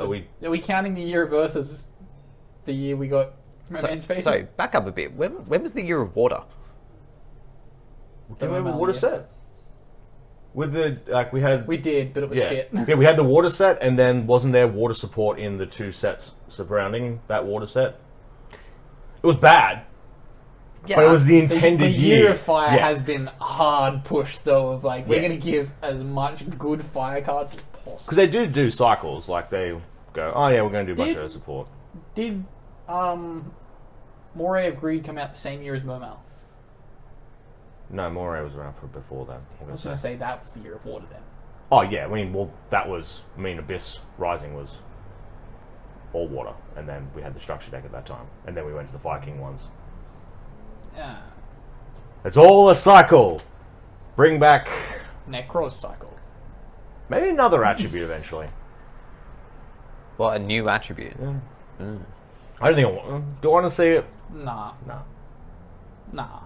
Are 0.00 0.08
we? 0.08 0.26
Are 0.42 0.50
we 0.50 0.58
counting 0.58 0.94
the 0.94 1.02
year 1.02 1.22
of 1.22 1.32
Earth 1.32 1.54
as 1.54 1.86
the 2.64 2.72
year 2.72 2.96
we 2.96 3.06
got 3.06 3.34
So, 3.72 3.82
Romance 3.82 4.02
Spaces? 4.02 4.24
so 4.24 4.48
back 4.56 4.74
up 4.74 4.84
a 4.88 4.90
bit. 4.90 5.14
When, 5.14 5.30
when 5.46 5.62
was 5.62 5.74
the 5.74 5.82
year 5.84 6.00
of 6.00 6.16
water? 6.16 6.42
Did 8.40 8.48
we 8.48 8.56
have 8.56 8.66
a 8.66 8.72
water 8.72 8.94
yeah. 8.94 8.98
set? 8.98 9.30
With 10.54 10.72
the 10.72 10.98
like 11.06 11.32
we 11.32 11.40
had 11.40 11.68
We 11.68 11.76
did, 11.76 12.14
but 12.14 12.24
it 12.24 12.28
was 12.28 12.38
yeah 12.38 12.48
shit. 12.48 12.70
yeah 12.88 12.96
we 12.96 13.04
had 13.04 13.16
the 13.16 13.22
water 13.22 13.50
set 13.50 13.78
and 13.80 13.96
then 13.96 14.26
wasn't 14.26 14.54
there 14.54 14.66
water 14.66 14.94
support 14.94 15.38
in 15.38 15.58
the 15.58 15.66
two 15.66 15.92
sets 15.92 16.32
surrounding 16.48 17.20
that 17.28 17.44
water 17.44 17.68
set? 17.68 18.00
It 19.26 19.30
was 19.30 19.36
bad, 19.38 19.82
Yeah, 20.86 20.94
but 20.94 21.06
it 21.06 21.10
was 21.10 21.24
the 21.24 21.40
The, 21.44 21.54
intended 21.56 21.92
the 21.92 21.98
year 21.98 22.16
year. 22.18 22.32
of 22.34 22.40
fire 22.40 22.76
Yeah. 22.76 22.86
has 22.86 23.02
been 23.02 23.26
hard 23.40 24.04
pushed 24.04 24.44
though. 24.44 24.68
Of 24.70 24.84
like 24.84 25.08
we're 25.08 25.16
Yeah. 25.20 25.26
going 25.28 25.40
to 25.40 25.44
give 25.50 25.72
as 25.82 26.04
much 26.04 26.48
good 26.56 26.84
fire 26.84 27.20
cards 27.20 27.56
as 27.56 27.60
possible. 27.60 27.96
because 28.04 28.16
they 28.18 28.28
do 28.28 28.46
do 28.46 28.70
cycles. 28.70 29.28
Like 29.28 29.50
they 29.50 29.76
go, 30.12 30.32
oh 30.32 30.46
yeah, 30.46 30.62
we're 30.62 30.70
going 30.70 30.86
to 30.86 30.94
do 30.94 31.02
a 31.02 31.04
bunch 31.06 31.16
of 31.18 31.32
support. 31.32 31.66
Did 32.14 32.44
um, 32.88 33.50
Moray 34.36 34.68
of 34.68 34.76
Greed 34.78 35.04
come 35.04 35.18
out 35.18 35.32
the 35.32 35.40
same 35.40 35.60
year 35.60 35.74
as 35.74 35.82
Mermail? 35.82 36.18
No, 37.90 38.08
Moray 38.08 38.44
was 38.44 38.54
around 38.54 38.74
for 38.76 38.86
before 38.86 39.26
that. 39.26 39.32
I'm 39.38 39.40
I 39.40 39.60
gonna 39.62 39.72
was 39.72 39.82
going 39.82 39.96
to 39.96 40.00
say. 40.00 40.12
say 40.12 40.16
that 40.18 40.40
was 40.40 40.52
the 40.52 40.60
year 40.60 40.74
of 40.76 40.84
water 40.86 41.06
then. 41.10 41.22
Oh 41.72 41.82
yeah, 41.82 42.04
I 42.04 42.08
mean, 42.08 42.32
well, 42.32 42.52
that 42.70 42.88
was. 42.88 43.22
I 43.36 43.40
mean, 43.40 43.58
Abyss 43.58 43.98
Rising 44.18 44.54
was 44.54 44.82
all 46.16 46.26
water, 46.28 46.52
and 46.76 46.88
then 46.88 47.08
we 47.14 47.20
had 47.22 47.34
the 47.34 47.40
structure 47.40 47.70
deck 47.70 47.84
at 47.84 47.92
that 47.92 48.06
time, 48.06 48.26
and 48.46 48.56
then 48.56 48.64
we 48.66 48.72
went 48.74 48.86
to 48.88 48.92
the 48.92 48.98
Viking 48.98 49.38
ones. 49.40 49.68
Yeah. 50.96 51.18
It's 52.24 52.36
all 52.38 52.70
a 52.70 52.74
cycle. 52.74 53.42
Bring 54.16 54.38
back 54.40 54.68
Nekroz 55.28 55.72
cycle. 55.72 56.12
maybe 57.08 57.28
another 57.28 57.64
attribute 57.64 58.02
eventually. 58.02 58.48
Well, 60.18 60.30
a 60.30 60.38
new 60.38 60.66
attribute. 60.70 61.12
Yeah, 61.20 61.34
mm. 61.78 62.00
I 62.58 62.66
don't 62.68 62.74
think 62.74 62.88
I 62.88 62.90
want. 62.90 63.42
Do 63.42 63.50
I 63.50 63.52
want 63.52 63.66
to 63.66 63.70
see 63.70 63.88
it? 63.88 64.06
Nah, 64.32 64.72
No. 64.86 65.02
nah. 66.10 66.40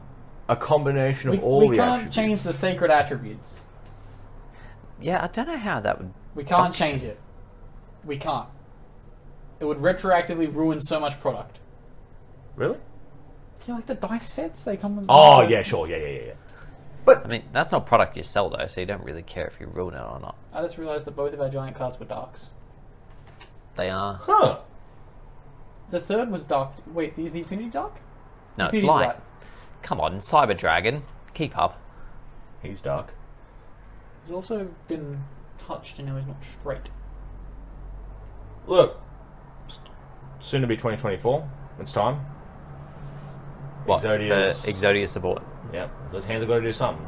A 0.49 0.57
combination 0.57 1.31
of 1.31 1.37
We, 1.37 1.41
all 1.41 1.69
we 1.69 1.77
the 1.77 1.77
can't 1.77 1.91
attributes. 1.93 2.17
change 2.17 2.43
the 2.43 2.53
sacred 2.53 2.91
attributes. 2.91 3.61
Yeah, 5.01 5.23
I 5.23 5.29
don't 5.29 5.47
know 5.47 5.57
how 5.57 5.79
that 5.79 5.99
would. 5.99 6.13
We 6.35 6.43
can't 6.43 6.63
function. 6.63 6.89
change 6.89 7.05
it. 7.05 7.21
We 8.05 8.17
can't. 8.17 8.49
It 9.61 9.65
would 9.67 9.79
retroactively 9.79 10.53
ruin 10.53 10.81
so 10.81 10.99
much 10.99 11.21
product. 11.21 11.59
Really? 12.57 12.79
You 13.67 13.75
like 13.75 13.87
the 13.87 13.95
dice 13.95 14.29
sets? 14.33 14.65
They 14.65 14.77
come. 14.77 14.99
in- 14.99 15.07
Oh 15.09 15.43
yeah, 15.43 15.63
sure, 15.63 15.87
yeah, 15.87 15.97
yeah, 15.99 16.07
yeah, 16.09 16.25
yeah. 16.29 16.33
But 17.05 17.25
I 17.25 17.29
mean, 17.29 17.45
that's 17.53 17.71
not 17.73 17.87
product 17.87 18.17
you 18.17 18.23
sell 18.23 18.51
though, 18.51 18.67
so 18.67 18.81
you 18.81 18.87
don't 18.87 19.05
really 19.05 19.23
care 19.23 19.47
if 19.47 19.61
you 19.61 19.67
ruin 19.67 19.95
it 19.95 20.01
or 20.01 20.19
not. 20.21 20.37
I 20.53 20.63
just 20.63 20.79
realised 20.79 21.07
that 21.07 21.15
both 21.17 21.33
of 21.35 21.41
our 21.41 21.49
giant 21.51 21.77
cards 21.77 21.99
were 22.01 22.07
darks. 22.07 22.51
They 23.77 23.91
are. 23.91 24.15
Huh? 24.23 24.61
The 25.91 26.01
third 26.01 26.31
was 26.31 26.45
dark. 26.47 26.73
Wait, 26.93 27.19
is 27.19 27.33
the 27.33 27.41
Infinity 27.41 27.69
dark? 27.71 27.95
No, 28.57 28.67
it's 28.67 28.75
Infinity's 28.75 28.89
light. 28.89 29.07
light. 29.09 29.17
Come 29.83 30.01
on, 30.01 30.19
Cyber 30.19 30.57
Dragon, 30.57 31.03
keep 31.35 31.57
up. 31.57 31.81
He's 32.63 32.81
dark. 32.81 33.13
He's 34.25 34.35
also 34.35 34.69
been 34.89 35.23
touched 35.59 35.99
and 35.99 36.09
now 36.09 36.17
he's 36.17 36.27
not 36.27 36.37
straight. 36.61 36.91
Look, 38.67 39.01
soon 40.41 40.61
to 40.63 40.67
be 40.67 40.77
2024. 40.77 41.49
It's 41.81 41.93
time. 41.93 42.17
What? 43.87 44.03
Exodia's- 44.03 44.65
For 44.65 44.71
Exodia 44.71 45.09
support. 45.09 45.43
Yeah, 45.73 45.89
those 46.13 46.25
hands 46.27 46.41
have 46.43 46.49
got 46.49 46.59
to 46.59 46.65
do 46.65 46.73
something. 46.73 47.07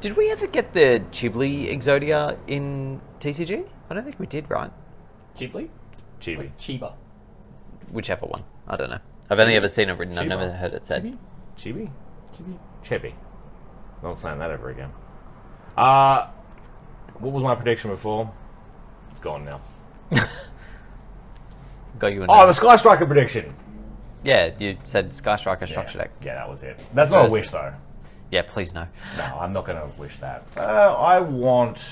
Did 0.00 0.16
we 0.16 0.30
ever 0.30 0.46
get 0.46 0.72
the 0.72 1.02
Chibli 1.10 1.70
Exodia 1.72 2.38
in 2.46 3.00
TCG? 3.20 3.66
I 3.90 3.94
don't 3.94 4.04
think 4.04 4.18
we 4.18 4.26
did, 4.26 4.48
right? 4.50 4.70
Ghibli? 5.38 5.68
Chibi. 6.20 6.38
Like 6.38 6.58
Chiba. 6.58 6.94
Whichever 7.92 8.26
one. 8.26 8.44
I 8.66 8.76
don't 8.76 8.90
know. 8.90 8.98
I've 9.28 9.38
only 9.38 9.54
ever 9.54 9.68
seen 9.68 9.88
it 9.90 9.98
written. 9.98 10.16
I've 10.16 10.24
Chiba. 10.24 10.28
never 10.28 10.50
heard 10.52 10.72
it 10.72 10.86
said. 10.86 11.02
Chibi? 11.04 11.18
Chibi? 11.58 11.90
Chibi? 12.34 12.58
Chibi. 12.84 13.12
Not 14.02 14.18
saying 14.18 14.38
that 14.38 14.50
ever 14.50 14.70
again. 14.70 14.90
Uh, 15.76 16.28
what 17.18 17.32
was 17.32 17.42
my 17.42 17.54
prediction 17.54 17.90
before? 17.90 18.32
It's 19.10 19.20
gone 19.20 19.44
now. 19.44 19.60
Got 21.98 22.12
you. 22.12 22.24
A 22.24 22.26
Oh, 22.28 22.46
the 22.46 22.52
Sky 22.52 22.76
Striker 22.76 23.06
prediction. 23.06 23.54
yeah, 24.24 24.50
you 24.58 24.76
said 24.84 25.12
Sky 25.12 25.36
Striker 25.36 25.66
structure 25.66 25.98
yeah. 25.98 26.04
deck. 26.04 26.10
Yeah, 26.22 26.34
that 26.34 26.48
was 26.48 26.62
it. 26.62 26.78
That's 26.94 27.10
not 27.10 27.28
a 27.28 27.32
wish 27.32 27.50
though. 27.50 27.72
Yeah, 28.30 28.42
please 28.42 28.74
no. 28.74 28.86
No, 29.16 29.24
I'm 29.24 29.52
not 29.52 29.66
going 29.66 29.78
to 29.78 29.86
wish 29.98 30.18
that. 30.18 30.44
Uh, 30.56 30.60
I 30.98 31.20
want. 31.20 31.82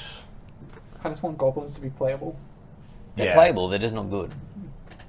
I 1.02 1.08
just 1.08 1.22
want 1.22 1.38
goblins 1.38 1.74
to 1.74 1.80
be 1.80 1.90
playable. 1.90 2.36
They're 3.16 3.26
yeah, 3.26 3.34
playable. 3.34 3.68
They're 3.68 3.78
just 3.78 3.94
not 3.94 4.10
good. 4.10 4.32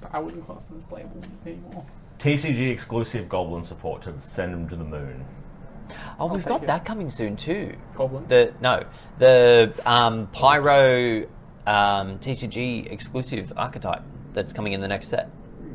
But 0.00 0.14
I 0.14 0.18
wouldn't 0.20 0.46
class 0.46 0.64
them 0.64 0.76
as 0.78 0.84
playable 0.84 1.20
anymore. 1.44 1.84
TCG 2.18 2.70
exclusive 2.70 3.28
Goblin 3.28 3.64
support 3.64 4.02
to 4.02 4.14
send 4.20 4.52
them 4.52 4.68
to 4.68 4.76
the 4.76 4.84
moon. 4.84 5.24
Oh, 6.18 6.26
we've 6.26 6.44
got 6.44 6.62
it. 6.62 6.66
that 6.66 6.84
coming 6.84 7.10
soon 7.10 7.36
too. 7.36 7.74
Goblins? 7.94 8.28
The 8.28 8.54
no, 8.60 8.84
the 9.18 9.72
um, 9.84 10.26
Pyro 10.28 11.26
um, 11.66 12.18
TCG 12.18 12.90
exclusive 12.90 13.52
archetype 13.56 14.02
that's 14.36 14.52
coming 14.52 14.72
in 14.74 14.80
the 14.80 14.86
next 14.86 15.08
set. 15.08 15.28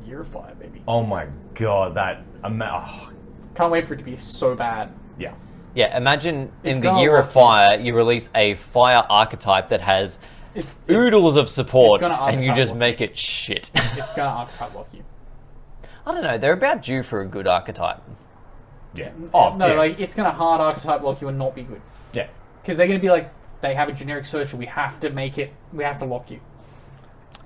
Year 0.05 0.21
of 0.21 0.27
Fire, 0.29 0.53
baby. 0.55 0.81
Oh 0.87 1.03
my 1.03 1.25
god, 1.55 1.95
that 1.95 2.21
ama- 2.43 2.85
oh, 2.87 3.11
Can't 3.55 3.71
wait 3.71 3.83
for 3.85 3.95
it 3.95 3.97
to 3.97 4.03
be 4.03 4.15
so 4.15 4.55
bad. 4.55 4.89
yeah. 5.17 5.33
Yeah, 5.73 5.95
imagine 5.97 6.51
It's 6.63 6.75
in 6.77 6.83
the 6.83 6.93
year 6.95 7.15
of 7.17 7.31
fire, 7.31 7.79
you 7.79 7.95
release 7.95 8.29
a 8.35 8.55
fire 8.55 9.03
archetype 9.09 9.69
that 9.69 9.79
has 9.81 10.19
It's 10.53 10.73
oodles 10.89 11.37
of 11.37 11.49
support, 11.49 12.01
It's 12.01 12.13
and 12.13 12.43
you 12.43 12.53
just 12.53 12.71
lock. 12.71 12.77
make 12.79 12.99
it 13.01 13.17
shit. 13.17 13.71
it's 13.73 14.13
gonna 14.13 14.29
archetype 14.39 14.75
lock 14.75 14.87
you. 14.93 15.03
I 16.05 16.13
don't 16.13 16.23
know. 16.23 16.37
They're 16.37 16.53
about 16.53 16.81
due 16.83 17.03
for 17.03 17.21
a 17.21 17.25
good 17.25 17.47
archetype. 17.47 18.01
Yeah. 18.93 19.11
Oh, 19.33 19.55
no, 19.55 19.67
yeah. 19.67 19.73
like 19.73 19.99
it's 19.99 20.13
gonna 20.13 20.31
hard 20.31 20.59
archetype 20.61 21.01
lock 21.03 21.21
you 21.21 21.29
and 21.29 21.37
not 21.39 21.55
be 21.55 21.63
good 21.63 21.81
yeah. 22.13 22.27
because 22.61 22.75
they're 22.77 22.87
gonna 22.87 22.99
be 22.99 23.09
like 23.09 23.31
they 23.61 23.73
have 23.73 23.87
a 23.87 23.93
generic 23.93 24.25
searcher. 24.25 24.57
We 24.57 24.65
have 24.65 24.99
to 24.99 25.09
make 25.09 25.37
it. 25.37 25.53
We 25.71 25.83
have 25.85 25.99
to 25.99 26.05
lock 26.05 26.29
you. 26.29 26.41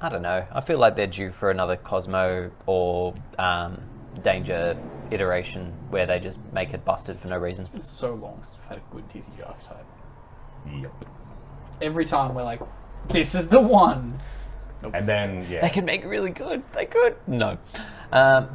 I 0.05 0.09
don't 0.09 0.21
know. 0.21 0.45
I 0.51 0.61
feel 0.61 0.77
like 0.77 0.95
they're 0.95 1.07
due 1.07 1.31
for 1.31 1.49
another 1.49 1.77
Cosmo 1.77 2.51
or 2.67 3.15
um, 3.39 3.81
Danger 4.21 4.77
iteration 5.09 5.73
where 5.89 6.05
they 6.05 6.19
just 6.19 6.39
make 6.53 6.75
it 6.75 6.85
busted 6.85 7.19
for 7.19 7.27
no 7.29 7.39
reason. 7.39 7.65
It's 7.73 7.89
so 7.89 8.13
long 8.13 8.37
since 8.43 8.55
we've 8.59 8.69
had 8.69 8.77
a 8.77 8.93
good 8.93 9.09
TCG 9.09 9.47
archetype. 9.47 9.83
Yep. 10.79 11.05
Every 11.81 12.05
time 12.05 12.35
we're 12.35 12.43
like, 12.43 12.59
this 13.07 13.33
is 13.33 13.47
the 13.47 13.59
one. 13.59 14.19
And 14.93 15.09
then 15.09 15.47
yeah. 15.49 15.61
They 15.61 15.71
could 15.71 15.85
make 15.85 16.05
really 16.05 16.29
good. 16.29 16.61
They 16.73 16.85
could. 16.85 17.15
No. 17.25 17.57
Um, 18.11 18.47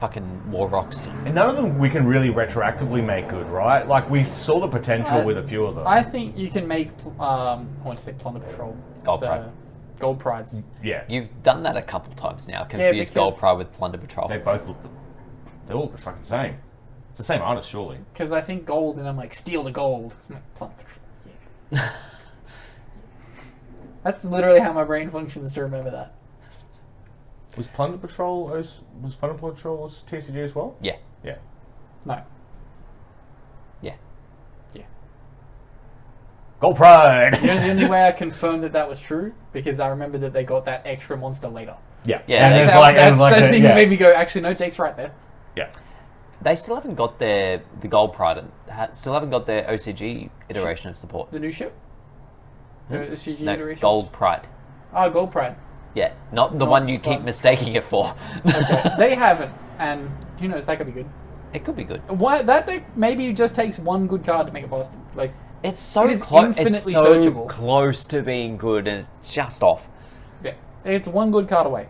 fucking 0.00 0.50
War 0.50 0.68
Rocks. 0.68 1.06
And 1.24 1.34
none 1.34 1.48
of 1.48 1.56
them 1.56 1.78
we 1.78 1.88
can 1.88 2.06
really 2.06 2.28
retroactively 2.28 3.02
make 3.02 3.28
good, 3.28 3.46
right? 3.46 3.88
Like 3.88 4.10
we 4.10 4.22
saw 4.22 4.60
the 4.60 4.68
potential 4.68 5.14
I- 5.16 5.24
with 5.24 5.38
a 5.38 5.42
few 5.42 5.64
of 5.64 5.76
them. 5.76 5.86
I 5.86 6.02
think 6.02 6.36
you 6.36 6.50
can 6.50 6.68
make. 6.68 6.90
Um, 7.18 7.70
I 7.80 7.86
want 7.86 7.98
to 7.98 8.04
say 8.04 8.12
Plunder 8.12 8.40
Patrol. 8.40 8.76
Gold 9.02 9.20
the 9.20 9.26
Pride. 9.28 9.50
Gold 9.98 10.18
Prides. 10.18 10.62
yeah. 10.82 11.04
You've 11.08 11.42
done 11.42 11.62
that 11.62 11.76
a 11.76 11.82
couple 11.82 12.12
times 12.14 12.48
now. 12.48 12.64
Confused 12.64 12.98
because- 12.98 13.14
Gold 13.14 13.38
Pride 13.38 13.52
with 13.54 13.72
Plunder 13.74 13.98
Patrol. 13.98 14.28
They 14.28 14.38
both 14.38 14.66
look. 14.66 14.76
They 15.66 15.74
all 15.74 15.82
look 15.82 15.92
the 15.92 15.98
fucking 15.98 16.24
same. 16.24 16.56
It's 17.10 17.18
the 17.18 17.24
same 17.24 17.40
artist, 17.42 17.70
surely. 17.70 17.98
Because 18.12 18.32
I 18.32 18.40
think 18.40 18.66
gold, 18.66 18.98
and 18.98 19.08
I'm 19.08 19.16
like, 19.16 19.32
steal 19.34 19.62
the 19.62 19.70
gold. 19.70 20.14
I'm 20.28 20.34
like, 20.34 20.54
Plunder 20.54 20.74
Patrol. 20.76 21.04
Yeah. 21.70 21.90
That's 24.02 24.24
literally 24.24 24.60
how 24.60 24.72
my 24.72 24.84
brain 24.84 25.10
functions 25.10 25.52
to 25.54 25.62
remember 25.62 25.90
that. 25.90 26.14
Was 27.56 27.68
Plunder 27.68 27.96
Patrol 27.98 28.48
was 28.48 28.80
was 29.00 29.14
Plunder 29.14 29.38
Patrol 29.38 29.88
TCG 29.88 30.36
as 30.38 30.54
well? 30.54 30.76
Yeah. 30.82 30.96
Yeah. 31.22 31.36
No. 32.04 32.20
Yeah. 33.80 33.94
Yeah. 34.74 34.82
Gold 36.64 36.76
Pride. 36.76 37.38
You 37.42 37.48
know 37.48 37.60
the 37.60 37.70
only 37.70 37.86
way 37.86 38.06
I 38.08 38.12
confirmed 38.24 38.62
that 38.64 38.72
that 38.72 38.88
was 38.88 38.98
true 39.00 39.34
because 39.52 39.80
I 39.80 39.88
remember 39.88 40.16
that 40.18 40.32
they 40.32 40.44
got 40.44 40.64
that 40.64 40.82
extra 40.86 41.14
monster 41.16 41.46
later. 41.48 41.76
yeah. 42.04 42.22
Yeah, 42.26 42.46
And 42.46 42.54
that's 42.54 42.64
it's 42.64 42.72
how- 42.72 42.80
like, 42.80 42.96
that's 42.96 43.12
it's 43.12 43.20
like 43.20 43.36
the 43.36 43.48
a- 43.48 43.50
thing 43.50 43.62
yeah. 43.62 43.68
that 43.68 43.74
made 43.76 43.90
me 43.90 43.96
go. 43.96 44.12
Actually, 44.14 44.40
no, 44.42 44.54
Jake's 44.54 44.78
right 44.78 44.96
there. 44.96 45.12
Yeah. 45.56 45.68
They 46.40 46.54
still 46.54 46.74
haven't 46.74 46.94
got 46.94 47.18
their 47.18 47.62
the 47.80 47.88
Gold 47.88 48.12
Pride. 48.14 48.38
and 48.38 48.50
ha- 48.70 48.88
Still 48.92 49.12
haven't 49.12 49.30
got 49.30 49.44
their 49.46 49.64
OCG 49.64 50.30
iteration 50.48 50.88
of 50.90 50.96
support. 50.96 51.30
The 51.30 51.38
new 51.38 51.50
ship. 51.52 51.74
The 52.90 52.98
hmm? 53.06 53.12
CG 53.14 53.40
No, 53.40 53.52
iterations? 53.52 53.82
Gold 53.82 54.10
Pride. 54.12 54.46
Oh, 54.94 55.10
Gold 55.10 55.32
Pride. 55.32 55.56
Yeah, 55.94 56.12
not 56.32 56.52
the 56.52 56.64
Not 56.64 56.68
one 56.70 56.88
you 56.88 56.98
keep 56.98 57.16
one. 57.16 57.24
mistaking 57.26 57.74
it 57.74 57.84
for. 57.84 58.14
they 58.98 59.14
haven't, 59.14 59.52
and 59.78 60.10
who 60.40 60.48
knows? 60.48 60.66
That 60.66 60.78
could 60.78 60.86
be 60.86 60.92
good. 60.92 61.08
it 61.52 61.64
could 61.64 61.76
be 61.76 61.84
good. 61.84 62.00
Why 62.08 62.42
that 62.42 62.66
deck 62.66 62.96
maybe 62.96 63.32
just 63.32 63.54
takes 63.54 63.78
one 63.78 64.06
good 64.06 64.24
card 64.24 64.46
to 64.46 64.52
make 64.52 64.64
it 64.64 64.70
busted. 64.70 64.98
Like 65.14 65.32
It's 65.64 65.80
so 65.80 66.04
It 66.04 66.12
is 66.12 66.22
close. 66.22 66.54
It's 66.58 66.82
so 66.82 67.16
searchable. 67.16 67.48
close 67.48 68.04
to 68.06 68.20
being 68.22 68.58
good, 68.58 68.86
and 68.86 68.98
it's 68.98 69.32
just 69.34 69.62
off. 69.62 69.88
yeah, 70.44 70.52
it's 70.84 71.08
one 71.08 71.30
good 71.30 71.48
card 71.48 71.66
away. 71.66 71.88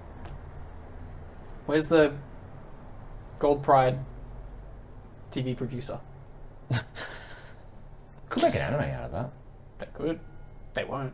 Where's 1.66 1.86
the 1.86 2.12
Gold 3.40 3.64
Pride 3.64 3.98
TV 5.32 5.56
producer? 5.56 5.98
Could 8.28 8.42
make 8.44 8.54
an 8.54 8.60
anime 8.60 8.80
out 8.80 9.04
of 9.06 9.12
that. 9.12 9.32
They 9.78 9.86
could. 9.92 10.20
They 10.74 10.84
won't. 10.84 11.12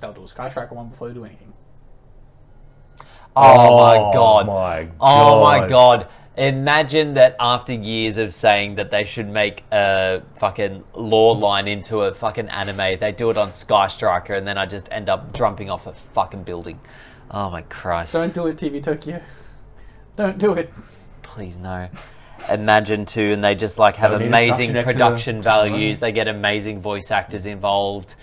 They'll 0.00 0.12
do 0.12 0.24
a 0.24 0.28
Sky 0.28 0.48
Striker 0.48 0.74
one 0.74 0.88
before 0.88 1.08
they 1.08 1.14
do 1.14 1.24
anything. 1.24 1.52
Oh, 3.36 3.78
my 3.78 3.96
oh 3.96 4.12
god. 4.12 4.46
my 4.46 4.88
Oh 5.00 5.42
my 5.42 5.66
God. 5.68 6.08
God. 6.36 6.44
Imagine 6.44 7.14
that 7.14 7.36
after 7.38 7.72
years 7.72 8.18
of 8.18 8.34
saying 8.34 8.76
that 8.76 8.90
they 8.90 9.04
should 9.04 9.28
make 9.28 9.64
a 9.72 10.22
fucking 10.38 10.84
lore 10.94 11.36
line 11.36 11.68
into 11.68 11.98
a 12.00 12.14
fucking 12.14 12.48
anime, 12.48 12.98
they 12.98 13.12
do 13.12 13.30
it 13.30 13.36
on 13.36 13.52
Sky 13.52 13.88
Striker 13.88 14.34
and 14.34 14.46
then 14.46 14.58
I 14.58 14.66
just 14.66 14.88
end 14.90 15.08
up 15.08 15.34
jumping 15.34 15.70
off 15.70 15.86
a 15.86 15.92
fucking 15.92 16.44
building. 16.44 16.80
Oh 17.30 17.50
my 17.50 17.62
Christ. 17.62 18.12
Don't 18.12 18.34
do 18.34 18.46
it, 18.46 18.56
TV 18.56 18.82
Tokyo. 18.82 19.20
Don't 20.16 20.38
do 20.38 20.52
it. 20.52 20.72
Please 21.22 21.56
no. 21.56 21.88
Imagine 22.50 23.06
too, 23.06 23.32
and 23.32 23.42
they 23.42 23.54
just 23.54 23.78
like 23.78 23.96
have 23.96 24.10
Don't 24.10 24.22
amazing 24.22 24.72
production 24.72 25.36
to 25.36 25.42
values. 25.42 26.00
They 26.00 26.12
get 26.12 26.28
amazing 26.28 26.80
voice 26.80 27.10
actors 27.10 27.46
involved. 27.46 28.14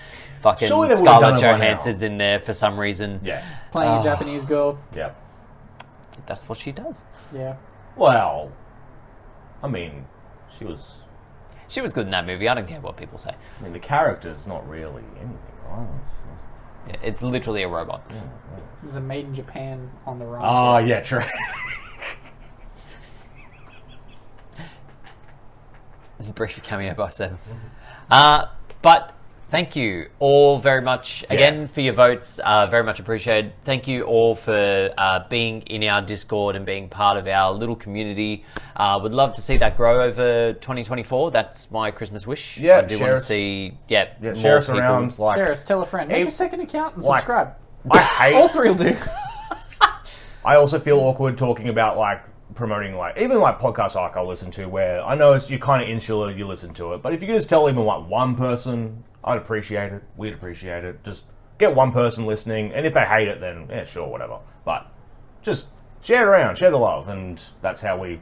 Fucking 0.41 0.68
Surely 0.68 0.89
they 0.89 0.95
would've 0.95 1.05
done 1.05 1.38
Scarlett 1.38 1.39
it 1.39 1.41
by 1.41 1.51
now. 1.51 1.57
Johansson's 1.57 2.01
in 2.01 2.18
there 2.18 2.39
for 2.39 2.53
some 2.53 2.80
reason. 2.80 3.20
Yeah. 3.24 3.43
Playing 3.72 3.91
Oh. 3.91 3.95
a 3.95 3.99
ah. 3.99 4.03
Japanese 4.03 4.45
girl. 4.45 4.80
Yeah. 4.95 5.12
That's 6.26 6.49
what 6.49 6.57
she 6.57 6.72
does. 6.72 7.03
Yeah. 7.34 7.55
Well, 7.95 8.51
I 9.63 9.67
mean, 9.67 10.05
she 10.57 10.65
was. 10.65 10.99
She 11.67 11.79
was 11.81 11.93
good 11.93 12.05
in 12.05 12.11
that 12.11 12.25
movie. 12.25 12.49
I 12.49 12.53
don't 12.53 12.67
care 12.67 12.81
what 12.81 12.97
people 12.97 13.17
say. 13.17 13.31
I 13.59 13.63
mean, 13.63 13.71
the 13.71 13.79
character's 13.79 14.45
not 14.45 14.67
really 14.67 15.03
anything, 15.17 15.37
right? 15.69 15.87
Yeah, 16.87 16.95
It's 17.01 17.21
literally 17.21 17.63
a 17.63 17.67
robot. 17.69 18.03
There's 18.81 18.95
a 18.97 19.01
Made 19.01 19.25
in 19.27 19.33
Japan 19.33 19.89
on 20.05 20.19
the 20.19 20.25
run. 20.25 20.41
Oh, 20.43 20.77
yeah, 20.79 21.01
true. 21.01 21.21
Brief 26.35 26.61
cameo 26.63 26.93
by 26.93 27.09
Seven. 27.09 27.37
Uh, 28.09 28.45
but 28.81 29.15
thank 29.52 29.76
you 29.76 30.08
all 30.20 30.58
very 30.58 30.82
much 30.82 31.24
again 31.30 31.62
Yeah. 31.62 31.66
for 31.68 31.82
your 31.82 31.93
votes. 31.93 32.39
Uh, 32.39 32.66
very 32.68 32.84
much 32.84 32.99
appreciated. 32.99 33.54
Thank 33.66 33.88
you 33.88 34.04
all 34.04 34.34
for 34.34 34.89
uh, 34.97 35.20
being 35.30 35.62
in 35.64 35.84
our 35.84 36.02
Discord 36.02 36.56
and 36.56 36.66
being 36.66 36.89
part 36.89 37.18
of 37.18 37.28
our 37.28 37.52
little 37.54 37.76
community. 37.76 38.43
Uh, 38.76 38.99
would 39.04 39.14
love 39.14 39.36
to 39.36 39.41
see 39.41 39.58
that 39.58 39.78
grow 39.78 40.02
over 40.02 40.54
2024. 40.54 41.32
That's 41.32 41.70
my 41.70 41.91
Christmas 41.91 42.26
wish. 42.26 42.58
Yeah, 42.58 42.78
I 42.78 42.82
do 42.82 42.97
share 42.97 43.08
want 43.10 43.20
to 43.20 43.26
see 43.26 43.78
yeah, 43.88 44.14
yeah, 44.22 44.28
more 44.32 44.36
share 44.36 44.58
us 44.58 44.66
people. 44.66 44.80
around. 44.80 45.20
Like, 45.20 45.38
Share 45.38 45.52
us, 45.52 45.64
tell 45.66 45.82
a 45.82 45.86
friend. 45.86 46.08
Make 46.08 46.18
Hey, 46.18 46.28
a 46.28 46.32
second 46.32 46.62
account 46.62 46.95
and 46.95 47.04
like- 47.04 47.20
subscribe. 47.20 47.56
I 47.91 47.99
hate. 47.99 48.34
All 48.36 48.47
three 48.47 48.70
will 48.70 48.76
do. 48.76 48.95
I 50.45 50.56
also 50.56 50.80
feel 50.80 50.99
awkward 50.99 51.38
talking 51.38 51.70
about 51.70 51.97
like 51.97 52.24
promoting 52.56 52.95
like 52.95 53.18
even 53.18 53.39
like 53.39 53.60
podcasts 53.60 53.95
like 53.95 54.16
I 54.18 54.22
listen 54.22 54.52
to 54.52 54.66
where 54.66 55.04
I 55.04 55.16
know 55.16 55.34
it's 55.34 55.49
you're 55.49 55.60
kind 55.60 55.84
of 55.84 55.89
insular, 55.89 56.32
you 56.32 56.45
listen 56.47 56.74
to 56.76 56.93
it, 56.93 57.02
but 57.02 57.14
if 57.14 57.22
you 57.22 57.28
can 57.28 57.38
just 57.38 57.47
tell 57.49 57.70
even 57.70 57.84
like 57.86 58.08
one 58.10 58.36
person, 58.36 59.04
I'd 59.24 59.38
appreciate 59.38 59.93
it. 59.93 60.03
We'd 60.17 60.34
appreciate 60.34 60.84
it. 60.84 61.03
Just 61.03 61.26
get 61.57 61.76
one 61.76 61.91
person 61.91 62.26
listening, 62.26 62.74
and 62.74 62.86
if 62.86 62.93
they 62.93 63.05
hate 63.05 63.28
it, 63.28 63.39
then 63.39 63.67
yeah, 63.69 63.84
sure, 63.86 64.07
whatever. 64.07 64.39
But 64.65 64.88
just 65.41 65.67
share 66.01 66.24
it 66.24 66.28
around, 66.28 66.57
share 66.57 66.72
the 66.72 66.78
love, 66.78 67.07
and 67.07 67.41
that's 67.61 67.82
how 67.82 67.97
we 67.97 68.22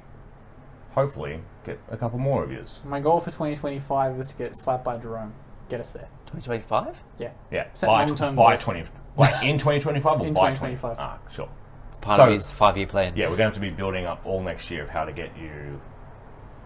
hopefully 0.91 1.39
get 1.65 1.79
a 1.89 1.97
couple 1.97 2.19
more 2.19 2.43
of 2.43 2.51
yous. 2.51 2.79
My 2.83 2.99
goal 2.99 3.19
for 3.19 3.27
2025 3.31 4.19
is 4.19 4.27
to 4.27 4.35
get 4.35 4.55
slapped 4.57 4.83
by 4.83 4.97
Jerome. 4.97 5.33
Get 5.69 5.79
us 5.79 5.91
there. 5.91 6.07
2025. 6.27 7.01
Yeah. 7.19 7.31
Yeah, 7.51 7.67
Set 7.73 7.87
by, 7.87 8.05
long-term 8.05 8.35
by 8.35 8.53
goals. 8.53 8.63
twenty, 8.63 8.83
like 9.17 9.43
in 9.43 9.57
twenty 9.59 9.79
twenty 9.79 9.99
five 10.01 10.19
or 10.19 10.25
In 10.27 10.33
by 10.33 10.49
2025. 10.51 10.95
20? 10.97 10.99
Ah, 10.99 11.19
sure. 11.31 11.49
It's 11.89 11.99
part 11.99 12.17
So- 12.17 12.25
of 12.25 12.33
his 12.33 12.51
five-year 12.51 12.87
plan. 12.87 13.13
Yeah, 13.15 13.25
we're 13.25 13.37
going 13.37 13.37
to 13.37 13.43
have 13.45 13.53
to 13.53 13.59
be 13.59 13.69
building 13.69 14.05
up 14.05 14.21
all 14.25 14.41
next 14.41 14.69
year 14.71 14.83
of 14.83 14.89
how 14.89 15.05
to 15.05 15.11
get 15.13 15.29
you 15.37 15.79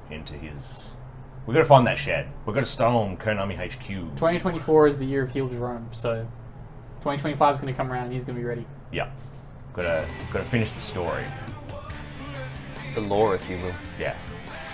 into 0.10 0.34
his. 0.34 0.90
We've 1.46 1.54
got 1.54 1.62
to 1.62 1.66
find 1.66 1.86
that 1.88 1.98
shed. 1.98 2.30
We've 2.46 2.54
got 2.56 2.62
to 2.62 2.66
storm 2.66 3.18
Konami 3.18 3.58
HQ. 3.58 3.88
2024 3.88 4.88
is 4.88 4.98
the 4.98 5.06
year 5.06 5.24
of 5.24 5.32
heel 5.32 5.50
Jerome, 5.50 5.90
so 5.92 6.26
2025 7.00 7.56
is 7.56 7.60
going 7.60 7.74
to 7.74 7.78
come 7.78 7.92
around 7.92 8.06
and 8.06 8.14
he's 8.14 8.24
going 8.24 8.36
to 8.36 8.42
be 8.42 8.48
ready. 8.48 8.66
Yeah. 8.94 9.10
Got 9.74 9.82
to 9.82 10.06
got 10.32 10.40
to 10.40 10.46
finish 10.46 10.72
the 10.72 10.80
story. 10.80 11.26
The 12.96 13.02
lore, 13.02 13.36
if 13.36 13.50
you 13.50 13.58
will. 13.58 13.74
Yeah. 14.00 14.16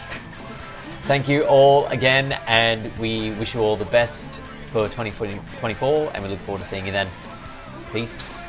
Thank 1.03 1.27
you 1.27 1.43
all 1.45 1.87
again, 1.87 2.33
and 2.45 2.95
we 2.99 3.31
wish 3.31 3.55
you 3.55 3.61
all 3.61 3.75
the 3.75 3.85
best 3.85 4.41
for 4.71 4.87
2024, 4.87 6.11
and 6.13 6.23
we 6.23 6.29
look 6.29 6.39
forward 6.41 6.59
to 6.59 6.67
seeing 6.67 6.85
you 6.85 6.91
then. 6.91 7.07
Peace. 7.91 8.39